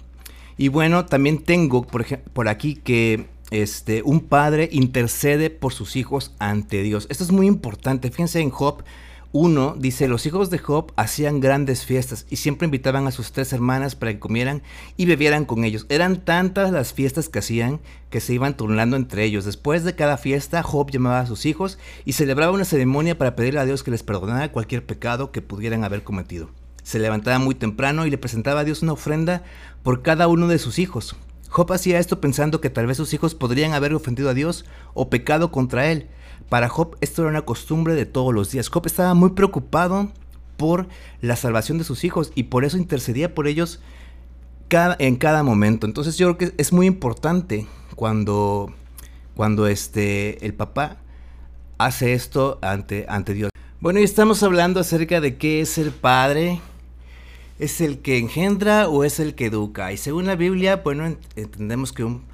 Y 0.58 0.70
bueno, 0.70 1.06
también 1.06 1.44
tengo 1.44 1.86
por, 1.86 2.48
aquí 2.48 2.76
que 2.76 3.28
este, 3.52 4.04
un 4.04 4.22
padre 4.22 4.70
intercede 4.72 5.50
por 5.50 5.74
sus 5.74 5.96
hijos 5.96 6.34
ante 6.40 6.82
Dios. 6.82 7.08
Esto 7.10 7.24
es 7.26 7.32
muy 7.32 7.48
importante. 7.48 8.10
Fíjense 8.10 8.40
en 8.40 8.52
Job 8.52 8.84
1, 9.34 9.76
dice, 9.78 10.08
los 10.08 10.26
hijos 10.26 10.50
de 10.50 10.60
Job 10.60 10.94
hacían 10.96 11.42
grandes 11.42 11.84
fiestas 11.84 12.26
y 12.30 12.38
siempre 12.38 12.68
invitaban 12.68 13.06
a 13.06 13.12
sus 13.12 13.34
tres 13.34 13.52
hermanas 13.52 13.94
para 13.94 14.14
que 14.14 14.20
comieran 14.20 14.64
y 14.96 15.08
bebieran 15.08 15.44
con 15.44 15.66
ellos. 15.66 15.86
Eran 15.90 16.24
tantas 16.24 16.72
las 16.72 16.94
fiestas 16.94 17.28
que 17.28 17.40
hacían 17.40 17.82
que 18.10 18.22
se 18.22 18.34
iban 18.34 18.56
turnando 18.56 18.96
entre 18.96 19.26
ellos. 19.26 19.44
Después 19.44 19.84
de 19.84 19.94
cada 19.94 20.16
fiesta, 20.16 20.64
Job 20.64 20.90
llamaba 20.90 21.20
a 21.20 21.26
sus 21.26 21.46
hijos 21.46 21.78
y 22.06 22.14
celebraba 22.14 22.54
una 22.54 22.64
ceremonia 22.64 23.18
para 23.18 23.36
pedirle 23.36 23.60
a 23.60 23.66
Dios 23.66 23.84
que 23.84 23.92
les 23.92 24.04
perdonara 24.04 24.54
cualquier 24.54 24.86
pecado 24.86 25.34
que 25.34 25.42
pudieran 25.42 25.84
haber 25.84 26.04
cometido. 26.04 26.50
Se 26.86 27.00
levantaba 27.00 27.40
muy 27.40 27.56
temprano 27.56 28.06
y 28.06 28.12
le 28.12 28.20
presentaba 28.20 28.60
a 28.60 28.64
Dios 28.64 28.84
una 28.84 28.94
ofrenda 28.94 29.42
por 29.82 30.04
cada 30.04 30.28
uno 30.28 30.48
de 30.48 30.60
sus 30.60 30.78
hijos. 30.78 31.16
Job 31.50 31.74
hacía 31.74 31.98
esto 31.98 32.22
pensando 32.22 32.62
que 32.62 32.70
tal 32.70 32.86
vez 32.86 32.98
sus 32.98 33.12
hijos 33.16 33.34
podrían 33.34 33.74
haber 33.74 33.96
ofendido 33.96 34.30
a 34.30 34.36
Dios 34.36 34.66
o 34.94 35.10
pecado 35.10 35.52
contra 35.52 35.92
él. 35.92 36.10
Para 36.48 36.70
Job 36.70 36.96
esto 37.02 37.24
era 37.24 37.32
una 37.32 37.42
costumbre 37.42 37.96
de 37.96 38.06
todos 38.06 38.36
los 38.36 38.52
días. 38.52 38.70
Job 38.70 38.86
estaba 38.86 39.16
muy 39.16 39.32
preocupado 39.32 40.12
por 40.58 40.88
la 41.22 41.36
salvación 41.36 41.80
de 41.80 41.86
sus 41.86 42.04
hijos 42.04 42.32
y 42.36 42.44
por 42.44 42.66
eso 42.66 42.78
intercedía 42.78 43.34
por 43.34 43.48
ellos 43.48 43.82
en 45.00 45.16
cada 45.16 45.42
momento. 45.42 45.88
Entonces 45.88 46.18
yo 46.18 46.36
creo 46.36 46.52
que 46.52 46.62
es 46.62 46.72
muy 46.72 46.86
importante 46.86 47.66
cuando, 47.96 48.72
cuando 49.34 49.66
este, 49.66 50.46
el 50.46 50.54
papá 50.54 50.98
hace 51.80 52.14
esto 52.14 52.60
ante, 52.62 53.08
ante 53.10 53.34
Dios. 53.34 53.50
Bueno, 53.80 54.00
y 54.00 54.04
estamos 54.04 54.44
hablando 54.44 54.80
acerca 54.80 55.20
de 55.20 55.38
qué 55.38 55.62
es 55.62 55.78
el 55.78 55.92
padre, 55.92 56.62
¿Es 57.58 57.80
el 57.80 58.00
que 58.00 58.18
engendra 58.18 58.90
o 58.90 59.06
es 59.06 59.22
el 59.22 59.34
que 59.34 59.46
educa? 59.46 59.94
Y 59.94 59.98
según 59.98 60.26
la 60.26 60.36
Biblia, 60.36 60.82
bueno, 60.84 61.16
entendemos 61.38 61.94
que 61.94 62.04
un, 62.04 62.26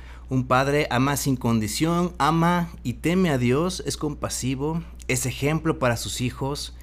padre 0.47 0.87
ama 0.89 1.15
sin 1.15 1.35
condición, 1.35 2.13
ama 2.17 2.71
y 2.81 2.93
teme 2.93 3.29
a 3.29 3.37
Dios, 3.37 3.83
es 3.85 3.97
compasivo, 3.97 4.81
es 5.07 5.27
ejemplo 5.27 5.77
para 5.77 5.95
sus 5.95 6.21
hijos. 6.21 6.75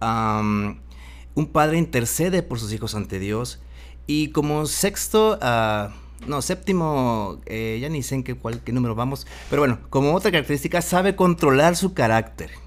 un 0.00 1.46
padre 1.52 1.76
intercede 1.76 2.42
por 2.42 2.58
sus 2.58 2.72
hijos 2.72 2.94
ante 2.94 3.18
Dios. 3.18 3.60
Y 4.06 4.28
como 4.28 4.64
sexto, 4.64 5.38
uh, 5.42 5.92
no, 6.26 6.40
séptimo, 6.40 7.40
eh, 7.44 7.78
ya 7.78 7.90
ni 7.90 8.02
sé 8.02 8.14
en 8.14 8.22
qué, 8.24 8.34
cuál, 8.34 8.60
qué 8.62 8.72
número 8.72 8.94
vamos, 8.94 9.26
pero 9.50 9.62
bueno, 9.62 9.80
como 9.90 10.14
otra 10.14 10.30
característica, 10.30 10.80
sabe 10.80 11.14
controlar 11.14 11.76
su 11.76 11.92
carácter. 11.92 12.61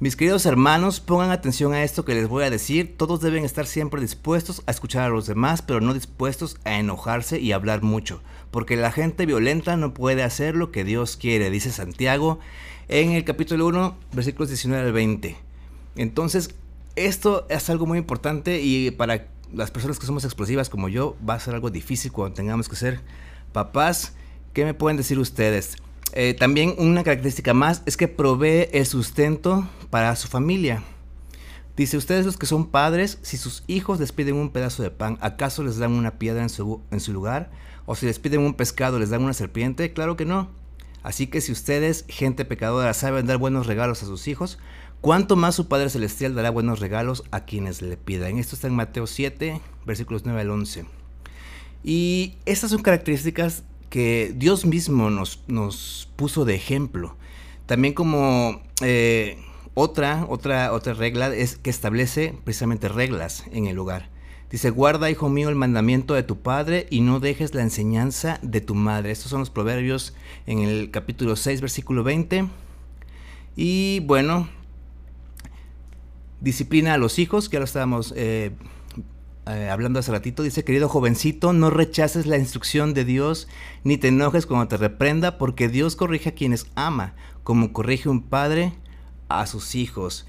Mis 0.00 0.16
queridos 0.16 0.44
hermanos, 0.44 0.98
pongan 0.98 1.30
atención 1.30 1.72
a 1.72 1.84
esto 1.84 2.04
que 2.04 2.14
les 2.14 2.26
voy 2.28 2.42
a 2.42 2.50
decir. 2.50 2.96
Todos 2.96 3.20
deben 3.20 3.44
estar 3.44 3.64
siempre 3.64 4.00
dispuestos 4.00 4.62
a 4.66 4.72
escuchar 4.72 5.04
a 5.04 5.08
los 5.08 5.26
demás, 5.26 5.62
pero 5.62 5.80
no 5.80 5.94
dispuestos 5.94 6.56
a 6.64 6.80
enojarse 6.80 7.38
y 7.38 7.52
hablar 7.52 7.82
mucho. 7.82 8.20
Porque 8.50 8.76
la 8.76 8.90
gente 8.90 9.24
violenta 9.24 9.76
no 9.76 9.94
puede 9.94 10.24
hacer 10.24 10.56
lo 10.56 10.72
que 10.72 10.82
Dios 10.82 11.16
quiere, 11.16 11.48
dice 11.48 11.70
Santiago 11.70 12.40
en 12.88 13.12
el 13.12 13.24
capítulo 13.24 13.68
1, 13.68 13.96
versículos 14.12 14.48
19 14.48 14.84
al 14.84 14.92
20. 14.92 15.36
Entonces, 15.94 16.56
esto 16.96 17.46
es 17.48 17.70
algo 17.70 17.86
muy 17.86 17.98
importante 17.98 18.60
y 18.60 18.90
para 18.90 19.28
las 19.52 19.70
personas 19.70 20.00
que 20.00 20.06
somos 20.06 20.24
explosivas 20.24 20.70
como 20.70 20.88
yo, 20.88 21.16
va 21.26 21.34
a 21.34 21.40
ser 21.40 21.54
algo 21.54 21.70
difícil 21.70 22.10
cuando 22.10 22.34
tengamos 22.34 22.68
que 22.68 22.74
ser 22.74 23.00
papás. 23.52 24.14
¿Qué 24.54 24.64
me 24.64 24.74
pueden 24.74 24.96
decir 24.96 25.20
ustedes? 25.20 25.76
Eh, 26.16 26.32
también 26.32 26.76
una 26.78 27.02
característica 27.02 27.54
más 27.54 27.82
es 27.86 27.96
que 27.96 28.06
provee 28.06 28.68
el 28.72 28.86
sustento 28.86 29.68
para 29.90 30.14
su 30.14 30.28
familia. 30.28 30.84
Dice, 31.76 31.96
ustedes 31.96 32.24
los 32.24 32.36
que 32.36 32.46
son 32.46 32.70
padres, 32.70 33.18
si 33.22 33.36
sus 33.36 33.64
hijos 33.66 33.98
les 33.98 34.12
piden 34.12 34.36
un 34.36 34.50
pedazo 34.50 34.84
de 34.84 34.92
pan, 34.92 35.18
¿acaso 35.20 35.64
les 35.64 35.76
dan 35.76 35.90
una 35.90 36.12
piedra 36.12 36.40
en 36.40 36.50
su, 36.50 36.80
en 36.92 37.00
su 37.00 37.12
lugar? 37.12 37.50
¿O 37.84 37.96
si 37.96 38.06
les 38.06 38.20
piden 38.20 38.42
un 38.42 38.54
pescado, 38.54 39.00
les 39.00 39.10
dan 39.10 39.24
una 39.24 39.32
serpiente? 39.32 39.92
Claro 39.92 40.16
que 40.16 40.24
no. 40.24 40.50
Así 41.02 41.26
que 41.26 41.40
si 41.40 41.50
ustedes, 41.50 42.04
gente 42.08 42.44
pecadora, 42.44 42.94
saben 42.94 43.26
dar 43.26 43.38
buenos 43.38 43.66
regalos 43.66 44.04
a 44.04 44.06
sus 44.06 44.28
hijos, 44.28 44.60
¿cuánto 45.00 45.34
más 45.34 45.56
su 45.56 45.66
Padre 45.66 45.90
Celestial 45.90 46.36
dará 46.36 46.50
buenos 46.50 46.78
regalos 46.78 47.24
a 47.32 47.44
quienes 47.44 47.82
le 47.82 47.96
pidan? 47.96 48.38
Esto 48.38 48.54
está 48.54 48.68
en 48.68 48.76
Mateo 48.76 49.08
7, 49.08 49.60
versículos 49.84 50.24
9 50.24 50.40
al 50.40 50.50
11. 50.50 50.86
Y 51.82 52.36
estas 52.46 52.70
son 52.70 52.82
características 52.82 53.64
que 53.94 54.34
Dios 54.36 54.66
mismo 54.66 55.08
nos, 55.08 55.44
nos 55.46 56.08
puso 56.16 56.44
de 56.44 56.56
ejemplo. 56.56 57.14
También 57.66 57.94
como 57.94 58.60
eh, 58.82 59.38
otra, 59.74 60.26
otra, 60.28 60.72
otra 60.72 60.94
regla 60.94 61.32
es 61.32 61.54
que 61.54 61.70
establece 61.70 62.34
precisamente 62.42 62.88
reglas 62.88 63.44
en 63.52 63.68
el 63.68 63.78
hogar. 63.78 64.08
Dice, 64.50 64.70
guarda, 64.70 65.12
hijo 65.12 65.28
mío, 65.28 65.48
el 65.48 65.54
mandamiento 65.54 66.14
de 66.14 66.24
tu 66.24 66.40
padre 66.40 66.88
y 66.90 67.02
no 67.02 67.20
dejes 67.20 67.54
la 67.54 67.62
enseñanza 67.62 68.40
de 68.42 68.60
tu 68.60 68.74
madre. 68.74 69.12
Estos 69.12 69.30
son 69.30 69.38
los 69.38 69.50
proverbios 69.50 70.12
en 70.48 70.58
el 70.58 70.90
capítulo 70.90 71.36
6, 71.36 71.60
versículo 71.60 72.02
20. 72.02 72.48
Y 73.54 74.00
bueno, 74.00 74.48
Disciplina 76.40 76.94
a 76.94 76.98
los 76.98 77.20
hijos, 77.20 77.48
que 77.48 77.56
ahora 77.56 77.64
estábamos 77.64 78.12
eh, 78.16 78.50
eh, 79.46 79.68
hablando 79.70 79.98
hace 79.98 80.10
ratito, 80.10 80.42
dice, 80.42 80.64
querido 80.64 80.88
jovencito, 80.88 81.52
no 81.52 81.70
rechaces 81.70 82.26
la 82.26 82.38
instrucción 82.38 82.94
de 82.94 83.04
Dios, 83.04 83.46
ni 83.82 83.98
te 83.98 84.08
enojes 84.08 84.46
cuando 84.46 84.68
te 84.68 84.76
reprenda, 84.76 85.36
porque 85.36 85.68
Dios 85.68 85.96
corrige 85.96 86.30
a 86.30 86.34
quienes 86.34 86.66
ama, 86.74 87.14
como 87.42 87.72
corrige 87.72 88.08
un 88.08 88.22
padre 88.22 88.72
a 89.28 89.46
sus 89.46 89.74
hijos. 89.74 90.26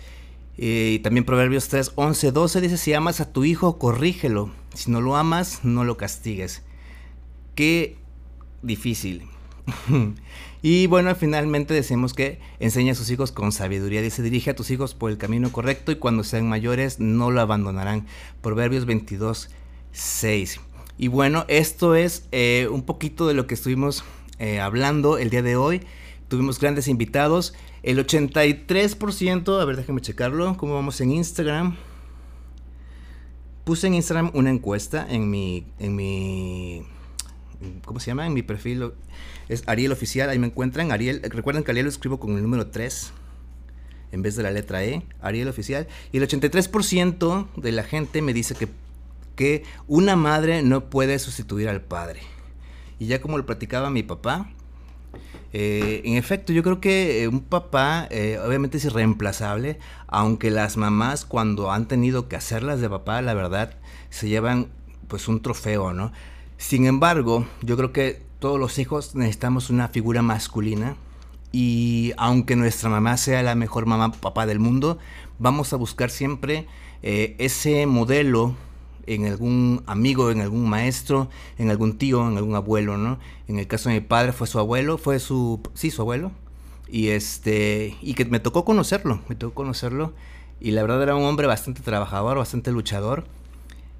Y 0.57 0.99
también 0.99 1.25
Proverbios 1.25 1.67
3, 1.67 1.93
11, 1.95 2.31
12 2.31 2.61
dice, 2.61 2.77
si 2.77 2.93
amas 2.93 3.21
a 3.21 3.31
tu 3.31 3.43
hijo, 3.43 3.77
corrígelo. 3.77 4.51
Si 4.73 4.91
no 4.91 5.01
lo 5.01 5.15
amas, 5.15 5.61
no 5.63 5.83
lo 5.83 5.97
castigues. 5.97 6.63
Qué 7.55 7.97
difícil. 8.61 9.23
y 10.61 10.87
bueno, 10.87 11.13
finalmente 11.15 11.73
decimos 11.73 12.13
que 12.13 12.39
enseña 12.59 12.93
a 12.93 12.95
sus 12.95 13.09
hijos 13.09 13.31
con 13.31 13.51
sabiduría. 13.51 14.01
Dice, 14.01 14.21
dirige 14.21 14.51
a 14.51 14.55
tus 14.55 14.71
hijos 14.71 14.93
por 14.93 15.11
el 15.11 15.17
camino 15.17 15.51
correcto 15.51 15.91
y 15.91 15.95
cuando 15.95 16.23
sean 16.23 16.47
mayores 16.47 16.99
no 16.99 17.31
lo 17.31 17.41
abandonarán. 17.41 18.05
Proverbios 18.41 18.85
22, 18.85 19.49
6. 19.91 20.59
Y 20.97 21.07
bueno, 21.07 21.45
esto 21.47 21.95
es 21.95 22.27
eh, 22.31 22.67
un 22.71 22.83
poquito 22.83 23.27
de 23.27 23.33
lo 23.33 23.47
que 23.47 23.55
estuvimos 23.55 24.03
eh, 24.39 24.59
hablando 24.59 25.17
el 25.17 25.29
día 25.29 25.41
de 25.41 25.55
hoy. 25.55 25.81
Tuvimos 26.27 26.59
grandes 26.59 26.87
invitados. 26.87 27.53
El 27.83 27.99
83%, 27.99 29.61
a 29.61 29.65
ver, 29.65 29.75
déjenme 29.75 30.01
checarlo. 30.01 30.57
¿Cómo 30.57 30.73
vamos 30.73 30.99
en 31.01 31.11
Instagram? 31.11 31.75
Puse 33.63 33.87
en 33.87 33.95
Instagram 33.95 34.31
una 34.33 34.49
encuesta 34.49 35.05
en 35.09 35.29
mi, 35.29 35.65
en 35.79 35.95
mi, 35.95 36.83
¿cómo 37.85 37.99
se 37.99 38.07
llama? 38.07 38.25
En 38.25 38.33
mi 38.33 38.43
perfil 38.43 38.91
es 39.49 39.63
Ariel 39.67 39.91
Oficial, 39.91 40.29
ahí 40.29 40.39
me 40.39 40.47
encuentran. 40.47 40.91
Ariel, 40.91 41.21
recuerden 41.23 41.63
que 41.63 41.71
Ariel 41.71 41.85
lo 41.85 41.89
escribo 41.89 42.19
con 42.19 42.35
el 42.35 42.41
número 42.41 42.67
3 42.67 43.11
en 44.11 44.21
vez 44.21 44.35
de 44.35 44.43
la 44.43 44.51
letra 44.51 44.83
E, 44.83 45.03
Ariel 45.21 45.47
Oficial. 45.47 45.87
Y 46.11 46.17
el 46.17 46.27
83% 46.27 47.47
de 47.55 47.71
la 47.71 47.83
gente 47.83 48.21
me 48.21 48.33
dice 48.33 48.55
que, 48.55 48.69
que 49.35 49.63
una 49.87 50.15
madre 50.15 50.63
no 50.63 50.89
puede 50.89 51.19
sustituir 51.19 51.69
al 51.69 51.81
padre. 51.81 52.21
Y 52.97 53.07
ya 53.07 53.21
como 53.21 53.37
lo 53.37 53.45
platicaba 53.45 53.89
mi 53.89 54.03
papá, 54.03 54.49
eh, 55.57 56.01
en 56.03 56.15
efecto, 56.15 56.51
yo 56.51 56.63
creo 56.63 56.81
que 56.81 57.23
eh, 57.23 57.27
un 57.27 57.41
papá 57.41 58.07
eh, 58.11 58.39
obviamente 58.45 58.77
es 58.77 58.85
irreemplazable, 58.85 59.79
aunque 60.07 60.51
las 60.51 60.75
mamás 60.75 61.25
cuando 61.25 61.71
han 61.71 61.87
tenido 61.87 62.27
que 62.27 62.35
hacerlas 62.35 62.81
de 62.81 62.89
papá, 62.89 63.21
la 63.21 63.33
verdad, 63.33 63.75
se 64.09 64.27
llevan 64.27 64.67
pues 65.07 65.27
un 65.27 65.41
trofeo, 65.41 65.93
¿no? 65.93 66.11
Sin 66.57 66.85
embargo, 66.85 67.45
yo 67.61 67.77
creo 67.77 67.91
que 67.91 68.21
todos 68.39 68.59
los 68.59 68.79
hijos 68.79 69.15
necesitamos 69.15 69.69
una 69.69 69.87
figura 69.87 70.21
masculina 70.21 70.95
y 71.51 72.13
aunque 72.17 72.55
nuestra 72.55 72.89
mamá 72.89 73.17
sea 73.17 73.43
la 73.43 73.55
mejor 73.55 73.85
mamá 73.85 74.11
papá 74.11 74.45
del 74.45 74.59
mundo, 74.59 74.97
vamos 75.39 75.73
a 75.73 75.77
buscar 75.77 76.09
siempre 76.09 76.67
ese 77.01 77.85
modelo 77.85 78.55
en 79.07 79.25
algún 79.25 79.83
amigo, 79.85 80.31
en 80.31 80.41
algún 80.41 80.67
maestro, 80.67 81.29
en 81.57 81.69
algún 81.69 81.97
tío, 81.97 82.27
en 82.27 82.37
algún 82.37 82.55
abuelo, 82.55 82.97
¿no? 82.97 83.19
En 83.47 83.59
el 83.59 83.67
caso 83.67 83.89
de 83.89 83.95
mi 83.95 84.01
padre 84.01 84.31
fue 84.31 84.47
su 84.47 84.57
abuelo, 84.59 84.97
fue 84.97 85.19
su, 85.19 85.61
sí, 85.75 85.91
su 85.91 86.01
abuelo, 86.01 86.31
y 86.87 87.09
este, 87.09 87.95
y 88.01 88.15
que 88.15 88.25
me 88.25 88.39
tocó 88.39 88.65
conocerlo, 88.65 89.21
me 89.29 89.35
tocó 89.35 89.53
conocerlo, 89.53 90.13
y 90.59 90.71
la 90.71 90.81
verdad 90.81 91.03
era 91.03 91.15
un 91.15 91.23
hombre 91.23 91.45
bastante 91.47 91.81
trabajador, 91.81 92.37
bastante 92.37 92.71
luchador, 92.71 93.25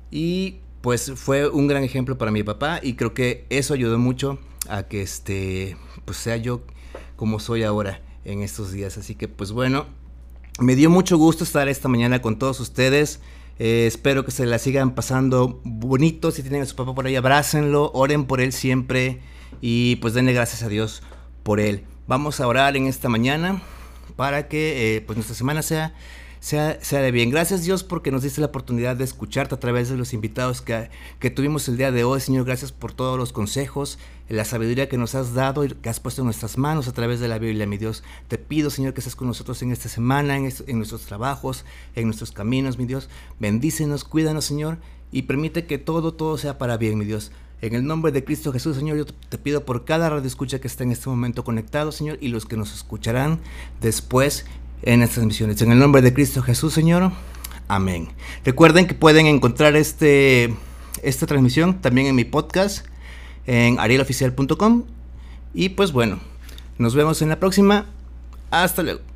y 0.10 0.58
pues 0.86 1.14
fue 1.16 1.50
un 1.50 1.66
gran 1.66 1.84
ejemplo 1.84 2.16
para 2.16 2.30
mi 2.30 2.44
papá, 2.44 2.80
y 2.80 2.94
creo 2.94 3.16
que 3.16 3.48
eso 3.50 3.74
ayudó 3.74 3.98
mucho 3.98 4.38
a 4.70 4.84
que 4.84 5.02
este, 5.02 5.78
pues 6.06 6.20
sea 6.20 6.38
yo 6.38 6.62
como 7.16 7.40
soy 7.40 7.64
ahora 7.64 8.04
en 8.24 8.44
estos 8.44 8.72
días, 8.72 8.96
así 9.00 9.16
que 9.16 9.28
pues 9.28 9.52
bueno, 9.52 9.88
me 10.60 10.76
dio 10.76 10.92
mucho 10.92 11.18
gusto 11.18 11.44
estar 11.44 11.68
esta 11.70 11.88
mañana 11.88 12.22
con 12.22 12.38
todos 12.38 12.60
ustedes. 12.60 13.20
Eh, 13.58 13.86
espero 13.88 14.26
que 14.26 14.30
se 14.30 14.46
la 14.46 14.60
sigan 14.60 14.94
pasando 14.94 15.60
bonito. 15.64 16.30
Si 16.30 16.44
tienen 16.44 16.62
a 16.62 16.68
su 16.68 16.76
papá 16.76 16.94
por 16.94 17.08
ahí, 17.08 17.16
abrácenlo, 17.16 17.90
oren 17.96 18.26
por 18.26 18.40
él 18.40 18.54
siempre 18.54 19.22
y 19.62 19.96
pues 19.96 20.14
denle 20.14 20.34
gracias 20.34 20.62
a 20.62 20.70
Dios 20.70 21.02
por 21.42 21.60
él. 21.60 21.84
Vamos 22.06 22.40
a 22.40 22.48
orar 22.48 22.78
en 22.78 22.86
esta 22.86 23.10
mañana 23.10 23.60
para 24.16 24.48
que 24.48 24.98
eh, 24.98 25.02
pues 25.02 25.18
nuestra 25.18 25.36
semana 25.36 25.64
sea 26.46 26.78
sea, 26.80 27.02
de 27.02 27.10
bien. 27.10 27.32
Gracias 27.32 27.64
Dios 27.64 27.84
porque 27.84 28.12
nos 28.12 28.22
diste 28.22 28.40
la 28.40 28.46
oportunidad 28.46 28.96
de 28.96 29.04
escucharte 29.04 29.56
a 29.56 29.60
través 29.60 29.90
de 29.90 29.98
los 29.98 30.14
invitados 30.14 30.62
que, 30.62 30.92
que 31.18 31.32
tuvimos 31.32 31.68
el 31.68 31.76
día 31.76 31.92
de 31.92 32.04
hoy. 32.04 32.22
Señor, 32.22 32.46
gracias 32.46 32.72
por 32.72 32.94
todos 32.94 33.18
los 33.18 33.34
consejos, 33.34 33.98
la 34.30 34.46
sabiduría 34.46 34.88
que 34.88 35.00
nos 35.00 35.16
has 35.16 35.34
dado 35.34 35.66
y 35.66 35.70
que 35.70 35.90
has 35.90 36.00
puesto 36.00 36.22
en 36.22 36.26
nuestras 36.26 36.60
manos 36.60 36.88
a 36.88 36.94
través 36.94 37.20
de 37.20 37.28
la 37.28 37.40
Biblia, 37.40 37.66
mi 37.66 37.80
Dios. 37.80 38.04
Te 38.28 38.38
pido, 38.38 38.70
Señor, 38.70 38.94
que 38.94 39.00
estés 39.00 39.16
con 39.16 39.28
nosotros 39.28 39.60
en 39.64 39.72
esta 39.72 39.90
semana, 39.90 40.38
en, 40.38 40.54
en 40.68 40.78
nuestros 40.78 41.08
trabajos, 41.08 41.66
en 41.96 42.06
nuestros 42.06 42.32
caminos, 42.32 42.78
mi 42.78 42.86
Dios. 42.86 43.10
Bendícenos, 43.40 44.04
cuídanos, 44.04 44.46
Señor, 44.46 44.78
y 45.12 45.24
permite 45.24 45.66
que 45.66 45.80
todo, 45.80 46.14
todo 46.14 46.38
sea 46.38 46.60
para 46.60 46.78
bien, 46.78 47.00
mi 47.00 47.06
Dios. 47.06 47.32
En 47.62 47.74
el 47.74 47.88
nombre 47.88 48.12
de 48.12 48.24
Cristo 48.24 48.54
Jesús, 48.54 48.78
Señor, 48.78 48.98
yo 48.98 49.06
te 49.08 49.40
pido 49.40 49.66
por 49.66 49.84
cada 49.84 50.12
radio 50.12 50.28
escucha 50.28 50.60
que 50.60 50.68
está 50.68 50.84
en 50.84 50.92
este 50.92 51.10
momento 51.10 51.44
conectado, 51.44 51.92
Señor, 51.92 52.20
y 52.22 52.28
los 52.28 52.46
que 52.46 52.58
nos 52.58 52.72
escucharán 52.72 53.40
después 53.82 54.46
en 54.82 55.02
estas 55.02 55.26
misiones. 55.26 55.62
En 55.62 55.72
el 55.72 55.80
nombre 55.80 56.02
de 56.02 56.14
Cristo 56.14 56.42
Jesús, 56.42 56.74
Señor. 56.74 57.12
Amén. 57.68 58.10
Recuerden 58.44 58.88
que 58.88 58.94
pueden 58.94 59.26
encontrar 59.26 59.76
este, 59.76 60.54
esta 61.02 61.26
transmisión 61.26 61.82
también 61.82 62.08
en 62.08 62.16
mi 62.16 62.24
podcast 62.24 62.86
en 63.48 63.80
arieloficial.com. 63.80 64.84
Y 65.54 65.70
pues 65.70 65.92
bueno, 65.92 66.20
nos 66.78 66.96
vemos 66.96 67.22
en 67.22 67.30
la 67.30 67.40
próxima. 67.40 67.86
Hasta 68.52 68.84
luego. 68.84 69.15